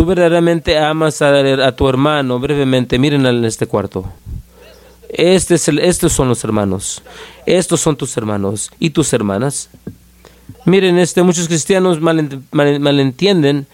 Tú 0.00 0.06
verdaderamente 0.06 0.78
amas 0.78 1.20
a, 1.20 1.76
tu 1.76 1.86
hermano. 1.86 2.38
Brevemente, 2.38 2.98
miren 2.98 3.26
en 3.26 3.44
este 3.44 3.66
cuarto. 3.66 4.10
Este 5.10 5.56
estos 5.56 6.10
son 6.14 6.26
los 6.26 6.42
hermanos. 6.42 7.02
Estos 7.44 7.82
son 7.82 7.96
tus 7.96 8.16
hermanos 8.16 8.70
y 8.78 8.88
tus 8.88 9.12
hermanas. 9.12 9.68
Miren, 10.64 10.98
este, 10.98 11.22
muchos 11.22 11.48
cristianos 11.48 12.00
malentienden 12.00 13.66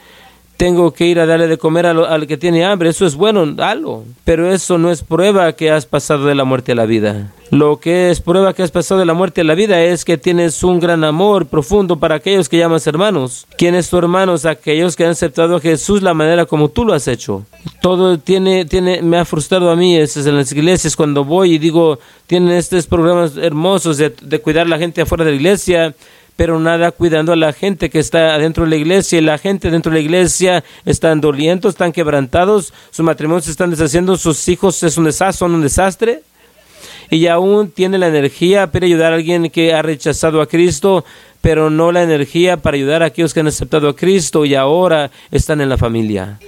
tengo 0.57 0.93
que 0.93 1.07
ir 1.07 1.21
a 1.21 1.27
darle 1.27 1.49
de 1.49 1.59
comer 1.59 1.87
al, 1.87 2.27
que 2.27 2.37
tiene 2.37 2.65
hambre. 2.65 2.89
Eso 2.89 3.07
es 3.07 3.15
bueno, 3.15 3.47
dalo. 3.47 4.05
Pero 4.25 4.51
eso 4.51 4.79
no 4.79 4.91
es 4.91 5.03
prueba 5.03 5.53
que 5.53 5.71
has 5.71 5.87
pasado 5.87 6.27
de 6.27 6.35
la 6.35 6.45
muerte 6.45 6.73
a 6.73 6.75
la 6.75 6.87
vida. 6.87 7.33
Lo 7.51 7.79
que 7.79 8.11
es 8.11 8.21
prueba 8.21 8.55
que 8.55 8.63
has 8.63 8.73
pasado 8.73 8.99
de 8.99 9.07
la 9.07 9.15
muerte 9.15 9.43
a 9.43 9.45
la 9.45 9.55
vida 9.55 9.81
es 9.81 10.05
que 10.05 10.19
tienes 10.19 10.65
un 10.65 10.81
gran 10.81 11.05
amor 11.05 11.47
profundo 11.47 11.99
para 11.99 12.17
aquellos 12.17 12.49
que 12.49 12.59
llamas 12.59 12.87
hermanos. 12.87 13.47
¿Quiénes 13.57 13.89
tu 13.89 13.99
hermanos? 13.99 14.47
Aquellos 14.47 14.97
que 14.97 15.05
han 15.05 15.11
aceptado 15.11 15.57
a 15.57 15.61
Jesús 15.61 16.03
la 16.03 16.15
manera 16.15 16.47
como 16.47 16.71
tú 16.71 16.85
lo 16.85 16.93
has 16.93 17.07
hecho. 17.07 17.45
Todo 17.81 18.19
tiene, 18.19 18.65
tiene, 18.65 19.01
me 19.03 19.19
ha 19.19 19.25
frustrado 19.25 19.71
a 19.71 19.77
mí 19.77 19.97
es 19.97 20.17
en 20.17 20.37
las 20.37 20.51
iglesias 20.51 20.97
cuando 20.97 21.25
voy 21.25 21.55
y 21.55 21.59
digo, 21.59 22.01
tienen 22.27 22.51
estos 22.53 22.87
programas 22.87 23.37
hermosos 23.37 23.99
de, 23.99 24.11
de 24.21 24.41
cuidar 24.41 24.67
a 24.67 24.71
la 24.71 24.79
gente 24.79 25.03
afuera 25.03 25.25
de 25.25 25.31
la 25.31 25.37
iglesia 25.37 25.95
pero 26.37 26.61
nada 26.61 26.93
cuidando 26.93 27.33
a 27.33 27.37
la 27.37 27.53
gente 27.53 27.91
que 27.91 27.99
está 27.99 28.39
dentro 28.39 28.65
de 28.65 28.71
la 28.71 28.77
iglesia 28.77 29.19
y 29.19 29.23
la 29.23 29.39
gente 29.39 29.71
dentro 29.71 29.91
de 29.91 29.99
la 29.99 30.05
iglesia 30.05 30.65
están 30.85 31.21
dolientos, 31.21 31.71
están 31.71 31.93
quebrantados, 31.93 32.73
sus 32.91 33.05
matrimonios 33.05 33.47
se 33.47 33.51
están 33.51 33.71
deshaciendo, 33.71 34.17
sus 34.17 34.47
hijos 34.49 34.83
es 34.83 34.99
un 34.99 35.05
desastre, 35.05 35.39
son 35.39 35.55
un 35.55 35.63
desastre 35.63 36.23
y 37.11 37.27
aún 37.27 37.71
tiene 37.71 37.99
la 37.99 38.09
energía 38.09 38.71
para 38.71 38.87
ayudar 38.87 39.13
a 39.13 39.17
alguien 39.17 39.49
que 39.51 39.73
ha 39.73 39.81
rechazado 39.81 40.41
a 40.41 40.47
Cristo, 40.47 41.05
pero 41.41 41.71
no 41.71 41.91
la 41.93 42.03
energía 42.03 42.59
para 42.59 42.77
ayudar 42.77 43.03
a 43.03 43.07
aquellos 43.07 43.33
que 43.33 43.41
han 43.41 43.47
aceptado 43.47 43.89
a 43.89 43.97
Cristo 43.97 44.45
y 44.45 44.55
ahora 44.55 45.11
están 45.31 45.61
en 45.61 45.69
la 45.69 45.79
familia. 45.79 46.39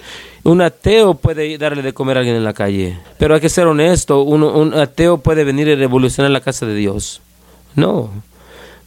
Un 0.44 0.60
ateo 0.60 1.14
puede 1.14 1.56
darle 1.58 1.82
de 1.82 1.92
comer 1.92 2.16
a 2.16 2.20
alguien 2.20 2.36
en 2.36 2.44
la 2.44 2.54
calle, 2.54 2.98
pero 3.18 3.34
hay 3.34 3.40
que 3.40 3.48
ser 3.48 3.66
honesto, 3.66 4.22
un 4.22 4.74
ateo 4.74 5.18
puede 5.18 5.44
venir 5.44 5.68
y 5.68 5.74
revolucionar 5.74 6.30
la 6.30 6.40
casa 6.40 6.66
de 6.66 6.74
Dios. 6.74 7.20
No, 7.74 8.10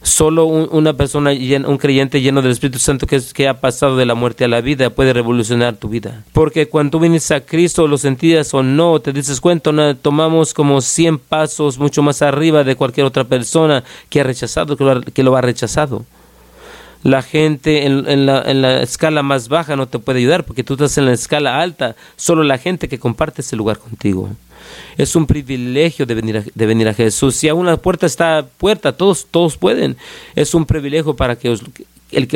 Solo 0.02 0.46
una 0.46 0.94
persona, 0.94 1.30
un 1.30 1.78
creyente 1.78 2.20
lleno 2.20 2.42
del 2.42 2.52
Espíritu 2.52 2.78
Santo 2.78 3.06
que, 3.06 3.20
que 3.32 3.46
ha 3.46 3.60
pasado 3.60 3.96
de 3.96 4.04
la 4.04 4.14
muerte 4.14 4.44
a 4.44 4.48
la 4.48 4.60
vida 4.60 4.90
puede 4.90 5.12
revolucionar 5.12 5.76
tu 5.76 5.88
vida. 5.88 6.24
Porque 6.32 6.68
cuando 6.68 6.92
tú 6.92 7.00
vienes 7.00 7.30
a 7.30 7.40
Cristo, 7.40 7.86
lo 7.86 7.98
sentías 7.98 8.52
o 8.52 8.62
no, 8.62 9.00
te 9.00 9.12
dices 9.12 9.40
cuenta, 9.40 9.94
tomamos 9.94 10.54
como 10.54 10.80
100 10.80 11.18
pasos 11.18 11.78
mucho 11.78 12.02
más 12.02 12.20
arriba 12.20 12.64
de 12.64 12.74
cualquier 12.74 13.06
otra 13.06 13.24
persona 13.24 13.84
que 14.08 14.20
ha 14.20 14.24
rechazado, 14.24 14.76
que 14.76 15.22
lo 15.22 15.36
ha 15.36 15.40
rechazado. 15.40 16.04
La 17.02 17.22
gente 17.22 17.84
en, 17.84 18.26
la, 18.26 18.42
en 18.42 18.62
la 18.62 18.82
escala 18.82 19.22
más 19.22 19.48
baja 19.48 19.74
no 19.76 19.88
te 19.88 19.98
puede 19.98 20.20
ayudar 20.20 20.44
porque 20.44 20.62
tú 20.62 20.74
estás 20.74 20.96
en 20.98 21.06
la 21.06 21.12
escala 21.12 21.60
alta. 21.60 21.96
Solo 22.16 22.44
la 22.44 22.58
gente 22.58 22.88
que 22.88 22.98
comparte 22.98 23.42
ese 23.42 23.56
lugar 23.56 23.78
contigo. 23.78 24.30
Es 24.96 25.16
un 25.16 25.26
privilegio 25.26 26.06
de 26.06 26.14
venir 26.14 26.36
a, 26.38 26.44
de 26.54 26.66
venir 26.66 26.88
a 26.88 26.94
Jesús. 26.94 27.34
Si 27.34 27.48
aún 27.48 27.66
la 27.66 27.76
puerta 27.76 28.06
está 28.06 28.46
puerta, 28.58 28.96
todos, 28.96 29.26
todos 29.30 29.56
pueden. 29.56 29.96
Es 30.34 30.54
un 30.54 30.64
privilegio 30.64 31.14
para 31.14 31.36
que 31.36 31.56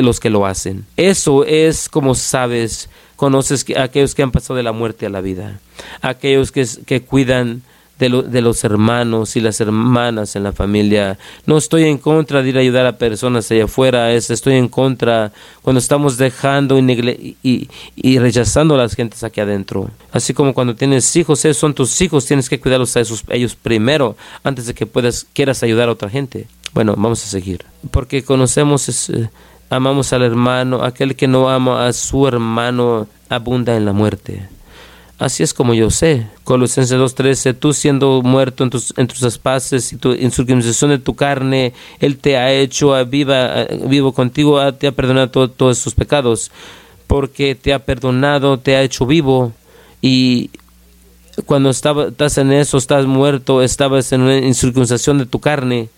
los 0.03 0.19
que 0.19 0.29
lo 0.29 0.45
hacen. 0.45 0.85
Eso 0.97 1.45
es 1.45 1.87
como 1.87 2.15
sabes, 2.15 2.89
conoces 3.15 3.65
a 3.75 3.83
aquellos 3.83 4.15
que 4.15 4.23
han 4.23 4.31
pasado 4.31 4.55
de 4.55 4.63
la 4.63 4.71
muerte 4.71 5.05
a 5.05 5.09
la 5.09 5.21
vida, 5.21 5.59
aquellos 6.01 6.51
que, 6.51 6.65
que 6.85 7.01
cuidan 7.01 7.61
de, 7.99 8.41
los 8.41 8.63
hermanos 8.63 9.35
y 9.35 9.41
las 9.41 9.59
hermanas 9.59 10.35
en 10.35 10.43
la 10.43 10.51
familia. 10.51 11.17
No 11.45 11.57
estoy 11.57 11.85
en 11.85 11.97
contra 11.97 12.41
de 12.41 12.49
ir 12.49 12.57
a 12.57 12.61
ayudar 12.61 12.85
a 12.85 12.97
personas 12.97 13.49
allá 13.51 13.65
afuera, 13.65 14.11
es, 14.13 14.29
estoy 14.29 14.55
en 14.55 14.67
contra 14.67 15.31
cuando 15.61 15.79
estamos 15.79 16.17
dejando 16.17 16.77
y, 16.77 17.67
y, 17.95 18.19
rechazando 18.19 18.75
a 18.75 18.77
las 18.77 18.95
gentes 18.95 19.23
aquí 19.23 19.41
adentro. 19.41 19.89
Así 20.11 20.33
como 20.33 20.53
cuando 20.53 20.75
tienes 20.75 21.15
hijos, 21.15 21.43
esos 21.45 21.57
son 21.57 21.73
tus 21.73 21.99
hijos, 22.01 22.25
tienes 22.25 22.49
que 22.49 22.59
cuidarlos 22.59 22.95
a 22.95 23.01
esos, 23.01 23.23
ellos 23.29 23.55
primero 23.55 24.15
antes 24.43 24.67
de 24.67 24.73
que 24.73 24.85
puedas, 24.85 25.25
quieras 25.33 25.63
ayudar 25.63 25.89
a 25.89 25.93
otra 25.93 26.09
gente. 26.09 26.47
Bueno, 26.73 26.93
vamos 26.95 27.23
a 27.23 27.27
seguir. 27.27 27.65
Porque 27.89 28.23
conocemos, 28.23 29.09
eh, 29.09 29.29
amamos 29.69 30.13
al 30.13 30.21
hermano, 30.21 30.83
aquel 30.83 31.15
que 31.15 31.27
no 31.27 31.49
ama 31.49 31.87
a 31.87 31.93
su 31.93 32.27
hermano 32.27 33.07
abunda 33.29 33.75
en 33.75 33.85
la 33.85 33.93
muerte. 33.93 34.47
Así 35.19 35.41
es 35.41 35.53
como 35.53 35.73
yo 35.73 35.89
sé. 35.89 36.27
Colosenses 36.43 36.97
2.13, 36.97 37.55
tú 37.57 37.73
siendo 37.73 38.21
muerto 38.21 38.63
en 38.63 38.69
tus, 38.69 38.93
en 38.97 39.07
y 39.07 39.95
tu 39.95 40.13
incircuncisión 40.13 40.91
de 40.91 40.99
tu 40.99 41.15
carne, 41.15 41.73
Él 41.99 42.17
te 42.17 42.37
ha 42.37 42.51
hecho 42.53 42.93
viva, 43.05 43.65
vivo 43.85 44.13
contigo, 44.13 44.73
te 44.75 44.85
ha 44.85 44.91
perdonado 44.91 45.49
todos 45.49 45.83
tus 45.83 45.95
pecados, 45.95 46.51
porque 47.07 47.55
te 47.55 47.73
ha 47.73 47.79
perdonado, 47.79 48.59
te 48.59 48.75
ha 48.75 48.83
hecho 48.83 49.07
vivo 49.07 49.53
y 50.01 50.51
cuando 51.45 51.69
estás 51.69 52.37
en 52.37 52.51
eso, 52.51 52.77
estás 52.77 53.05
muerto, 53.05 53.61
estabas 53.61 54.11
en 54.11 54.21
una 54.21 54.37
incircuncisión 54.37 55.17
de 55.17 55.25
tu 55.25 55.39
carne, 55.39 55.89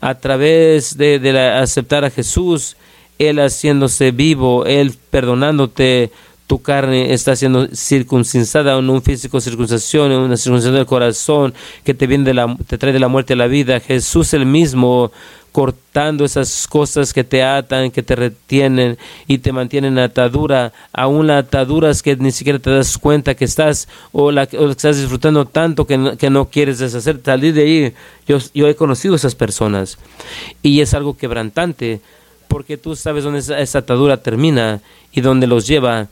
a 0.00 0.16
través 0.16 0.96
de 0.98 1.38
aceptar 1.54 2.04
a 2.04 2.10
Jesús, 2.10 2.76
Él 3.18 3.38
haciéndose 3.38 4.10
vivo, 4.10 4.66
Él 4.66 4.94
perdonándote, 5.10 6.10
tu 6.46 6.62
carne 6.62 7.12
está 7.12 7.34
siendo 7.34 7.66
circuncisada 7.74 8.78
en 8.78 8.88
un 8.88 9.02
físico 9.02 9.40
circuncisión, 9.40 10.12
en 10.12 10.18
una 10.18 10.36
circuncisión 10.36 10.76
del 10.76 10.86
corazón 10.86 11.54
que 11.82 11.92
te 11.92 12.06
viene 12.06 12.24
de 12.24 12.34
la, 12.34 12.56
te 12.66 12.78
trae 12.78 12.92
de 12.92 13.00
la 13.00 13.08
muerte 13.08 13.32
a 13.32 13.36
la 13.36 13.48
vida. 13.48 13.80
Jesús 13.80 14.32
el 14.32 14.46
mismo 14.46 15.10
cortando 15.50 16.26
esas 16.26 16.68
cosas 16.68 17.14
que 17.14 17.24
te 17.24 17.42
atan, 17.42 17.90
que 17.90 18.02
te 18.02 18.14
retienen 18.14 18.98
y 19.26 19.38
te 19.38 19.52
mantienen 19.52 19.98
atadura, 19.98 20.74
aún 20.92 21.26
las 21.26 21.46
ataduras 21.46 22.02
que 22.02 22.14
ni 22.14 22.30
siquiera 22.30 22.58
te 22.58 22.68
das 22.68 22.98
cuenta 22.98 23.34
que 23.34 23.46
estás 23.46 23.88
o 24.12 24.30
la 24.30 24.46
que 24.46 24.62
estás 24.70 24.98
disfrutando 24.98 25.46
tanto 25.46 25.86
que 25.86 25.96
no, 25.96 26.16
que 26.18 26.28
no 26.28 26.50
quieres 26.50 26.78
deshacer, 26.78 27.20
salir 27.24 27.54
de 27.54 27.62
ahí. 27.62 27.94
Yo, 28.28 28.36
yo 28.52 28.68
he 28.68 28.76
conocido 28.76 29.14
esas 29.14 29.34
personas 29.34 29.98
y 30.62 30.82
es 30.82 30.92
algo 30.92 31.16
quebrantante 31.16 32.02
porque 32.48 32.76
tú 32.76 32.94
sabes 32.94 33.24
dónde 33.24 33.38
esa 33.38 33.78
atadura 33.78 34.18
termina 34.18 34.82
y 35.10 35.22
dónde 35.22 35.46
los 35.46 35.66
lleva 35.66 36.08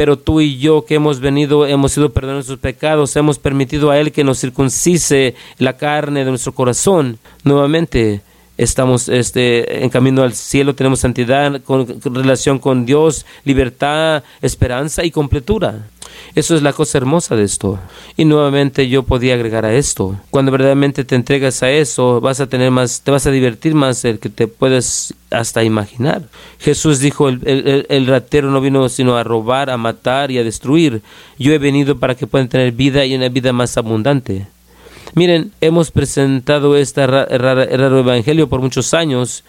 pero 0.00 0.16
tú 0.18 0.40
y 0.40 0.56
yo 0.56 0.86
que 0.86 0.94
hemos 0.94 1.20
venido, 1.20 1.66
hemos 1.66 1.92
sido 1.92 2.08
perdonados 2.08 2.46
sus 2.46 2.56
pecados, 2.58 3.14
hemos 3.16 3.38
permitido 3.38 3.90
a 3.90 3.98
Él 3.98 4.12
que 4.12 4.24
nos 4.24 4.40
circuncise 4.40 5.34
la 5.58 5.76
carne 5.76 6.24
de 6.24 6.30
nuestro 6.30 6.52
corazón. 6.52 7.18
Nuevamente 7.44 8.22
estamos 8.60 9.08
este, 9.08 9.82
en 9.82 9.88
camino 9.88 10.22
al 10.22 10.34
cielo, 10.34 10.74
tenemos 10.74 11.00
santidad, 11.00 11.62
con, 11.62 11.86
relación 12.14 12.58
con 12.58 12.84
Dios, 12.84 13.24
libertad, 13.44 14.22
esperanza 14.42 15.02
y 15.02 15.10
completura. 15.10 15.86
Eso 16.34 16.54
es 16.54 16.62
la 16.62 16.74
cosa 16.74 16.98
hermosa 16.98 17.36
de 17.36 17.44
esto. 17.44 17.78
Y 18.18 18.26
nuevamente 18.26 18.88
yo 18.88 19.04
podía 19.04 19.34
agregar 19.34 19.64
a 19.64 19.72
esto. 19.72 20.20
Cuando 20.30 20.52
verdaderamente 20.52 21.04
te 21.04 21.14
entregas 21.14 21.62
a 21.62 21.70
eso, 21.70 22.20
vas 22.20 22.40
a 22.40 22.48
tener 22.48 22.70
más, 22.70 23.00
te 23.00 23.10
vas 23.10 23.26
a 23.26 23.30
divertir 23.30 23.74
más 23.74 24.02
del 24.02 24.18
que 24.18 24.28
te 24.28 24.46
puedes 24.46 25.14
hasta 25.30 25.64
imaginar. 25.64 26.28
Jesús 26.58 26.98
dijo, 26.98 27.30
el, 27.30 27.86
el, 27.88 28.06
ratero 28.06 28.50
no 28.50 28.60
vino 28.60 28.90
sino 28.90 29.16
a 29.16 29.24
robar, 29.24 29.70
a 29.70 29.78
matar 29.78 30.30
y 30.30 30.38
a 30.38 30.44
destruir. 30.44 31.00
Yo 31.38 31.54
he 31.54 31.58
venido 31.58 31.98
para 31.98 32.14
que 32.14 32.26
puedan 32.26 32.48
tener 32.48 32.72
vida 32.72 33.06
y 33.06 33.14
una 33.14 33.30
vida 33.30 33.54
más 33.54 33.78
abundante. 33.78 34.46
Miren, 35.14 35.52
hemos 35.60 35.90
presentado 35.90 36.76
este 36.76 37.06
raro 37.06 37.98
evangelio 37.98 38.48
por 38.48 38.60
muchos 38.60 38.94
años 38.94 39.44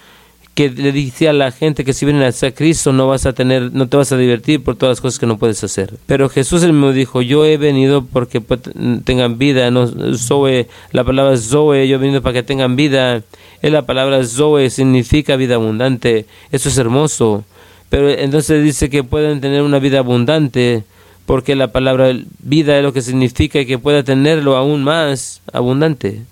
que 0.54 0.70
le 0.70 0.92
dice 0.92 1.30
a 1.30 1.34
la 1.34 1.52
gente 1.52 1.86
que 1.86 1.94
si 1.94 2.06
vienen 2.06 2.24
a 2.24 2.52
Cristo 2.52 2.92
no 2.92 3.08
vas 3.08 3.26
a 3.26 3.34
tener, 3.34 3.72
no 3.74 3.88
te 3.88 3.96
vas 3.96 4.12
a 4.12 4.18
divertir 4.18 4.62
por 4.64 4.76
todas 4.76 4.98
las 4.98 5.02
cosas 5.02 5.20
que 5.20 5.26
no 5.26 5.38
puedes 5.38 5.64
hacer. 5.64 5.94
Pero 6.08 6.28
Jesús 6.30 6.62
él 6.64 6.74
mismo 6.74 6.92
dijo, 6.92 7.22
yo 7.22 7.46
he 7.46 7.58
venido 7.58 8.04
porque 8.04 8.42
tengan 9.06 9.38
vida, 9.38 9.72
no 9.72 9.88
Zoe, 10.18 10.68
la 10.92 11.04
palabra 11.04 11.38
Zoe, 11.38 11.88
yo 11.88 11.96
he 11.96 12.00
venido 12.00 12.22
para 12.22 12.34
que 12.34 12.44
tengan 12.44 12.76
vida. 12.76 13.22
Es 13.62 13.72
la 13.72 13.86
palabra 13.86 14.26
Zoe 14.26 14.70
significa 14.70 15.38
vida 15.38 15.56
abundante. 15.56 16.26
Eso 16.52 16.70
es 16.70 16.78
hermoso. 16.78 17.46
Pero 17.90 18.10
entonces 18.10 18.64
dice 18.64 18.90
que 18.90 19.04
pueden 19.04 19.40
tener 19.42 19.62
una 19.62 19.80
vida 19.80 20.00
abundante 20.00 20.84
porque 21.32 21.56
la 21.56 21.72
palabra 21.72 22.12
vida 22.40 22.76
es 22.76 22.84
lo 22.84 22.92
que 22.92 23.02
significa 23.02 23.64
que 23.64 23.80
pueda 23.80 24.04
tenerlo 24.04 24.58
aún 24.58 24.84
más 24.84 25.42
abundante. 25.54 26.24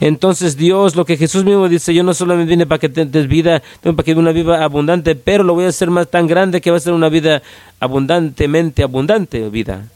Entonces 0.00 0.58
Dios, 0.58 0.96
lo 0.96 1.06
que 1.06 1.16
Jesús 1.16 1.46
mismo 1.46 1.66
dice, 1.66 1.94
yo 1.94 2.02
no 2.02 2.12
solamente 2.12 2.50
vine 2.50 2.66
para 2.66 2.78
que 2.78 2.90
tengas 2.90 3.26
vida, 3.26 3.62
para 3.80 4.02
que 4.02 4.12
una 4.12 4.32
vida 4.32 4.62
abundante, 4.62 5.14
pero 5.14 5.44
lo 5.44 5.54
voy 5.54 5.64
a 5.64 5.68
hacer 5.68 5.88
más 5.88 6.08
tan 6.08 6.26
grande 6.26 6.60
que 6.60 6.70
va 6.70 6.76
a 6.76 6.80
ser 6.80 6.92
una 6.92 7.08
vida 7.08 7.40
abundantemente 7.80 8.82
abundante 8.82 9.48
vida. 9.48 9.86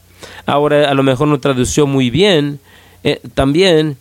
Ahora 0.47 0.89
a 0.89 0.95
lo 0.95 1.03
mejor 1.03 1.27
no 1.27 1.39
tradució 1.39 1.85
muy 1.85 2.09
bien 2.09 2.59
eh, 3.03 3.21
también, 3.35 3.97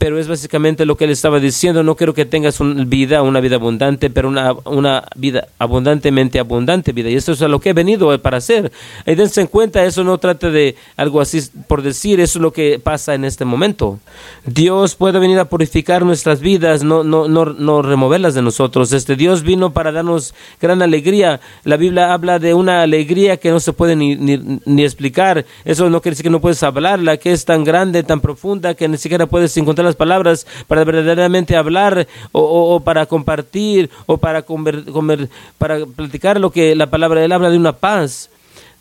pero 0.00 0.18
es 0.18 0.28
básicamente 0.28 0.86
lo 0.86 0.96
que 0.96 1.04
él 1.04 1.10
estaba 1.10 1.38
diciendo. 1.40 1.82
No 1.82 1.94
quiero 1.94 2.14
que 2.14 2.24
tengas 2.24 2.58
una 2.60 2.84
vida, 2.84 3.20
una 3.20 3.38
vida 3.38 3.56
abundante, 3.56 4.08
pero 4.08 4.28
una, 4.28 4.54
una 4.64 5.04
vida 5.14 5.48
abundantemente 5.58 6.38
abundante 6.38 6.92
vida. 6.92 7.10
Y 7.10 7.16
eso 7.16 7.32
es 7.32 7.42
a 7.42 7.48
lo 7.48 7.60
que 7.60 7.68
he 7.68 7.72
venido 7.74 8.18
para 8.22 8.38
hacer. 8.38 8.72
Y 9.06 9.14
dense 9.14 9.42
en 9.42 9.46
cuenta, 9.46 9.84
eso 9.84 10.02
no 10.02 10.16
trata 10.16 10.48
de 10.48 10.74
algo 10.96 11.20
así 11.20 11.42
por 11.68 11.82
decir, 11.82 12.18
eso 12.18 12.38
es 12.38 12.42
lo 12.42 12.50
que 12.50 12.78
pasa 12.78 13.14
en 13.14 13.26
este 13.26 13.44
momento. 13.44 14.00
Dios 14.46 14.94
puede 14.94 15.18
venir 15.18 15.38
a 15.38 15.50
purificar 15.50 16.02
nuestras 16.02 16.40
vidas, 16.40 16.82
no, 16.82 17.04
no, 17.04 17.28
no, 17.28 17.44
no 17.44 17.82
removerlas 17.82 18.32
de 18.32 18.40
nosotros. 18.40 18.94
Este 18.94 19.16
Dios 19.16 19.42
vino 19.42 19.74
para 19.74 19.92
darnos 19.92 20.34
gran 20.62 20.80
alegría. 20.80 21.40
La 21.64 21.76
Biblia 21.76 22.14
habla 22.14 22.38
de 22.38 22.54
una 22.54 22.80
alegría 22.80 23.36
que 23.36 23.50
no 23.50 23.60
se 23.60 23.74
puede 23.74 23.96
ni, 23.96 24.16
ni, 24.16 24.60
ni 24.64 24.82
explicar. 24.82 25.44
Eso 25.66 25.90
no 25.90 26.00
quiere 26.00 26.12
decir 26.14 26.24
que 26.24 26.30
no 26.30 26.40
puedes 26.40 26.62
hablarla, 26.62 27.18
que 27.18 27.32
es 27.32 27.44
tan 27.44 27.64
grande, 27.64 28.02
tan 28.02 28.22
profunda, 28.22 28.72
que 28.72 28.88
ni 28.88 28.96
siquiera 28.96 29.26
puedes 29.26 29.58
encontrar 29.90 30.10
palabras 30.10 30.46
para 30.66 30.84
verdaderamente 30.84 31.56
hablar 31.56 32.06
o, 32.32 32.80
para 32.80 33.06
compartir 33.06 33.90
o 34.06 34.16
para, 34.16 34.42
comer, 34.42 35.28
para 35.58 35.86
platicar 35.86 36.40
lo 36.40 36.50
que 36.50 36.74
la 36.74 36.88
palabra 36.88 37.24
él 37.24 37.32
habla 37.32 37.50
de 37.50 37.58
una 37.58 37.72
paz 37.72 38.30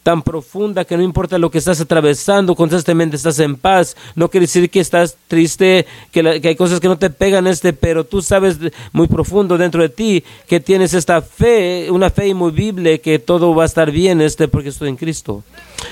tan 0.01 0.21
profunda 0.21 0.85
que 0.85 0.95
no 0.95 1.03
importa 1.03 1.37
lo 1.37 1.51
que 1.51 1.57
estás 1.57 1.81
atravesando, 1.81 2.55
constantemente 2.55 3.17
estás 3.17 3.37
en 3.39 3.57
paz. 3.57 3.97
No 4.15 4.29
quiere 4.29 4.45
decir 4.45 4.69
que 4.69 4.79
estás 4.79 5.17
triste, 5.27 5.85
que, 6.11 6.39
que, 6.41 6.47
hay 6.47 6.55
cosas 6.55 6.79
que 6.79 6.87
no 6.87 6.97
te 6.97 7.09
pegan, 7.09 7.47
este, 7.47 7.73
pero 7.73 8.05
tú 8.05 8.21
sabes 8.21 8.57
muy 8.93 9.07
profundo 9.07 9.57
dentro 9.57 9.81
de 9.81 9.89
ti 9.89 10.23
que 10.47 10.61
tienes 10.61 10.93
esta 10.93 11.21
fe, 11.21 11.91
una 11.91 12.09
fe 12.09 12.27
inmovible 12.27 13.01
que 13.01 13.19
todo 13.19 13.53
va 13.53 13.63
a 13.63 13.65
estar 13.65 13.91
bien, 13.91 14.21
este, 14.21 14.47
porque 14.47 14.69
estoy 14.69 14.89
en 14.89 14.95
Cristo. 14.95 15.43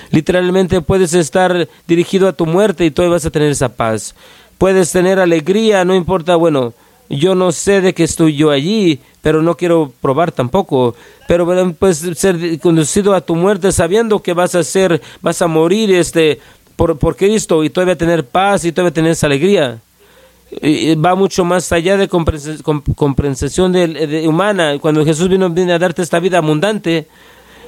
Literalmente 0.09 0.82
puedes 0.82 1.13
estar 1.13 1.68
dirigido 1.86 2.30
a 2.30 2.34
tu 2.34 2.45
muerte 2.45 2.86
y 2.86 2.91
todavía 2.91 3.15
vas 3.15 3.26
a 3.26 3.30
tener 3.30 3.51
esa 3.51 3.70
paz 3.70 4.15
puedes 4.57 4.91
tener 4.91 5.19
alegría, 5.19 5.85
no 5.85 5.95
importa, 5.95 6.35
bueno, 6.35 6.73
yo 7.09 7.35
no 7.35 7.51
sé 7.51 7.81
de 7.81 7.93
qué 7.93 8.03
estoy 8.03 8.35
yo 8.35 8.51
allí, 8.51 8.99
pero 9.21 9.41
no 9.41 9.55
quiero 9.55 9.91
probar 10.01 10.31
tampoco. 10.31 10.95
Pero 11.27 11.45
puedes 11.73 11.97
ser 12.17 12.59
conducido 12.59 13.13
a 13.13 13.21
tu 13.21 13.35
muerte 13.35 13.71
sabiendo 13.71 14.19
que 14.19 14.33
vas 14.33 14.55
a 14.55 14.63
ser, 14.63 15.01
vas 15.21 15.41
a 15.41 15.47
morir 15.47 15.93
este, 15.93 16.39
por, 16.75 16.97
por 16.97 17.15
Cristo 17.15 17.63
y 17.63 17.69
todavía 17.69 17.97
tener 17.97 18.25
paz 18.25 18.65
y 18.65 18.71
todavía 18.71 18.93
tener 18.93 19.11
esa 19.11 19.27
alegría. 19.27 19.79
Va 21.03 21.15
mucho 21.15 21.43
más 21.43 21.71
allá 21.73 21.97
de 21.97 22.07
comprensión 22.07 23.71
de, 23.73 24.25
humana. 24.27 24.77
Cuando 24.79 25.05
Jesús 25.05 25.27
vino, 25.27 25.49
vino 25.49 25.73
a 25.73 25.79
darte 25.79 26.01
esta 26.01 26.19
vida 26.19 26.37
abundante, 26.37 27.07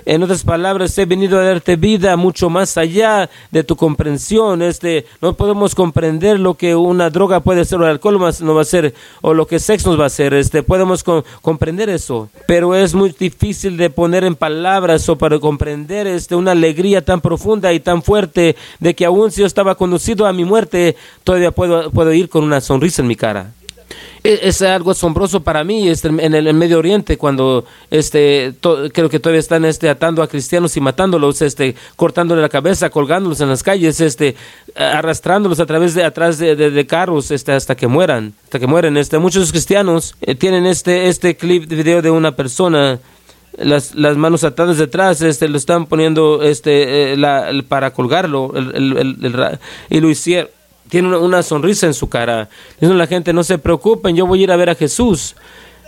en 0.06 0.24
otras 0.24 0.44
palabras, 0.44 0.98
he 0.98 1.06
venido 1.06 1.40
a 1.40 1.44
darte 1.44 1.76
vida 1.76 2.16
mucho 2.18 2.50
más 2.50 2.78
allá 2.78 3.30
de 3.52 3.64
tu 3.64 3.76
comprensión. 3.76 4.62
Este, 4.62 5.06
no 5.22 5.34
podemos 5.34 5.76
comprender 5.76 6.40
lo 6.40 6.56
que 6.56 6.76
una 6.76 7.10
droga 7.10 7.42
puede 7.42 7.66
ser 7.66 7.80
o 7.80 7.84
el 7.84 7.92
alcohol 7.92 8.20
no 8.42 8.56
va 8.56 8.62
a 8.62 8.66
ser 8.66 8.94
o 9.22 9.34
lo 9.34 9.48
que 9.48 9.60
sexo 9.60 9.90
nos 9.90 10.00
va 10.00 10.06
a 10.06 10.08
hacer. 10.08 10.34
Este, 10.34 10.64
podemos 10.64 11.04
comprender 11.42 11.90
eso, 11.90 12.30
pero 12.48 12.76
es 12.76 12.94
muy 12.94 13.14
difícil 13.18 13.78
de 13.78 13.90
poner 13.90 14.24
en 14.24 14.36
palabras 14.36 15.08
o 15.10 15.18
para 15.18 15.40
comprender 15.40 16.08
este, 16.08 16.36
una 16.36 16.52
alegría 16.52 17.04
tan 17.04 17.22
profunda 17.22 17.74
y 17.74 17.80
tan 17.80 18.04
fuerte 18.04 18.56
de 18.80 18.94
que 18.94 19.06
aún 19.06 19.32
si 19.32 19.42
yo 19.42 19.48
estaba 19.48 19.76
conducido 19.76 20.26
a 20.26 20.34
mi 20.34 20.46
muerte, 20.46 20.96
todavía 21.24 21.52
puedo 21.52 22.14
ir 22.14 22.30
con 22.30 22.44
una 22.44 22.62
sonrisa 22.62 23.02
en 23.02 23.08
mi 23.08 23.16
cara. 23.16 23.54
E, 24.24 24.40
es 24.44 24.62
algo 24.62 24.92
asombroso 24.92 25.42
para 25.42 25.64
mí 25.64 25.88
este, 25.88 26.10
en 26.10 26.34
el 26.34 26.54
Medio 26.54 26.80
Oriente 26.80 27.18
cuando 27.18 27.66
este 27.90 28.54
creo 28.94 29.10
que 29.10 29.20
todavía 29.20 29.40
están 29.40 29.66
este 29.66 29.90
atando 29.90 30.22
a 30.22 30.28
cristianos 30.28 30.76
y 30.76 30.82
matándolos 30.82 31.42
este 31.42 31.76
cortándole 31.96 32.42
la 32.42 32.50
cabeza 32.50 32.90
colgándolos 32.90 33.40
en 33.42 33.50
las 33.50 33.64
calles 33.64 34.02
este 34.02 34.36
arrastrándolos 34.76 35.60
a 35.60 35.66
través 35.66 35.94
de 35.96 36.04
atrás 36.04 36.38
de, 36.38 36.86
carros 36.88 37.32
este 37.32 37.54
hasta 37.54 37.76
que 37.76 37.88
mueran 37.88 38.34
hasta 38.44 38.60
que 38.60 38.68
mueren 38.68 38.98
este 38.98 39.18
muchos 39.20 39.52
cristianos 39.52 40.16
eh, 40.22 40.36
tienen 40.36 40.66
este 40.66 41.08
este 41.08 41.38
clip 41.38 41.68
de 41.68 41.76
video 41.76 42.02
de 42.02 42.12
una 42.12 42.36
persona 42.36 43.00
las, 43.58 43.96
las 43.96 44.16
manos 44.16 44.44
atadas 44.44 44.78
detrás, 44.78 45.22
este, 45.22 45.50
lo 45.50 45.58
están 45.58 45.86
poniendo 45.86 46.44
este, 46.44 47.14
eh, 47.14 47.64
para 47.68 47.92
colgarlo, 47.92 48.54
y 49.90 50.00
lo 50.00 50.10
hicieron 50.10 50.50
tiene 50.90 51.16
una, 51.18 51.44
sonrisa 51.44 51.86
en 51.86 51.94
su 51.94 52.10
cara. 52.10 52.50
Diciendo 52.74 52.96
la 52.96 53.08
gente, 53.08 53.32
no 53.32 53.44
se 53.44 53.58
preocupen, 53.58 54.16
yo 54.16 54.26
voy 54.26 54.42
a 54.42 54.44
ir 54.44 54.52
a 54.52 54.58
ver 54.58 54.70
a 54.70 54.76
Jesús 54.76 55.36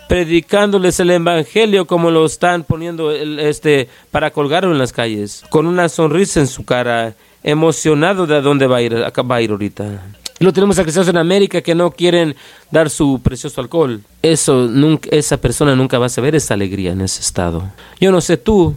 predicándoles 0.08 1.00
el 1.00 1.10
evangelio 1.10 1.88
como 1.88 2.12
lo 2.12 2.26
están 2.26 2.66
poniendo 2.66 3.12
este 3.14 3.88
para 4.12 4.32
colgarlo 4.32 4.72
en 4.72 4.78
las 4.78 4.92
calles, 4.92 5.42
con 5.50 5.68
una 5.68 5.88
sonrisa 5.88 6.42
en 6.42 6.48
su 6.48 6.66
cara, 6.66 7.16
emocionado 7.44 8.28
de 8.28 8.42
dónde 8.42 8.68
va 8.68 8.78
a 8.78 8.82
ir, 8.82 8.94
va 8.94 9.36
a 9.36 9.42
ir 9.42 9.52
ahorita. 9.52 10.02
Lo 10.40 10.52
tenemos 10.52 10.78
a 10.80 10.82
cristianos 10.82 11.08
en 11.08 11.18
América 11.18 11.62
que 11.62 11.76
no 11.76 11.92
quieren 11.92 12.36
dar 12.72 12.90
su 12.90 13.22
precioso 13.24 13.62
alcohol. 13.62 14.02
Eso 14.22 14.68
nunca, 14.68 15.08
esa 15.12 15.38
persona 15.38 15.76
nunca 15.76 15.98
va 15.98 16.08
a 16.08 16.10
saber 16.10 16.36
esa 16.36 16.56
alegría 16.56 16.92
en 16.92 17.02
ese 17.02 17.22
estado. 17.22 17.72
Yo 18.00 18.12
no 18.12 18.20
sé 18.22 18.38
tú, 18.38 18.76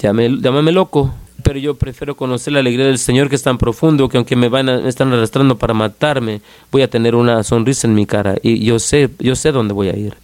llámame 0.00 0.72
loco, 0.72 1.14
pero 1.42 1.58
yo 1.58 1.74
prefiero 1.74 2.16
conocer 2.16 2.52
la 2.52 2.60
alegría 2.60 2.86
del 2.86 2.98
Señor 2.98 3.28
que 3.28 3.36
es 3.36 3.42
tan 3.42 3.58
profundo 3.58 4.08
que 4.08 4.16
aunque 4.16 4.36
me 4.36 4.48
van 4.48 4.68
a, 4.68 4.88
están 4.88 5.12
arrastrando 5.12 5.58
para 5.58 5.74
matarme, 5.74 6.40
voy 6.70 6.82
a 6.82 6.90
tener 6.90 7.14
una 7.14 7.42
sonrisa 7.42 7.86
en 7.86 7.94
mi 7.94 8.06
cara 8.06 8.36
y 8.42 8.64
yo 8.64 8.78
sé, 8.78 9.10
yo 9.18 9.36
sé 9.36 9.52
dónde 9.52 9.74
voy 9.74 9.88
a 9.88 9.96
ir. 9.96 10.14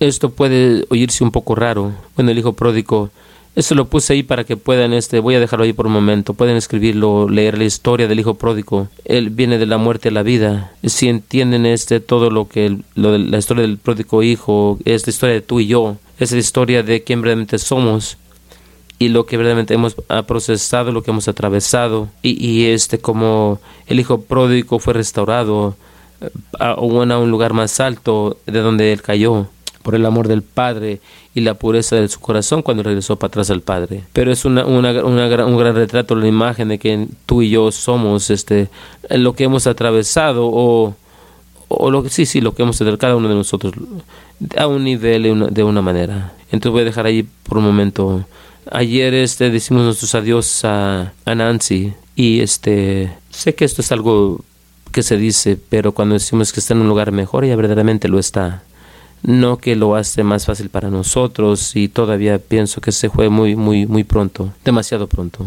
Esto 0.00 0.30
puede 0.30 0.86
oírse 0.88 1.22
un 1.22 1.30
poco 1.30 1.54
raro. 1.54 1.92
Bueno, 2.16 2.30
el 2.30 2.38
hijo 2.38 2.54
pródigo, 2.54 3.10
eso 3.54 3.74
lo 3.74 3.88
puse 3.88 4.14
ahí 4.14 4.22
para 4.22 4.44
que 4.44 4.56
puedan, 4.56 4.94
este, 4.94 5.20
voy 5.20 5.34
a 5.34 5.40
dejarlo 5.40 5.64
ahí 5.64 5.74
por 5.74 5.86
un 5.86 5.92
momento, 5.92 6.32
pueden 6.32 6.56
escribirlo, 6.56 7.28
leer 7.28 7.58
la 7.58 7.64
historia 7.64 8.08
del 8.08 8.18
hijo 8.18 8.34
pródigo. 8.34 8.88
Él 9.04 9.28
viene 9.28 9.58
de 9.58 9.66
la 9.66 9.76
muerte 9.76 10.08
a 10.08 10.12
la 10.12 10.22
vida. 10.22 10.72
Si 10.84 11.08
entienden 11.08 11.66
este, 11.66 12.00
todo 12.00 12.30
lo 12.30 12.48
que, 12.48 12.78
la 12.94 13.38
historia 13.38 13.62
del 13.62 13.76
pródigo 13.76 14.22
hijo, 14.22 14.78
es 14.86 15.06
la 15.06 15.10
historia 15.10 15.34
de 15.34 15.42
tú 15.42 15.60
y 15.60 15.66
yo, 15.66 15.96
es 16.18 16.32
la 16.32 16.38
historia 16.38 16.82
de 16.82 17.02
quién 17.02 17.22
realmente 17.22 17.58
somos 17.58 18.16
y 19.00 19.08
lo 19.08 19.24
que 19.24 19.38
verdaderamente 19.38 19.72
hemos 19.72 19.96
procesado, 20.28 20.92
lo 20.92 21.02
que 21.02 21.10
hemos 21.10 21.26
atravesado 21.26 22.08
y, 22.22 22.46
y 22.46 22.66
este 22.66 22.98
como 22.98 23.58
el 23.86 23.98
hijo 23.98 24.20
pródigo 24.20 24.78
fue 24.78 24.92
restaurado 24.92 25.74
eh, 26.20 26.28
a, 26.60 26.72
a 26.72 26.80
un 26.82 27.30
lugar 27.30 27.54
más 27.54 27.80
alto 27.80 28.36
de 28.44 28.60
donde 28.60 28.92
él 28.92 29.00
cayó 29.00 29.46
por 29.82 29.94
el 29.94 30.04
amor 30.04 30.28
del 30.28 30.42
Padre 30.42 31.00
y 31.34 31.40
la 31.40 31.54
pureza 31.54 31.96
de 31.96 32.08
su 32.08 32.20
corazón 32.20 32.60
cuando 32.60 32.82
regresó 32.82 33.16
para 33.16 33.28
atrás 33.28 33.50
al 33.50 33.62
Padre. 33.62 34.04
Pero 34.12 34.30
es 34.32 34.44
una, 34.44 34.66
una, 34.66 34.90
una, 35.02 35.46
un 35.46 35.56
gran 35.56 35.74
retrato, 35.74 36.14
la 36.14 36.28
imagen 36.28 36.68
de 36.68 36.78
que 36.78 37.08
tú 37.24 37.40
y 37.40 37.48
yo 37.48 37.72
somos 37.72 38.28
este, 38.28 38.68
lo 39.08 39.32
que 39.32 39.44
hemos 39.44 39.66
atravesado 39.66 40.46
o, 40.46 40.94
o 41.68 41.90
lo 41.90 42.02
que 42.02 42.10
sí, 42.10 42.26
sí, 42.26 42.42
lo 42.42 42.54
que 42.54 42.64
hemos 42.64 42.76
atravesado 42.76 42.98
cada 42.98 43.16
uno 43.16 43.30
de 43.30 43.34
nosotros 43.34 43.72
a 44.58 44.66
un 44.66 44.84
nivel 44.84 45.22
de 45.22 45.32
una, 45.32 45.46
de 45.46 45.64
una 45.64 45.80
manera. 45.80 46.34
Entonces 46.52 46.72
voy 46.72 46.82
a 46.82 46.84
dejar 46.84 47.06
ahí 47.06 47.26
por 47.44 47.56
un 47.56 47.64
momento 47.64 48.26
Ayer 48.72 49.14
este 49.14 49.50
decimos 49.50 49.82
nuestros 49.82 50.14
adiós 50.14 50.64
a, 50.64 51.12
Nancy 51.26 51.92
y 52.14 52.40
este 52.40 53.12
sé 53.28 53.54
que 53.56 53.64
esto 53.64 53.82
es 53.82 53.90
algo 53.90 54.44
que 54.92 55.02
se 55.02 55.16
dice, 55.16 55.58
pero 55.68 55.92
cuando 55.92 56.14
decimos 56.14 56.52
que 56.52 56.60
está 56.60 56.74
en 56.74 56.82
un 56.82 56.88
lugar 56.88 57.10
mejor, 57.10 57.44
ella 57.44 57.56
verdaderamente 57.56 58.06
lo 58.08 58.20
está. 58.20 58.62
No 59.22 59.58
que 59.58 59.74
lo 59.74 59.96
hace 59.96 60.22
más 60.22 60.46
fácil 60.46 60.70
para 60.70 60.88
nosotros 60.88 61.74
y 61.74 61.88
todavía 61.88 62.38
pienso 62.38 62.80
que 62.80 62.92
se 62.92 63.10
fue 63.10 63.28
muy, 63.28 63.56
muy, 63.56 63.86
muy 63.86 64.04
pronto, 64.04 64.52
demasiado 64.64 65.08
pronto. 65.08 65.44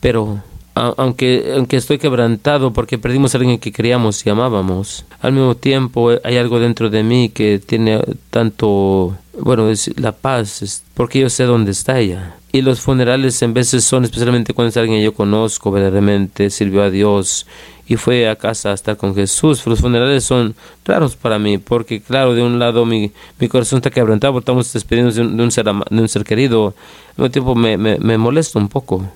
Pero 0.00 0.42
aunque, 0.74 1.52
aunque 1.54 1.76
estoy 1.76 1.98
quebrantado 1.98 2.72
porque 2.72 2.98
perdimos 2.98 3.34
a 3.34 3.38
alguien 3.38 3.58
que 3.58 3.72
queríamos 3.72 4.26
y 4.26 4.30
amábamos, 4.30 5.04
al 5.20 5.32
mismo 5.32 5.56
tiempo 5.56 6.10
hay 6.22 6.36
algo 6.36 6.58
dentro 6.58 6.90
de 6.90 7.02
mí 7.02 7.30
que 7.30 7.58
tiene 7.58 8.02
tanto, 8.30 9.16
bueno, 9.38 9.70
es 9.70 9.98
la 9.98 10.12
paz, 10.12 10.82
porque 10.94 11.20
yo 11.20 11.30
sé 11.30 11.44
dónde 11.44 11.70
está 11.70 11.98
ella. 11.98 12.34
Y 12.56 12.62
los 12.62 12.80
funerales 12.80 13.42
en 13.42 13.52
veces 13.52 13.84
son, 13.84 14.04
especialmente 14.04 14.54
cuando 14.54 14.70
es 14.70 14.76
alguien 14.78 14.98
que 14.98 15.04
yo 15.04 15.12
conozco 15.12 15.70
verdaderamente, 15.70 16.48
sirvió 16.48 16.84
a 16.84 16.88
Dios 16.88 17.46
y 17.86 17.96
fue 17.96 18.30
a 18.30 18.36
casa 18.36 18.70
a 18.70 18.72
estar 18.72 18.96
con 18.96 19.14
Jesús. 19.14 19.66
Los 19.66 19.80
funerales 19.80 20.24
son 20.24 20.54
raros 20.82 21.16
para 21.16 21.38
mí, 21.38 21.58
porque 21.58 22.00
claro, 22.00 22.32
de 22.32 22.42
un 22.42 22.58
lado 22.58 22.86
mi, 22.86 23.12
mi 23.38 23.48
corazón 23.48 23.76
está 23.80 23.90
quebrantado, 23.90 24.32
porque 24.32 24.44
estamos 24.44 24.72
despidiendo 24.72 25.12
de 25.12 25.42
un, 25.42 25.50
ser, 25.50 25.66
de 25.66 26.00
un 26.00 26.08
ser 26.08 26.24
querido. 26.24 26.74
Al 27.18 27.24
mismo 27.24 27.30
tiempo 27.30 27.54
me, 27.54 27.76
me, 27.76 27.98
me 27.98 28.16
un 28.16 28.68
poco. 28.70 29.06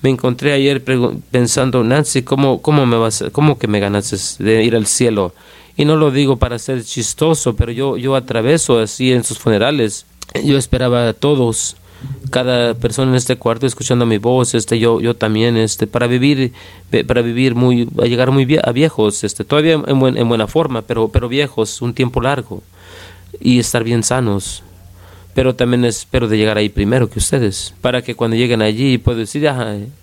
Me 0.00 0.08
encontré 0.08 0.54
ayer 0.54 0.82
pensando, 1.30 1.84
Nancy, 1.84 2.22
¿cómo, 2.22 2.62
cómo, 2.62 2.86
me 2.86 2.96
vas, 2.96 3.24
cómo 3.30 3.58
que 3.58 3.68
me 3.68 3.78
ganaste 3.78 4.16
de 4.42 4.64
ir 4.64 4.74
al 4.74 4.86
cielo? 4.86 5.34
Y 5.76 5.84
no 5.84 5.96
lo 5.96 6.10
digo 6.10 6.38
para 6.38 6.58
ser 6.58 6.82
chistoso, 6.82 7.56
pero 7.56 7.72
yo, 7.72 7.98
yo 7.98 8.16
atraveso 8.16 8.78
así 8.78 9.12
en 9.12 9.22
sus 9.22 9.38
funerales. 9.38 10.06
Yo 10.42 10.56
esperaba 10.56 11.10
a 11.10 11.12
todos 11.12 11.76
cada 12.30 12.74
persona 12.74 13.10
en 13.10 13.16
este 13.16 13.36
cuarto 13.36 13.66
escuchando 13.66 14.06
mi 14.06 14.18
voz, 14.18 14.54
este, 14.54 14.78
yo, 14.78 15.00
yo 15.00 15.14
también, 15.16 15.56
este, 15.56 15.86
para 15.86 16.06
vivir, 16.06 16.52
para 17.06 17.22
vivir 17.22 17.54
muy, 17.54 17.88
a 18.02 18.06
llegar 18.06 18.30
muy 18.30 18.58
a 18.62 18.72
viejos, 18.72 19.24
este, 19.24 19.44
todavía 19.44 19.74
en, 19.74 20.18
en 20.18 20.28
buena 20.28 20.46
forma, 20.46 20.82
pero, 20.82 21.08
pero 21.08 21.28
viejos, 21.28 21.82
un 21.82 21.94
tiempo 21.94 22.20
largo, 22.20 22.62
y 23.40 23.58
estar 23.58 23.84
bien 23.84 24.02
sanos. 24.02 24.62
Pero 25.34 25.54
también 25.54 25.84
espero 25.84 26.26
de 26.26 26.36
llegar 26.36 26.58
ahí 26.58 26.68
primero 26.68 27.08
que 27.08 27.20
ustedes, 27.20 27.74
para 27.80 28.02
que 28.02 28.16
cuando 28.16 28.36
lleguen 28.36 28.60
allí 28.60 28.98
puedo 28.98 29.18
decir, 29.18 29.48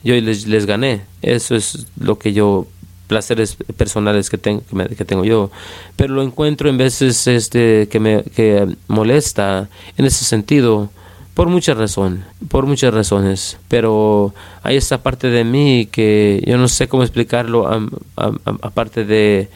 yo 0.04 0.16
les, 0.16 0.48
les 0.48 0.66
gané. 0.66 1.02
Eso 1.22 1.56
es 1.56 1.88
lo 2.00 2.18
que 2.18 2.32
yo 2.32 2.68
placeres 3.08 3.58
personales 3.78 4.30
que, 4.30 4.38
tengo 4.38 4.64
que, 4.98 5.06
tengo 5.06 5.26
yo, 5.26 5.52
pero 5.96 6.14
lo 6.14 6.24
encuentro 6.24 6.70
en 6.70 6.78
veces 6.78 7.28
este, 7.28 7.88
que 7.90 8.00
me 8.00 8.24
que 8.24 8.68
molesta 8.88 9.70
en 9.98 10.06
ese 10.06 10.26
sentido 10.26 10.90
por 11.36 11.50
muchas 11.50 11.78
razones, 11.78 12.24
por 12.48 12.66
muchas 12.66 12.94
razones, 12.94 13.60
pero 13.68 14.34
hay 14.64 14.78
esta 14.78 15.04
parte 15.04 15.30
de 15.30 15.44
mí 15.44 15.88
que 15.92 16.42
yo 16.48 16.58
no 16.58 16.70
sé 16.70 16.88
cómo 16.88 17.04
explicarlo, 17.04 17.70
aparte 18.16 19.04
de 19.04 19.50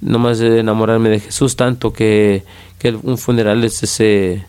nomás 0.00 0.38
de 0.38 0.60
enamorarme 0.60 1.10
de 1.10 1.20
Jesús 1.20 1.54
tanto 1.54 1.92
que, 1.92 2.42
que 2.78 2.96
un 3.02 3.18
funeral 3.18 3.62
es 3.64 3.82
ese 3.82 4.46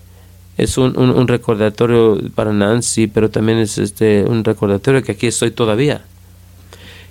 es 0.57 0.77
un, 0.77 0.97
un, 0.97 1.27
recordatorio 1.27 2.19
para 2.33 2.51
Nancy, 2.51 3.05
pero 3.07 3.29
también 3.29 3.59
es 3.59 3.77
este 3.77 4.23
un 4.23 4.43
recordatorio 4.43 5.03
que 5.03 5.11
aquí 5.11 5.27
estoy 5.27 5.51
todavía, 5.51 6.05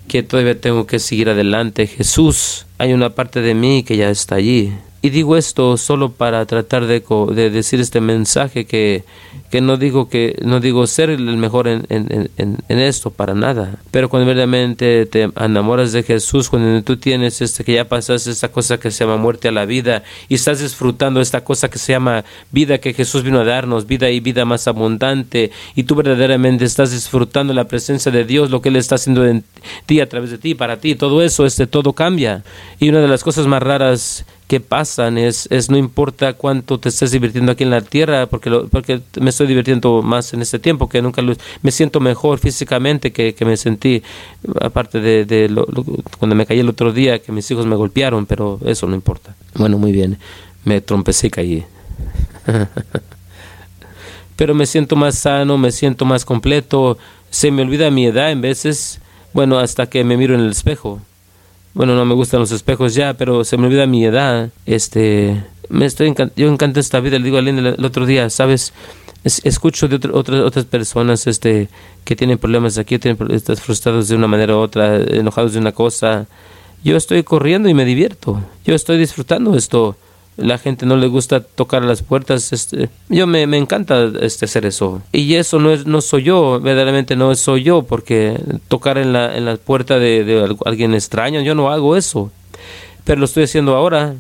que 0.09 0.25
todavía 0.25 0.61
tengo 0.61 0.87
que 0.87 0.99
seguir 0.99 1.29
adelante. 1.29 1.87
Jesús, 1.87 2.67
hay 2.79 2.93
una 2.93 3.11
parte 3.11 3.43
de 3.43 3.55
mí 3.55 3.85
que 3.85 3.97
ya 3.97 4.11
está 4.11 4.35
allí, 4.35 4.73
y 5.03 5.11
digo 5.11 5.37
esto 5.37 5.77
solo 5.77 6.11
para 6.11 6.45
tratar 6.47 6.87
de, 6.87 7.03
de 7.33 7.51
decir 7.51 7.81
este 7.81 8.01
mensaje 8.01 8.65
que, 8.65 9.05
que, 9.51 9.61
no 9.61 9.77
digo 9.77 10.09
que 10.09 10.37
no 10.43 10.59
digo 10.59 10.87
ser 10.87 11.11
el 11.11 11.37
mejor 11.37 11.69
en, 11.69 11.87
en, 11.89 12.31
en, 12.37 12.79
esto 12.79 13.11
para 13.11 13.35
nada. 13.35 13.79
Pero 13.91 14.09
cuando 14.09 14.27
verdaderamente 14.27 15.07
te 15.07 15.31
enamoras 15.37 15.93
de 15.93 16.03
Jesús, 16.03 16.49
cuando 16.49 16.83
tú 16.83 16.97
tienes 16.97 17.41
este 17.41 17.63
que 17.63 17.75
ya 17.75 17.85
pasas 17.85 18.27
esta 18.27 18.49
cosa 18.49 18.79
que 18.79 18.91
se 18.91 19.05
llama 19.05 19.17
muerte 19.17 19.49
a 19.49 19.53
la 19.53 19.65
vida 19.65 20.03
y 20.29 20.35
estás 20.35 20.61
disfrutando 20.61 21.21
esta 21.21 21.45
cosa 21.45 21.69
que 21.69 21.79
se 21.79 21.93
llama 21.93 22.25
vida 22.51 22.79
que 22.79 22.95
Jesús 22.95 23.23
vino 23.23 23.41
a 23.41 23.45
darnos, 23.45 23.87
vida 23.87 24.11
y 24.11 24.21
vida 24.21 24.45
más 24.45 24.67
abundante, 24.67 25.51
y 25.75 25.85
tú 25.85 25.95
verdaderamente 25.95 26.65
estás 26.65 26.91
disfrutando 26.91 27.53
la 27.53 27.69
presencia 27.69 28.11
de 28.11 28.25
Dios, 28.25 28.51
lo 28.51 28.61
que 28.61 28.71
Él 28.71 28.77
está 28.77 28.97
haciendo 28.97 29.27
en 29.27 29.45
ti, 29.87 30.01
a 30.01 30.09
través 30.09 30.31
de 30.31 30.39
ti, 30.39 30.55
para 30.55 30.79
ti, 30.79 30.95
todo 30.95 31.23
eso, 31.23 31.47
este 31.47 31.67
todo 31.67 31.93
cambia. 31.93 32.43
Y 32.81 32.89
una 32.89 33.01
de 33.01 33.09
las 33.09 33.23
cosas 33.23 33.47
más 33.47 33.63
raras 33.63 34.25
que 34.47 34.61
pasan 34.61 35.19
es, 35.19 35.49
es 35.51 35.71
no 35.71 35.77
importa 35.77 36.35
cuánto 36.35 36.79
te 36.79 36.89
estés 36.89 37.11
divirtiendo 37.11 37.51
aquí 37.53 37.65
en 37.65 37.71
la 37.71 37.81
tierra, 37.81 38.27
porque, 38.27 38.51
porque 38.71 39.01
me 39.21 39.31
estoy 39.31 39.49
divirtiendo 39.49 40.03
más 40.03 40.33
en 40.35 40.43
este 40.43 40.59
tiempo 40.59 40.89
que 40.89 41.03
nunca 41.03 41.21
me 41.63 41.71
siento 41.73 41.99
mejor 41.99 42.39
físicamente 42.39 43.13
que, 43.13 43.35
que 43.35 43.45
me 43.45 43.57
sentí, 43.57 44.03
aparte 44.61 45.01
de, 45.01 45.25
de 45.25 45.49
cuando 46.19 46.37
me 46.37 46.47
caí 46.47 46.61
el 46.61 46.69
otro 46.69 46.93
día, 46.93 47.19
que 47.21 47.33
mis 47.33 47.51
hijos 47.51 47.67
me 47.67 47.75
golpearon, 47.75 48.27
pero 48.27 48.61
eso 48.65 48.87
no 48.87 48.95
importa. 48.95 49.35
Bueno, 49.55 49.79
muy 49.79 49.91
bien, 49.91 50.19
me 50.65 50.81
trompecé 50.81 51.27
y 51.27 51.31
caí. 51.31 51.65
pero 54.37 54.55
me 54.55 54.67
siento 54.67 54.95
más 54.95 55.19
sano, 55.19 55.59
me 55.59 55.73
siento 55.73 56.05
más 56.05 56.25
completo, 56.25 56.99
se 57.31 57.51
me 57.51 57.63
olvida 57.63 57.91
mi 57.91 58.07
edad 58.07 58.31
en 58.31 58.43
veces, 58.43 59.01
bueno, 59.33 59.59
hasta 59.59 59.87
que 59.87 60.05
me 60.05 60.17
miro 60.17 60.35
en 60.35 60.41
el 60.41 60.51
espejo 60.51 61.01
bueno, 61.77 61.95
no 61.95 62.07
me 62.07 62.15
gustan 62.15 62.41
los 62.41 62.53
espejos 62.53 62.95
ya, 62.95 63.13
pero 63.13 63.45
se 63.45 63.59
me 63.59 63.67
olvida 63.67 63.87
mi 63.87 64.03
edad. 64.03 64.49
Este, 64.65 65.45
me 65.69 65.85
estoy 65.85 66.15
yo 66.35 66.49
encanto 66.49 66.81
esta 66.81 67.01
vida. 67.01 67.19
Le 67.19 67.25
digo 67.27 67.37
a 67.37 67.41
el, 67.41 67.85
otro 67.85 68.07
día, 68.07 68.31
¿sabes? 68.31 68.73
escucho 69.25 69.87
de 69.87 69.97
otras 69.97 70.41
otras 70.41 70.65
personas 70.65 71.27
este, 71.27 71.69
que 72.05 72.17
tienen 72.17 72.39
problemas 72.39 72.79
aquí, 72.79 72.99
tienen, 72.99 73.31
están 73.31 73.57
frustrados 73.59 74.09
de 74.09 74.17
una 74.17 74.27
manera 74.27 74.57
u 74.57 74.61
otra, 74.61 74.97
enojados 74.97 75.53
de 75.53 75.59
una 75.59 75.73
cosa. 75.73 76.27
Yo 76.83 76.97
estoy 76.97 77.23
corriendo 77.25 77.69
y 77.69 77.75
me 77.75 77.85
divierto. 77.85 78.43
Yo 78.65 78.75
estoy 78.75 78.97
disfrutando 78.97 79.55
esto 79.55 79.97
la 80.37 80.59
gente 80.59 80.87
no 80.87 80.97
le 80.97 81.07
gusta 81.07 81.41
tocar 81.41 81.85
las 81.85 82.03
puertas. 82.03 82.53
Este, 82.53 82.89
yo 83.09 83.27
me, 83.27 83.47
me, 83.47 83.57
encanta 83.57 84.11
este, 84.21 84.45
hacer 84.45 84.67
eso. 84.67 85.03
Y 85.13 85.35
eso 85.35 85.59
no, 85.59 85.73
es, 85.73 85.87
no 85.87 86.01
soy 86.01 86.25
yo, 86.25 86.61
verdaderamente 86.61 87.17
no 87.17 87.35
soy 87.35 87.63
yo, 87.63 87.83
porque 87.83 88.39
tocar 88.69 88.99
en 88.99 89.13
la, 89.13 89.37
en 89.37 89.45
la 89.45 89.57
puerta 89.57 89.99
de, 89.99 90.25
de 90.25 90.57
alguien 90.65 90.95
extraño, 90.95 91.41
yo 91.41 91.55
no 91.55 91.71
hago 91.71 91.97
eso. 91.97 92.31
Pero 93.05 93.21
lo 93.21 93.25
estoy 93.27 93.45
haciendo 93.45 93.77
ahora 93.77 94.15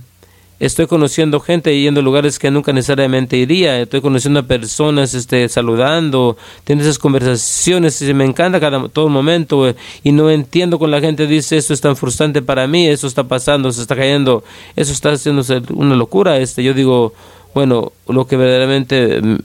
estoy 0.59 0.86
conociendo 0.86 1.40
gente 1.40 1.78
yendo 1.78 2.00
a 2.00 2.02
lugares 2.02 2.38
que 2.38 2.50
nunca 2.50 2.72
necesariamente 2.72 3.36
iría, 3.36 3.80
estoy 3.80 4.00
conociendo 4.00 4.40
a 4.40 4.42
personas, 4.44 5.14
este, 5.14 5.48
saludando, 5.48 6.36
teniendo 6.64 6.88
esas 6.88 6.98
conversaciones 6.98 8.00
y 8.02 8.14
me 8.14 8.24
encanta 8.24 8.61
cada 8.61 8.88
todo 8.88 9.09
momento 9.09 9.68
eh, 9.68 9.76
y 10.02 10.12
no 10.12 10.30
entiendo 10.30 10.78
con 10.78 10.90
la 10.90 11.00
gente 11.00 11.26
dice 11.26 11.57
esto 11.57 11.74
es 11.74 11.80
tan 11.80 11.96
frustrante 11.96 12.42
para 12.42 12.66
mí, 12.66 12.86
eso 12.86 13.07
está 13.07 13.24
pasando, 13.24 13.70
se 13.72 13.82
está 13.82 13.96
cayendo, 13.96 14.44
eso 14.76 14.92
está 14.92 15.12
haciéndose 15.12 15.62
una 15.74 15.94
locura, 15.94 16.38
este, 16.38 16.62
yo 16.62 16.74
digo 16.74 17.12
bueno, 17.57 17.92
lo 18.07 18.26
que 18.26 18.36
verdaderamente 18.36 19.22
mm, 19.22 19.38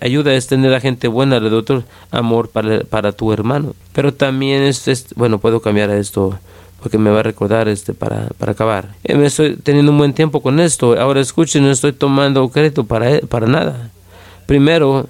ayuda 0.00 0.32
es 0.32 0.46
tener 0.46 0.72
a 0.72 0.80
gente 0.80 1.06
buena 1.06 1.36
alrededor, 1.36 1.84
amor 2.10 2.48
para, 2.48 2.80
para 2.80 3.12
tu 3.12 3.30
hermano. 3.30 3.74
Pero 3.92 4.14
también 4.14 4.62
es, 4.62 4.88
es, 4.88 5.08
bueno, 5.16 5.38
puedo 5.38 5.60
cambiar 5.60 5.90
a 5.90 5.98
esto 5.98 6.38
porque 6.80 6.98
me 6.98 7.10
va 7.10 7.20
a 7.20 7.22
recordar 7.22 7.68
este 7.68 7.94
para, 7.94 8.28
para 8.38 8.52
acabar. 8.52 8.94
Eh, 9.04 9.16
me 9.16 9.26
estoy 9.26 9.56
teniendo 9.56 9.92
un 9.92 9.98
buen 9.98 10.14
tiempo 10.14 10.40
con 10.40 10.60
esto. 10.60 10.98
Ahora 10.98 11.20
escuchen, 11.20 11.64
no 11.64 11.70
estoy 11.70 11.92
tomando 11.92 12.48
crédito 12.48 12.84
para, 12.84 13.16
e, 13.16 13.20
para 13.20 13.46
nada. 13.46 13.90
Primero, 14.46 15.08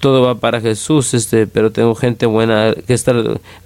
todo 0.00 0.22
va 0.22 0.36
para 0.36 0.60
Jesús, 0.60 1.14
este, 1.14 1.46
pero 1.46 1.70
tengo 1.70 1.94
gente 1.94 2.26
buena 2.26 2.74
que 2.86 2.94
está 2.94 3.14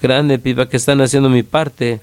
grande, 0.02 0.38
pipa, 0.38 0.68
que 0.68 0.76
están 0.76 1.00
haciendo 1.00 1.28
mi 1.28 1.42
parte 1.42 2.00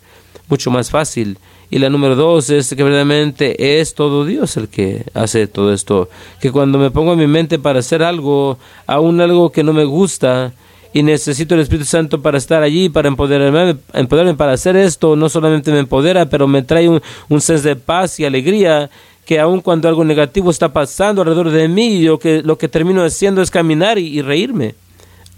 mucho 0.48 0.72
más 0.72 0.90
fácil. 0.90 1.38
Y 1.70 1.80
la 1.80 1.90
número 1.90 2.16
dos 2.16 2.52
es 2.52 2.70
que 2.70 2.84
verdaderamente 2.84 3.80
es 3.80 3.96
todo 3.96 4.26
Dios 4.26 4.58
el 4.58 4.68
que 4.68 5.06
hace 5.16 5.48
todo 5.48 5.74
esto. 5.74 6.08
Que 6.40 6.52
cuando 6.52 6.78
me 6.78 6.92
pongo 6.92 7.14
en 7.14 7.20
mi 7.20 7.28
mente 7.28 7.58
para 7.58 7.80
hacer 7.80 8.04
algo, 8.04 8.60
aún 8.86 9.20
algo 9.22 9.52
que 9.52 9.64
no 9.64 9.74
me 9.74 9.84
gusta, 9.84 10.54
y 10.94 11.04
necesito 11.04 11.56
el 11.56 11.62
Espíritu 11.62 11.86
Santo 11.86 12.22
para 12.22 12.38
estar 12.38 12.62
allí, 12.62 12.90
para 12.90 13.08
empoderarme, 13.08 13.78
empoderarme 13.94 14.36
para 14.36 14.54
hacer 14.54 14.76
esto. 14.76 15.16
No 15.16 15.28
solamente 15.28 15.72
me 15.72 15.80
empodera, 15.80 16.28
pero 16.28 16.48
me 16.48 16.62
trae 16.62 16.88
un, 16.88 17.02
un 17.30 17.42
senso 17.42 17.68
de 17.68 17.76
paz 17.76 18.20
y 18.20 18.26
alegría 18.26 18.90
que 19.26 19.40
aun 19.40 19.62
cuando 19.62 19.88
algo 19.88 20.04
negativo 20.04 20.52
está 20.52 20.72
pasando 20.72 21.22
alrededor 21.22 21.50
de 21.50 21.68
mí, 21.68 22.04
lo 22.04 22.20
que, 22.20 22.42
lo 22.44 22.58
que 22.58 22.68
termino 22.68 23.04
haciendo 23.04 23.42
es 23.42 23.50
caminar 23.50 23.98
y 23.98 24.22
reírme. 24.22 24.76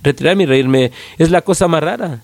Retirarme 0.04 0.44
y 0.44 0.48
reírme 0.48 0.92
es 1.18 1.32
la 1.32 1.42
cosa 1.42 1.68
más 1.68 1.84
rara 1.84 2.22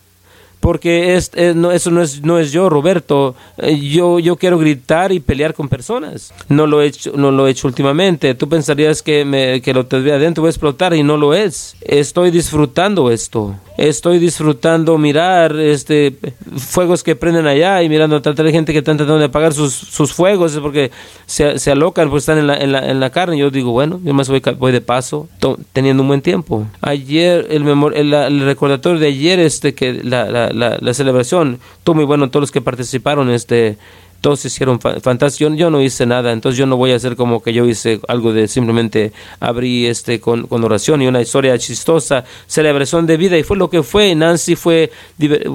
porque 0.62 1.16
es, 1.16 1.32
no, 1.56 1.72
eso 1.72 1.90
no 1.90 2.02
es, 2.02 2.22
no 2.22 2.40
es 2.40 2.52
yo, 2.52 2.70
Roberto. 2.70 3.36
Eh, 3.58 3.80
yo, 3.80 4.20
yo 4.20 4.38
quiero 4.38 4.60
gritar 4.60 5.12
y 5.12 5.20
pelear 5.20 5.56
con 5.56 5.68
personas. 5.68 6.34
No 6.50 6.68
lo 6.68 6.82
he 6.82 6.86
hecho, 6.86 7.12
no 7.16 7.32
lo 7.32 7.48
he 7.48 7.52
hecho 7.52 7.68
últimamente. 7.68 8.36
Tú 8.36 8.48
pensarías 8.48 9.02
que, 9.02 9.26
me, 9.26 9.62
que 9.62 9.74
lo 9.74 9.88
tendría 9.88 10.16
adentro, 10.16 10.44
voy 10.44 10.50
a 10.50 10.52
explotar 10.52 10.94
y 10.94 11.02
no 11.02 11.18
lo 11.18 11.34
es. 11.34 11.76
Estoy 11.82 12.30
disfrutando 12.30 13.12
esto. 13.12 13.56
Estoy 13.78 14.20
disfrutando 14.20 15.00
mirar 15.00 15.56
este 15.60 16.16
fuegos 16.56 17.02
que 17.02 17.16
prenden 17.16 17.48
allá 17.48 17.82
y 17.82 17.90
mirando 17.90 18.22
tanta 18.22 18.44
gente 18.52 18.72
que 18.72 18.80
están 18.80 18.98
tratando 18.98 19.18
de 19.18 19.26
apagar 19.26 19.54
sus, 19.54 19.74
sus 19.74 20.14
fuegos 20.14 20.60
porque 20.62 20.92
se, 21.26 21.58
se 21.58 21.72
alocan, 21.72 22.10
porque 22.10 22.20
están 22.20 22.38
en 22.38 22.48
la, 22.48 22.58
en 22.58 22.72
la, 22.72 22.88
en 22.88 23.00
la 23.00 23.10
carne. 23.10 23.38
Yo 23.40 23.50
digo, 23.50 23.72
bueno, 23.72 24.00
yo 24.04 24.14
más 24.14 24.30
voy, 24.30 24.42
voy 24.60 24.72
de 24.72 24.82
paso, 24.82 25.28
teniendo 25.74 26.04
un 26.04 26.08
buen 26.08 26.22
tiempo. 26.22 26.68
Ayer, 26.82 27.48
el, 27.50 27.68
el, 27.68 28.14
el 28.14 28.42
recordatorio 28.42 29.00
de 29.00 29.08
ayer, 29.08 29.40
este 29.40 29.74
que 29.74 29.94
la, 30.04 30.51
celebración. 30.94 31.60
Todo 31.84 31.96
muy 31.96 32.06
bueno, 32.06 32.30
todos 32.30 32.42
los 32.42 32.52
que 32.52 32.62
participaron, 32.62 33.30
este, 33.30 33.78
todos 34.22 34.46
hicieron 34.46 34.80
fantástico. 34.80 35.52
Yo, 35.56 35.70
no 35.70 35.82
hice 35.82 36.06
nada, 36.06 36.32
entonces 36.32 36.58
yo 36.58 36.68
no 36.68 36.78
voy 36.78 36.92
a 36.92 36.96
hacer 36.96 37.16
como 37.16 37.42
que 37.42 37.54
yo 37.54 37.66
hice 37.66 38.00
algo 38.08 38.32
de 38.32 38.48
simplemente 38.48 39.12
abrí 39.40 39.88
este 39.88 40.20
con, 40.20 40.48
con, 40.48 40.64
oración 40.64 41.02
y 41.02 41.08
una 41.08 41.22
historia 41.22 41.58
chistosa, 41.58 42.24
celebración 42.48 43.08
de 43.08 43.18
vida 43.18 43.38
y 43.38 43.44
fue 43.44 43.58
lo 43.58 43.70
que 43.70 43.82
fue. 43.82 44.14
Nancy 44.16 44.56
fue, 44.56 44.92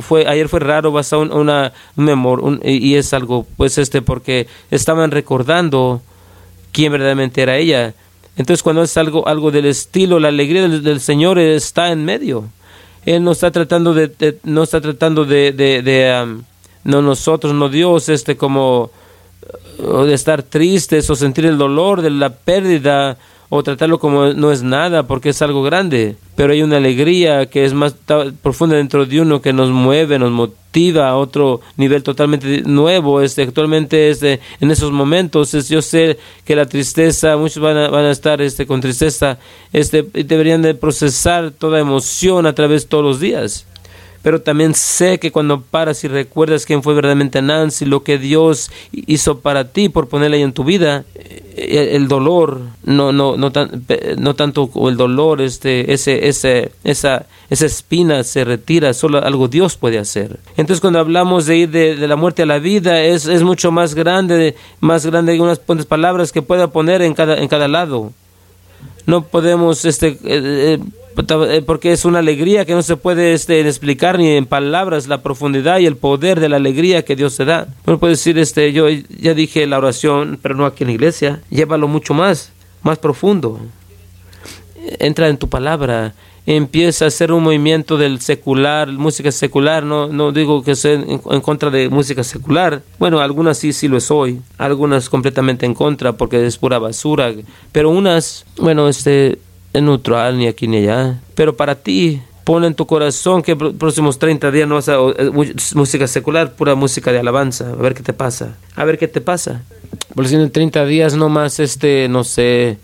fue 0.01 0.27
ayer 0.27 0.49
fue 0.49 0.61
raro, 0.61 0.91
basado 0.91 1.23
en 1.23 1.33
una 1.33 1.73
memoria 1.95 2.59
y 2.65 2.97
es 2.97 3.15
algo, 3.15 3.47
pues 3.57 3.79
este, 3.79 4.03
porque 4.03 4.49
estaban 4.71 5.13
recordando 5.13 6.03
quién 6.73 6.93
verdaderamente 6.93 7.43
era 7.43 7.57
ella. 7.57 7.95
Entonces 8.37 8.63
cuando 8.63 8.83
es 8.83 8.97
algo, 8.97 9.27
algo 9.29 9.51
del 9.51 9.67
estilo, 9.67 10.19
la 10.19 10.29
alegría 10.29 10.69
del 10.69 11.01
Señor 11.01 11.39
está 11.39 11.93
en 11.93 12.05
medio. 12.05 12.49
Él 13.07 13.25
no 13.25 13.33
está 13.33 13.51
tratando 13.51 13.95
de, 13.95 14.39
no 14.45 14.65
está 14.65 14.81
tratando 14.81 15.25
de, 15.25 15.53
de, 15.53 16.43
no 16.85 17.03
nosotros, 17.03 17.55
no 17.55 17.69
Dios, 17.69 18.09
este 18.09 18.37
como 18.37 18.91
de 19.79 20.13
estar 20.13 20.43
tristes 20.43 21.09
o 21.09 21.15
sentir 21.15 21.47
el 21.47 21.57
dolor 21.57 22.03
de 22.03 22.11
la 22.11 22.31
pérdida 22.31 23.17
o 23.49 23.63
tratarlo 23.63 23.99
como 23.99 24.33
no 24.33 24.51
es 24.51 24.63
nada 24.63 25.07
porque 25.07 25.31
es 25.31 25.43
algo 25.43 25.63
grande, 25.63 26.17
pero 26.35 26.53
hay 26.53 26.63
una 26.63 26.79
alegría 26.79 27.47
que 27.47 27.65
es 27.65 27.75
más 27.75 27.95
profunda 28.43 28.77
dentro 28.77 29.07
de 29.07 29.21
uno 29.21 29.41
que 29.41 29.53
nos 29.53 29.71
mueve, 29.71 30.19
nos 30.19 30.33
motiva 30.33 31.09
a 31.09 31.17
otro 31.17 31.61
nivel 31.77 32.03
totalmente 32.03 32.63
nuevo. 32.63 33.21
Este, 33.21 33.43
actualmente 33.43 34.11
este, 34.11 34.41
en 34.61 34.71
esos 34.71 34.93
momentos 34.93 35.55
es, 35.55 35.69
yo 35.69 35.81
sé 35.81 36.19
que 36.45 36.57
la 36.57 36.67
tristeza, 36.67 37.37
muchos 37.37 37.63
van 37.63 37.77
a, 37.77 37.89
van 37.89 38.07
a 38.07 38.11
estar 38.11 38.41
este, 38.43 38.67
con 38.67 38.81
tristeza, 38.81 39.39
este, 39.73 40.03
deberían 40.03 40.63
de 40.63 40.75
procesar 40.75 41.53
toda 41.53 41.79
emoción 41.79 42.47
a 42.47 42.55
través 42.55 42.83
de 42.83 42.89
todos 42.89 43.05
los 43.05 43.21
días 43.21 43.67
pero 44.27 44.43
también 44.43 44.75
sé 44.75 45.21
que 45.21 45.31
cuando 45.31 45.61
paras 45.61 46.03
y 46.03 46.09
recuerdas 46.09 46.67
quién 46.67 46.83
fue 46.83 46.95
verdaderamente 46.95 47.41
Nancy, 47.41 47.85
lo 47.85 48.03
que 48.03 48.19
Dios 48.19 48.73
hizo 48.91 49.39
para 49.39 49.71
ti 49.71 49.89
por 49.89 50.09
ponerle 50.09 50.39
ahí 50.39 50.43
en 50.43 50.53
tu 50.53 50.65
vida, 50.65 51.05
el 51.57 52.07
dolor, 52.07 52.61
no, 52.85 53.13
no, 53.13 53.37
no, 53.39 53.51
no 54.19 54.35
tanto 54.35 54.71
el 54.89 54.97
dolor, 54.97 55.41
este, 55.41 55.93
ese, 55.93 56.29
ese, 56.29 56.73
esa, 56.85 57.27
esa 57.49 57.67
espina 57.67 58.23
se 58.25 58.45
retira, 58.45 58.93
solo 58.93 59.25
algo 59.25 59.49
Dios 59.49 59.77
puede 59.77 59.99
hacer. 59.99 60.39
Entonces 60.59 60.81
cuando 60.83 60.99
hablamos 60.99 61.47
de 61.47 61.57
ir 61.57 61.71
de, 61.71 61.97
la 62.07 62.17
muerte 62.17 62.43
a 62.43 62.47
la 62.47 62.59
vida, 62.59 63.03
es, 63.03 63.27
es 63.27 63.43
mucho 63.43 63.73
más 63.73 63.95
grande, 63.95 64.55
más 64.81 65.07
grande 65.07 65.35
que 65.35 65.41
unas 65.41 65.61
palabras 65.87 66.31
que 66.31 66.43
pueda 66.43 66.69
poner 66.69 67.01
en 67.01 67.15
cada, 67.15 67.39
en 67.39 67.49
cada 67.49 67.69
lado. 67.69 68.13
No 69.07 69.23
podemos 69.23 69.85
este, 69.85 70.09
eh, 70.09 70.19
eh, 70.25 70.79
porque 71.65 71.93
es 71.93 72.05
una 72.05 72.19
alegría 72.19 72.65
que 72.65 72.75
no 72.75 72.83
se 72.83 72.97
puede 72.97 73.33
este, 73.33 73.61
explicar 73.61 74.19
ni 74.19 74.31
en 74.31 74.47
palabras 74.47 75.09
la 75.09 75.23
profundidad 75.23 75.79
y 75.79 75.87
el 75.87 75.97
poder 75.97 76.41
de 76.41 76.49
la 76.49 76.57
alegría 76.57 77.05
que 77.05 77.17
Dios 77.17 77.37
te 77.37 77.45
da. 77.45 77.69
Uno 77.87 77.99
puede 77.99 78.13
decir, 78.13 78.39
este, 78.39 78.73
yo 78.73 78.89
ya 78.89 79.33
dije 79.35 79.67
la 79.67 79.79
oración, 79.79 80.39
pero 80.43 80.55
no 80.55 80.67
aquí 80.67 80.85
en 80.85 80.89
la 80.89 80.95
iglesia, 80.95 81.41
llévalo 81.49 81.89
mucho 81.89 82.13
más, 82.13 82.53
más 82.83 82.99
profundo. 82.99 83.61
Entra 84.99 85.29
en 85.29 85.39
tu 85.39 85.49
palabra, 85.49 86.15
empieza 86.45 87.07
a 87.07 87.09
hacer 87.09 87.33
un 87.33 87.43
movimiento 87.43 87.97
del 87.97 88.21
secular, 88.21 88.93
música 88.93 89.33
secular, 89.33 89.85
no, 89.85 90.33
digo 90.33 90.63
que 90.63 90.77
sea 90.77 90.93
en, 90.93 91.21
en, 91.29 91.41
contra 91.41 91.71
de 91.71 91.89
música 91.89 92.23
secular, 92.23 92.83
bueno, 92.99 93.21
algunas 93.21 93.59
sí, 93.59 93.73
sí 93.73 93.89
lo 93.89 93.99
soy, 94.01 94.41
algunas 94.59 95.09
completamente 95.09 95.67
en 95.67 95.75
contra 95.75 96.13
porque 96.13 96.47
es 96.47 96.57
pura 96.57 96.79
basura, 96.79 97.33
pero 97.73 97.91
unas, 97.91 98.47
bueno, 98.59 98.89
este, 98.89 99.39
neutral 99.81 100.39
ni 100.39 100.47
aquí 100.47 100.69
ni 100.69 100.79
allá. 100.79 101.21
Pero 101.35 101.57
para 101.57 101.75
ti, 101.75 102.23
pon 102.45 102.65
en 102.65 102.75
tu 102.75 102.87
corazón 102.87 103.43
que 103.43 103.55
los 103.55 103.75
próximos 103.75 104.19
30 104.19 104.51
días 104.51 104.69
no 104.69 104.77
vas 104.77 104.89
a 104.89 104.95
eh, 104.95 105.31
música 105.75 106.07
secular, 106.07 106.53
pura 106.53 106.75
música 106.75 107.13
de 107.13 107.19
alabanza. 107.19 107.71
A 107.71 107.83
ver 107.83 107.95
qué 107.95 108.03
te 108.03 108.13
pasa. 108.13 108.57
A 108.77 108.85
ver 108.85 108.99
qué 108.99 109.09
te 109.09 109.21
pasa. 109.21 109.63
Por 110.15 110.29
si 110.29 110.37
en 110.37 110.51
30 110.51 110.85
días 110.87 111.17
no 111.17 111.29
más, 111.29 111.59
este, 111.61 112.09
no 112.09 112.25
sé, 112.25 112.79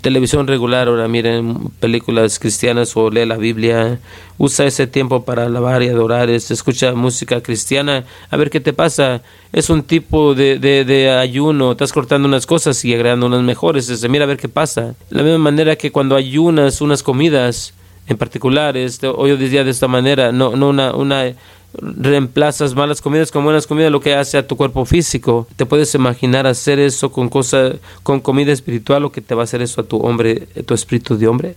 televisión 0.00 0.46
regular, 0.46 0.88
ahora 0.88 1.08
miren 1.08 1.70
películas 1.80 2.38
cristianas 2.38 2.96
o 2.96 3.10
lee 3.10 3.26
la 3.26 3.36
Biblia, 3.36 3.98
usa 4.38 4.66
ese 4.66 4.86
tiempo 4.86 5.24
para 5.24 5.46
alabar 5.46 5.82
y 5.82 5.88
adorar, 5.88 6.30
escucha 6.30 6.94
música 6.94 7.42
cristiana, 7.42 8.04
a 8.30 8.36
ver 8.36 8.50
qué 8.50 8.60
te 8.60 8.72
pasa. 8.72 9.22
Es 9.52 9.70
un 9.70 9.82
tipo 9.82 10.34
de, 10.34 10.58
de, 10.58 11.10
ayuno, 11.10 11.72
estás 11.72 11.92
cortando 11.92 12.28
unas 12.28 12.46
cosas 12.46 12.84
y 12.84 12.94
agregando 12.94 13.26
unas 13.26 13.42
mejores, 13.42 13.88
este, 13.88 14.08
mira 14.08 14.24
a 14.24 14.28
ver 14.28 14.36
qué 14.36 14.48
pasa. 14.48 14.94
De 15.10 15.16
la 15.16 15.22
misma 15.22 15.38
manera 15.38 15.76
que 15.76 15.90
cuando 15.90 16.16
ayunas 16.16 16.80
unas 16.80 17.02
comidas, 17.02 17.74
en 18.06 18.16
particular, 18.16 18.76
este, 18.76 19.08
hoy 19.08 19.36
día 19.36 19.64
de 19.64 19.70
esta 19.70 19.88
manera, 19.88 20.30
no, 20.30 20.54
no 20.56 20.68
una, 20.68 20.94
una 20.94 21.34
reemplazas 21.80 22.74
malas 22.74 23.00
comidas 23.00 23.30
con 23.30 23.44
buenas 23.44 23.66
comidas, 23.66 23.92
lo 23.92 24.00
que 24.00 24.14
hace 24.14 24.38
a 24.38 24.46
tu 24.46 24.56
cuerpo 24.56 24.84
físico. 24.84 25.46
Te 25.56 25.66
puedes 25.66 25.94
imaginar 25.94 26.46
hacer 26.46 26.78
eso 26.78 27.12
con 27.12 27.28
cosa, 27.28 27.72
con 28.02 28.20
comida 28.20 28.52
espiritual, 28.52 29.02
lo 29.02 29.12
que 29.12 29.20
te 29.20 29.34
va 29.34 29.42
a 29.42 29.44
hacer 29.44 29.62
eso 29.62 29.80
a 29.80 29.84
tu 29.84 29.98
hombre, 29.98 30.48
a 30.58 30.62
tu 30.62 30.74
espíritu 30.74 31.16
de 31.16 31.28
hombre 31.28 31.54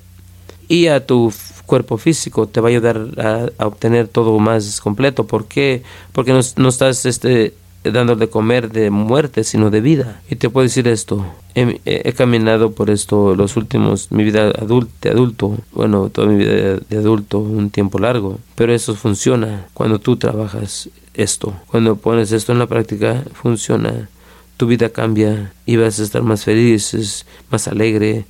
y 0.67 0.87
a 0.87 1.05
tu 1.05 1.33
cuerpo 1.65 1.97
físico. 1.97 2.47
Te 2.47 2.61
va 2.61 2.67
a 2.67 2.71
ayudar 2.71 3.51
a, 3.57 3.65
obtener 3.65 4.07
todo 4.07 4.37
más 4.39 4.81
completo. 4.81 5.25
¿Por 5.25 5.45
qué? 5.45 5.83
Porque 6.11 6.33
no, 6.33 6.39
no 6.57 6.69
estás 6.69 7.05
este, 7.05 7.53
dando 7.83 8.15
de 8.15 8.29
comer 8.29 8.71
de 8.71 8.89
muerte, 8.89 9.43
sino 9.43 9.69
de 9.69 9.81
vida. 9.81 10.21
Y 10.29 10.35
te 10.35 10.49
puedo 10.49 10.63
decir 10.63 10.87
esto, 10.87 11.25
he, 11.55 12.13
caminado 12.13 12.71
por 12.71 12.89
esto 12.89 13.35
los 13.35 13.57
últimos, 13.57 14.11
mi 14.11 14.23
vida 14.23 14.49
adulto, 14.49 14.91
de 15.01 15.09
adulto, 15.09 15.57
bueno, 15.71 16.09
toda 16.09 16.27
mi 16.27 16.37
vida 16.37 16.77
de 16.77 16.97
adulto, 16.97 17.39
un 17.39 17.69
tiempo 17.69 17.99
largo, 17.99 18.39
pero 18.55 18.73
eso 18.73 18.95
funciona 18.95 19.67
cuando 19.73 19.99
tú 19.99 20.17
trabajas 20.17 20.89
esto, 21.13 21.53
cuando 21.67 21.95
pones 21.95 22.31
esto 22.31 22.51
en 22.51 22.59
la 22.59 22.67
práctica, 22.67 23.23
funciona. 23.33 24.09
Tu 24.57 24.67
vida 24.67 24.89
cambia 24.89 25.53
y 25.65 25.77
vas 25.77 26.01
a 26.01 26.03
estar 26.03 26.21
más 26.21 26.43
feliz, 26.43 27.25
más 27.49 27.69
alegre, 27.69 28.25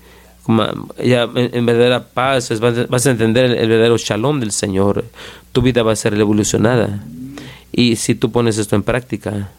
ya 1.03 1.29
en, 1.35 1.65
verdadera 1.65 2.03
paz, 2.05 2.59
vas 2.59 3.05
a 3.05 3.11
entender 3.11 3.45
el, 3.45 3.69
verdadero 3.69 3.97
shalom 3.97 4.39
del 4.39 4.51
Señor. 4.51 5.05
Tu 5.51 5.61
vida 5.61 5.83
va 5.83 5.91
a 5.91 5.95
ser 5.95 6.13
evolucionada. 6.15 7.03
Y 7.71 7.95
si 7.95 8.15
tú 8.15 8.31
pones 8.31 8.57
esto 8.57 8.75
en 8.75 8.83
práctica, 8.83 9.49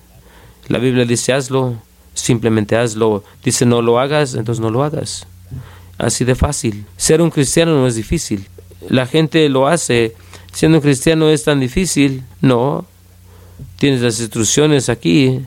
la 0.68 0.78
Biblia 0.78 1.04
dice 1.04 1.32
hazlo, 1.32 1.76
simplemente 2.14 2.76
hazlo. 2.76 3.24
Dice 3.44 3.66
no 3.66 3.82
lo 3.82 3.98
hagas, 3.98 4.34
entonces 4.34 4.60
no 4.60 4.70
lo 4.70 4.84
hagas. 4.84 5.26
Así 5.98 6.24
de 6.24 6.34
fácil. 6.34 6.86
Ser 6.96 7.20
un 7.20 7.30
cristiano 7.30 7.72
no 7.72 7.86
es 7.86 7.94
difícil. 7.94 8.46
La 8.88 9.06
gente 9.06 9.48
lo 9.48 9.68
hace. 9.68 10.14
Siendo 10.52 10.78
un 10.78 10.82
cristiano 10.82 11.28
es 11.28 11.44
tan 11.44 11.60
difícil. 11.60 12.24
No. 12.40 12.86
Tienes 13.76 14.00
las 14.00 14.18
instrucciones 14.20 14.88
aquí 14.88 15.40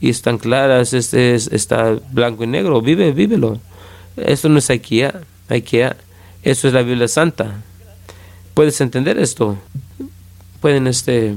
y 0.00 0.10
están 0.10 0.38
claras. 0.38 0.92
Este 0.92 1.34
está 1.34 1.98
blanco 2.12 2.44
y 2.44 2.46
negro. 2.46 2.82
Vive, 2.82 3.12
vívelo. 3.12 3.58
Esto 4.16 4.48
no 4.48 4.58
es 4.58 4.68
IKEA. 4.68 5.22
IKEA. 5.48 5.96
Esto 6.42 6.68
es 6.68 6.74
la 6.74 6.82
Biblia 6.82 7.08
Santa. 7.08 7.62
¿Puedes 8.52 8.80
entender 8.80 9.18
esto? 9.18 9.56
Pueden 10.60 10.86
este 10.86 11.34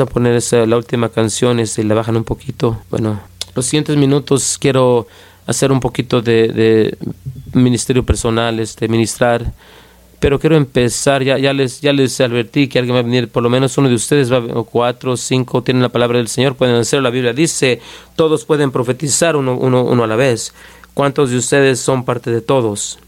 a 0.00 0.06
poner 0.06 0.34
esa, 0.36 0.66
la 0.66 0.76
última 0.76 1.08
canción 1.08 1.58
y 1.58 1.62
este, 1.62 1.84
le 1.84 1.94
bajan 1.94 2.16
un 2.16 2.24
poquito. 2.24 2.78
Bueno, 2.90 3.20
los 3.54 3.66
siguientes 3.66 3.96
minutos 3.96 4.56
quiero 4.58 5.06
hacer 5.46 5.72
un 5.72 5.80
poquito 5.80 6.22
de, 6.22 6.96
ministerio 7.52 8.04
personal, 8.04 8.60
este, 8.60 8.88
ministrar. 8.88 9.52
Pero 10.20 10.38
quiero 10.38 10.54
empezar, 10.54 11.24
ya, 11.24 11.36
ya, 11.36 11.52
les, 11.52 11.80
ya 11.80 11.92
les 11.92 12.20
advertí 12.20 12.68
que 12.68 12.78
alguien 12.78 12.94
va 12.94 13.00
a 13.00 13.02
venir, 13.02 13.28
por 13.28 13.42
lo 13.42 13.50
menos 13.50 13.76
uno 13.76 13.88
de 13.88 13.96
ustedes, 13.96 14.32
va, 14.32 14.38
o 14.38 14.62
cuatro, 14.62 15.16
cinco, 15.16 15.62
tienen 15.62 15.82
la 15.82 15.88
palabra 15.88 16.18
del 16.18 16.28
Señor, 16.28 16.54
pueden 16.54 16.76
hacerlo. 16.76 17.02
La 17.02 17.10
Biblia 17.10 17.32
dice, 17.32 17.80
todos 18.14 18.44
pueden 18.44 18.70
profetizar 18.70 19.34
uno, 19.34 19.56
uno, 19.56 19.82
uno 19.82 20.04
a 20.04 20.06
la 20.06 20.14
vez. 20.14 20.54
¿Cuántos 20.94 21.30
de 21.30 21.38
ustedes 21.38 21.80
son 21.80 22.04
parte 22.04 22.30
de 22.30 22.40
todos? 22.40 23.00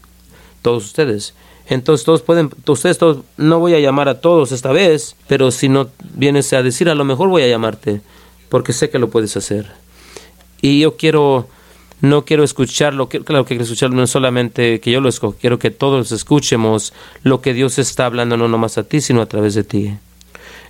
Todos 0.61 0.85
ustedes. 0.85 1.33
Entonces 1.67 2.05
todos 2.05 2.21
pueden, 2.21 2.51
ustedes 2.67 2.97
todos, 2.97 3.19
no 3.37 3.59
voy 3.59 3.73
a 3.73 3.79
llamar 3.79 4.07
a 4.07 4.21
todos 4.21 4.51
esta 4.51 4.71
vez, 4.71 5.15
pero 5.27 5.51
si 5.51 5.67
no 5.67 5.89
vienes 6.13 6.53
a 6.53 6.61
decir, 6.61 6.89
a 6.89 6.95
lo 6.95 7.05
mejor 7.05 7.29
voy 7.29 7.41
a 7.41 7.47
llamarte, 7.47 8.01
porque 8.49 8.71
sé 8.71 8.89
que 8.89 8.99
lo 8.99 9.09
puedes 9.09 9.35
hacer. 9.35 9.71
Y 10.61 10.79
yo 10.79 10.95
quiero, 10.95 11.47
no 12.01 12.23
quiero 12.23 12.43
escucharlo, 12.43 13.09
claro 13.09 13.45
que 13.45 13.49
quiero 13.49 13.63
escucharlo 13.63 13.95
no 13.95 14.05
solamente 14.05 14.79
que 14.79 14.91
yo 14.91 15.01
lo 15.01 15.09
quiero 15.39 15.57
que 15.57 15.71
todos 15.71 16.11
escuchemos 16.11 16.93
lo 17.23 17.41
que 17.41 17.53
Dios 17.53 17.79
está 17.79 18.05
hablando, 18.05 18.37
no 18.37 18.47
nomás 18.47 18.77
a 18.77 18.83
ti, 18.83 19.01
sino 19.01 19.21
a 19.21 19.25
través 19.25 19.55
de 19.55 19.63
ti. 19.63 19.95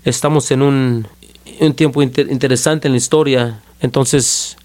Estamos 0.05 0.49
en 0.51 0.61
un, 0.61 1.07
un 1.59 1.73
tiempo 1.73 2.01
interesante 2.01 2.87
en 2.87 2.93
la 2.93 2.97
historia, 2.97 3.61
entonces 3.81 4.55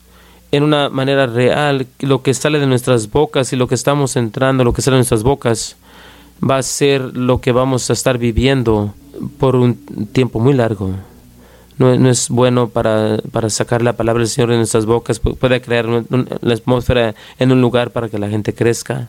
en 0.52 0.62
una 0.62 0.88
manera 0.90 1.26
real, 1.26 1.86
lo 2.00 2.22
que 2.22 2.34
sale 2.34 2.58
de 2.58 2.66
nuestras 2.66 3.10
bocas 3.10 3.52
y 3.52 3.56
lo 3.56 3.68
que 3.68 3.74
estamos 3.74 4.16
entrando, 4.16 4.64
lo 4.64 4.72
que 4.72 4.82
sale 4.82 4.96
de 4.96 5.00
nuestras 5.00 5.22
bocas, 5.22 5.76
va 6.48 6.58
a 6.58 6.62
ser 6.62 7.16
lo 7.16 7.40
que 7.40 7.52
vamos 7.52 7.90
a 7.90 7.92
estar 7.92 8.18
viviendo 8.18 8.94
por 9.38 9.56
un 9.56 9.74
tiempo 10.12 10.40
muy 10.40 10.54
largo. 10.54 10.90
No, 11.78 12.10
es 12.10 12.28
bueno 12.28 12.68
para, 12.68 13.18
para, 13.32 13.48
sacar 13.48 13.80
la 13.80 13.94
palabra 13.94 14.20
del 14.20 14.28
Señor 14.28 14.50
de 14.50 14.58
nuestras 14.58 14.84
bocas, 14.84 15.18
puede 15.18 15.62
crear 15.62 15.86
la 15.86 16.54
atmósfera 16.54 17.14
en 17.38 17.52
un 17.52 17.62
lugar 17.62 17.90
para 17.90 18.10
que 18.10 18.18
la 18.18 18.28
gente 18.28 18.52
crezca. 18.52 19.08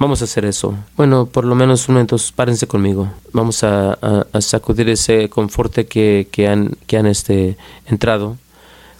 Vamos 0.00 0.20
a 0.20 0.24
hacer 0.24 0.44
eso. 0.44 0.74
Bueno, 0.96 1.26
por 1.26 1.44
lo 1.44 1.54
menos 1.54 1.88
un 1.88 1.94
momento, 1.94 2.16
párense 2.34 2.66
conmigo. 2.66 3.08
Vamos 3.32 3.62
a, 3.62 3.98
sacudir 4.40 4.88
ese 4.88 5.28
conforte 5.28 5.86
que, 5.86 6.26
que 6.30 6.48
han, 6.48 6.76
que 6.86 6.98
han 6.98 7.06
este, 7.06 7.56
entrado. 7.86 8.36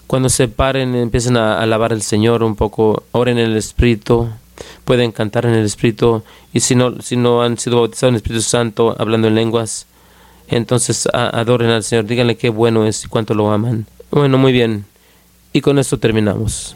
Cuando 0.07 0.29
se 0.29 0.47
paren, 0.47 0.95
empiecen 0.95 1.37
a 1.37 1.59
alabar 1.61 1.93
al 1.93 2.01
Señor 2.01 2.41
un 2.41 2.55
poco, 2.55 3.03
oren 3.11 3.37
en 3.37 3.51
el 3.51 3.57
Espíritu, 3.57 4.29
pueden 4.85 5.11
cantar 5.11 5.45
en 5.45 5.53
el 5.53 5.65
Espíritu 5.65 6.23
y 6.53 6.59
si 6.59 6.75
no, 6.75 7.01
si 7.01 7.15
no 7.15 7.41
han 7.41 7.57
sido 7.57 7.77
bautizados 7.77 8.09
en 8.09 8.15
el 8.15 8.17
Espíritu 8.17 8.41
Santo 8.41 8.95
hablando 8.97 9.27
en 9.27 9.35
lenguas, 9.35 9.85
entonces 10.47 11.07
adoren 11.13 11.69
al 11.69 11.83
Señor, 11.83 12.05
díganle 12.05 12.37
qué 12.37 12.49
bueno 12.49 12.85
es 12.85 13.05
y 13.05 13.07
cuánto 13.07 13.33
lo 13.33 13.51
aman. 13.51 13.85
Bueno, 14.11 14.37
muy 14.37 14.51
bien. 14.51 14.85
Y 15.53 15.61
con 15.61 15.77
esto 15.79 15.99
terminamos. 15.99 16.75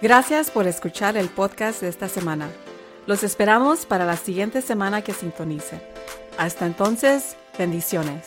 Gracias 0.00 0.50
por 0.50 0.66
escuchar 0.66 1.16
el 1.16 1.28
podcast 1.28 1.80
de 1.80 1.88
esta 1.88 2.08
semana. 2.08 2.50
Los 3.06 3.22
esperamos 3.22 3.86
para 3.86 4.04
la 4.04 4.16
siguiente 4.16 4.60
semana 4.60 5.02
que 5.02 5.14
sintonicen. 5.14 5.80
Hasta 6.36 6.66
entonces, 6.66 7.36
bendiciones. 7.58 8.26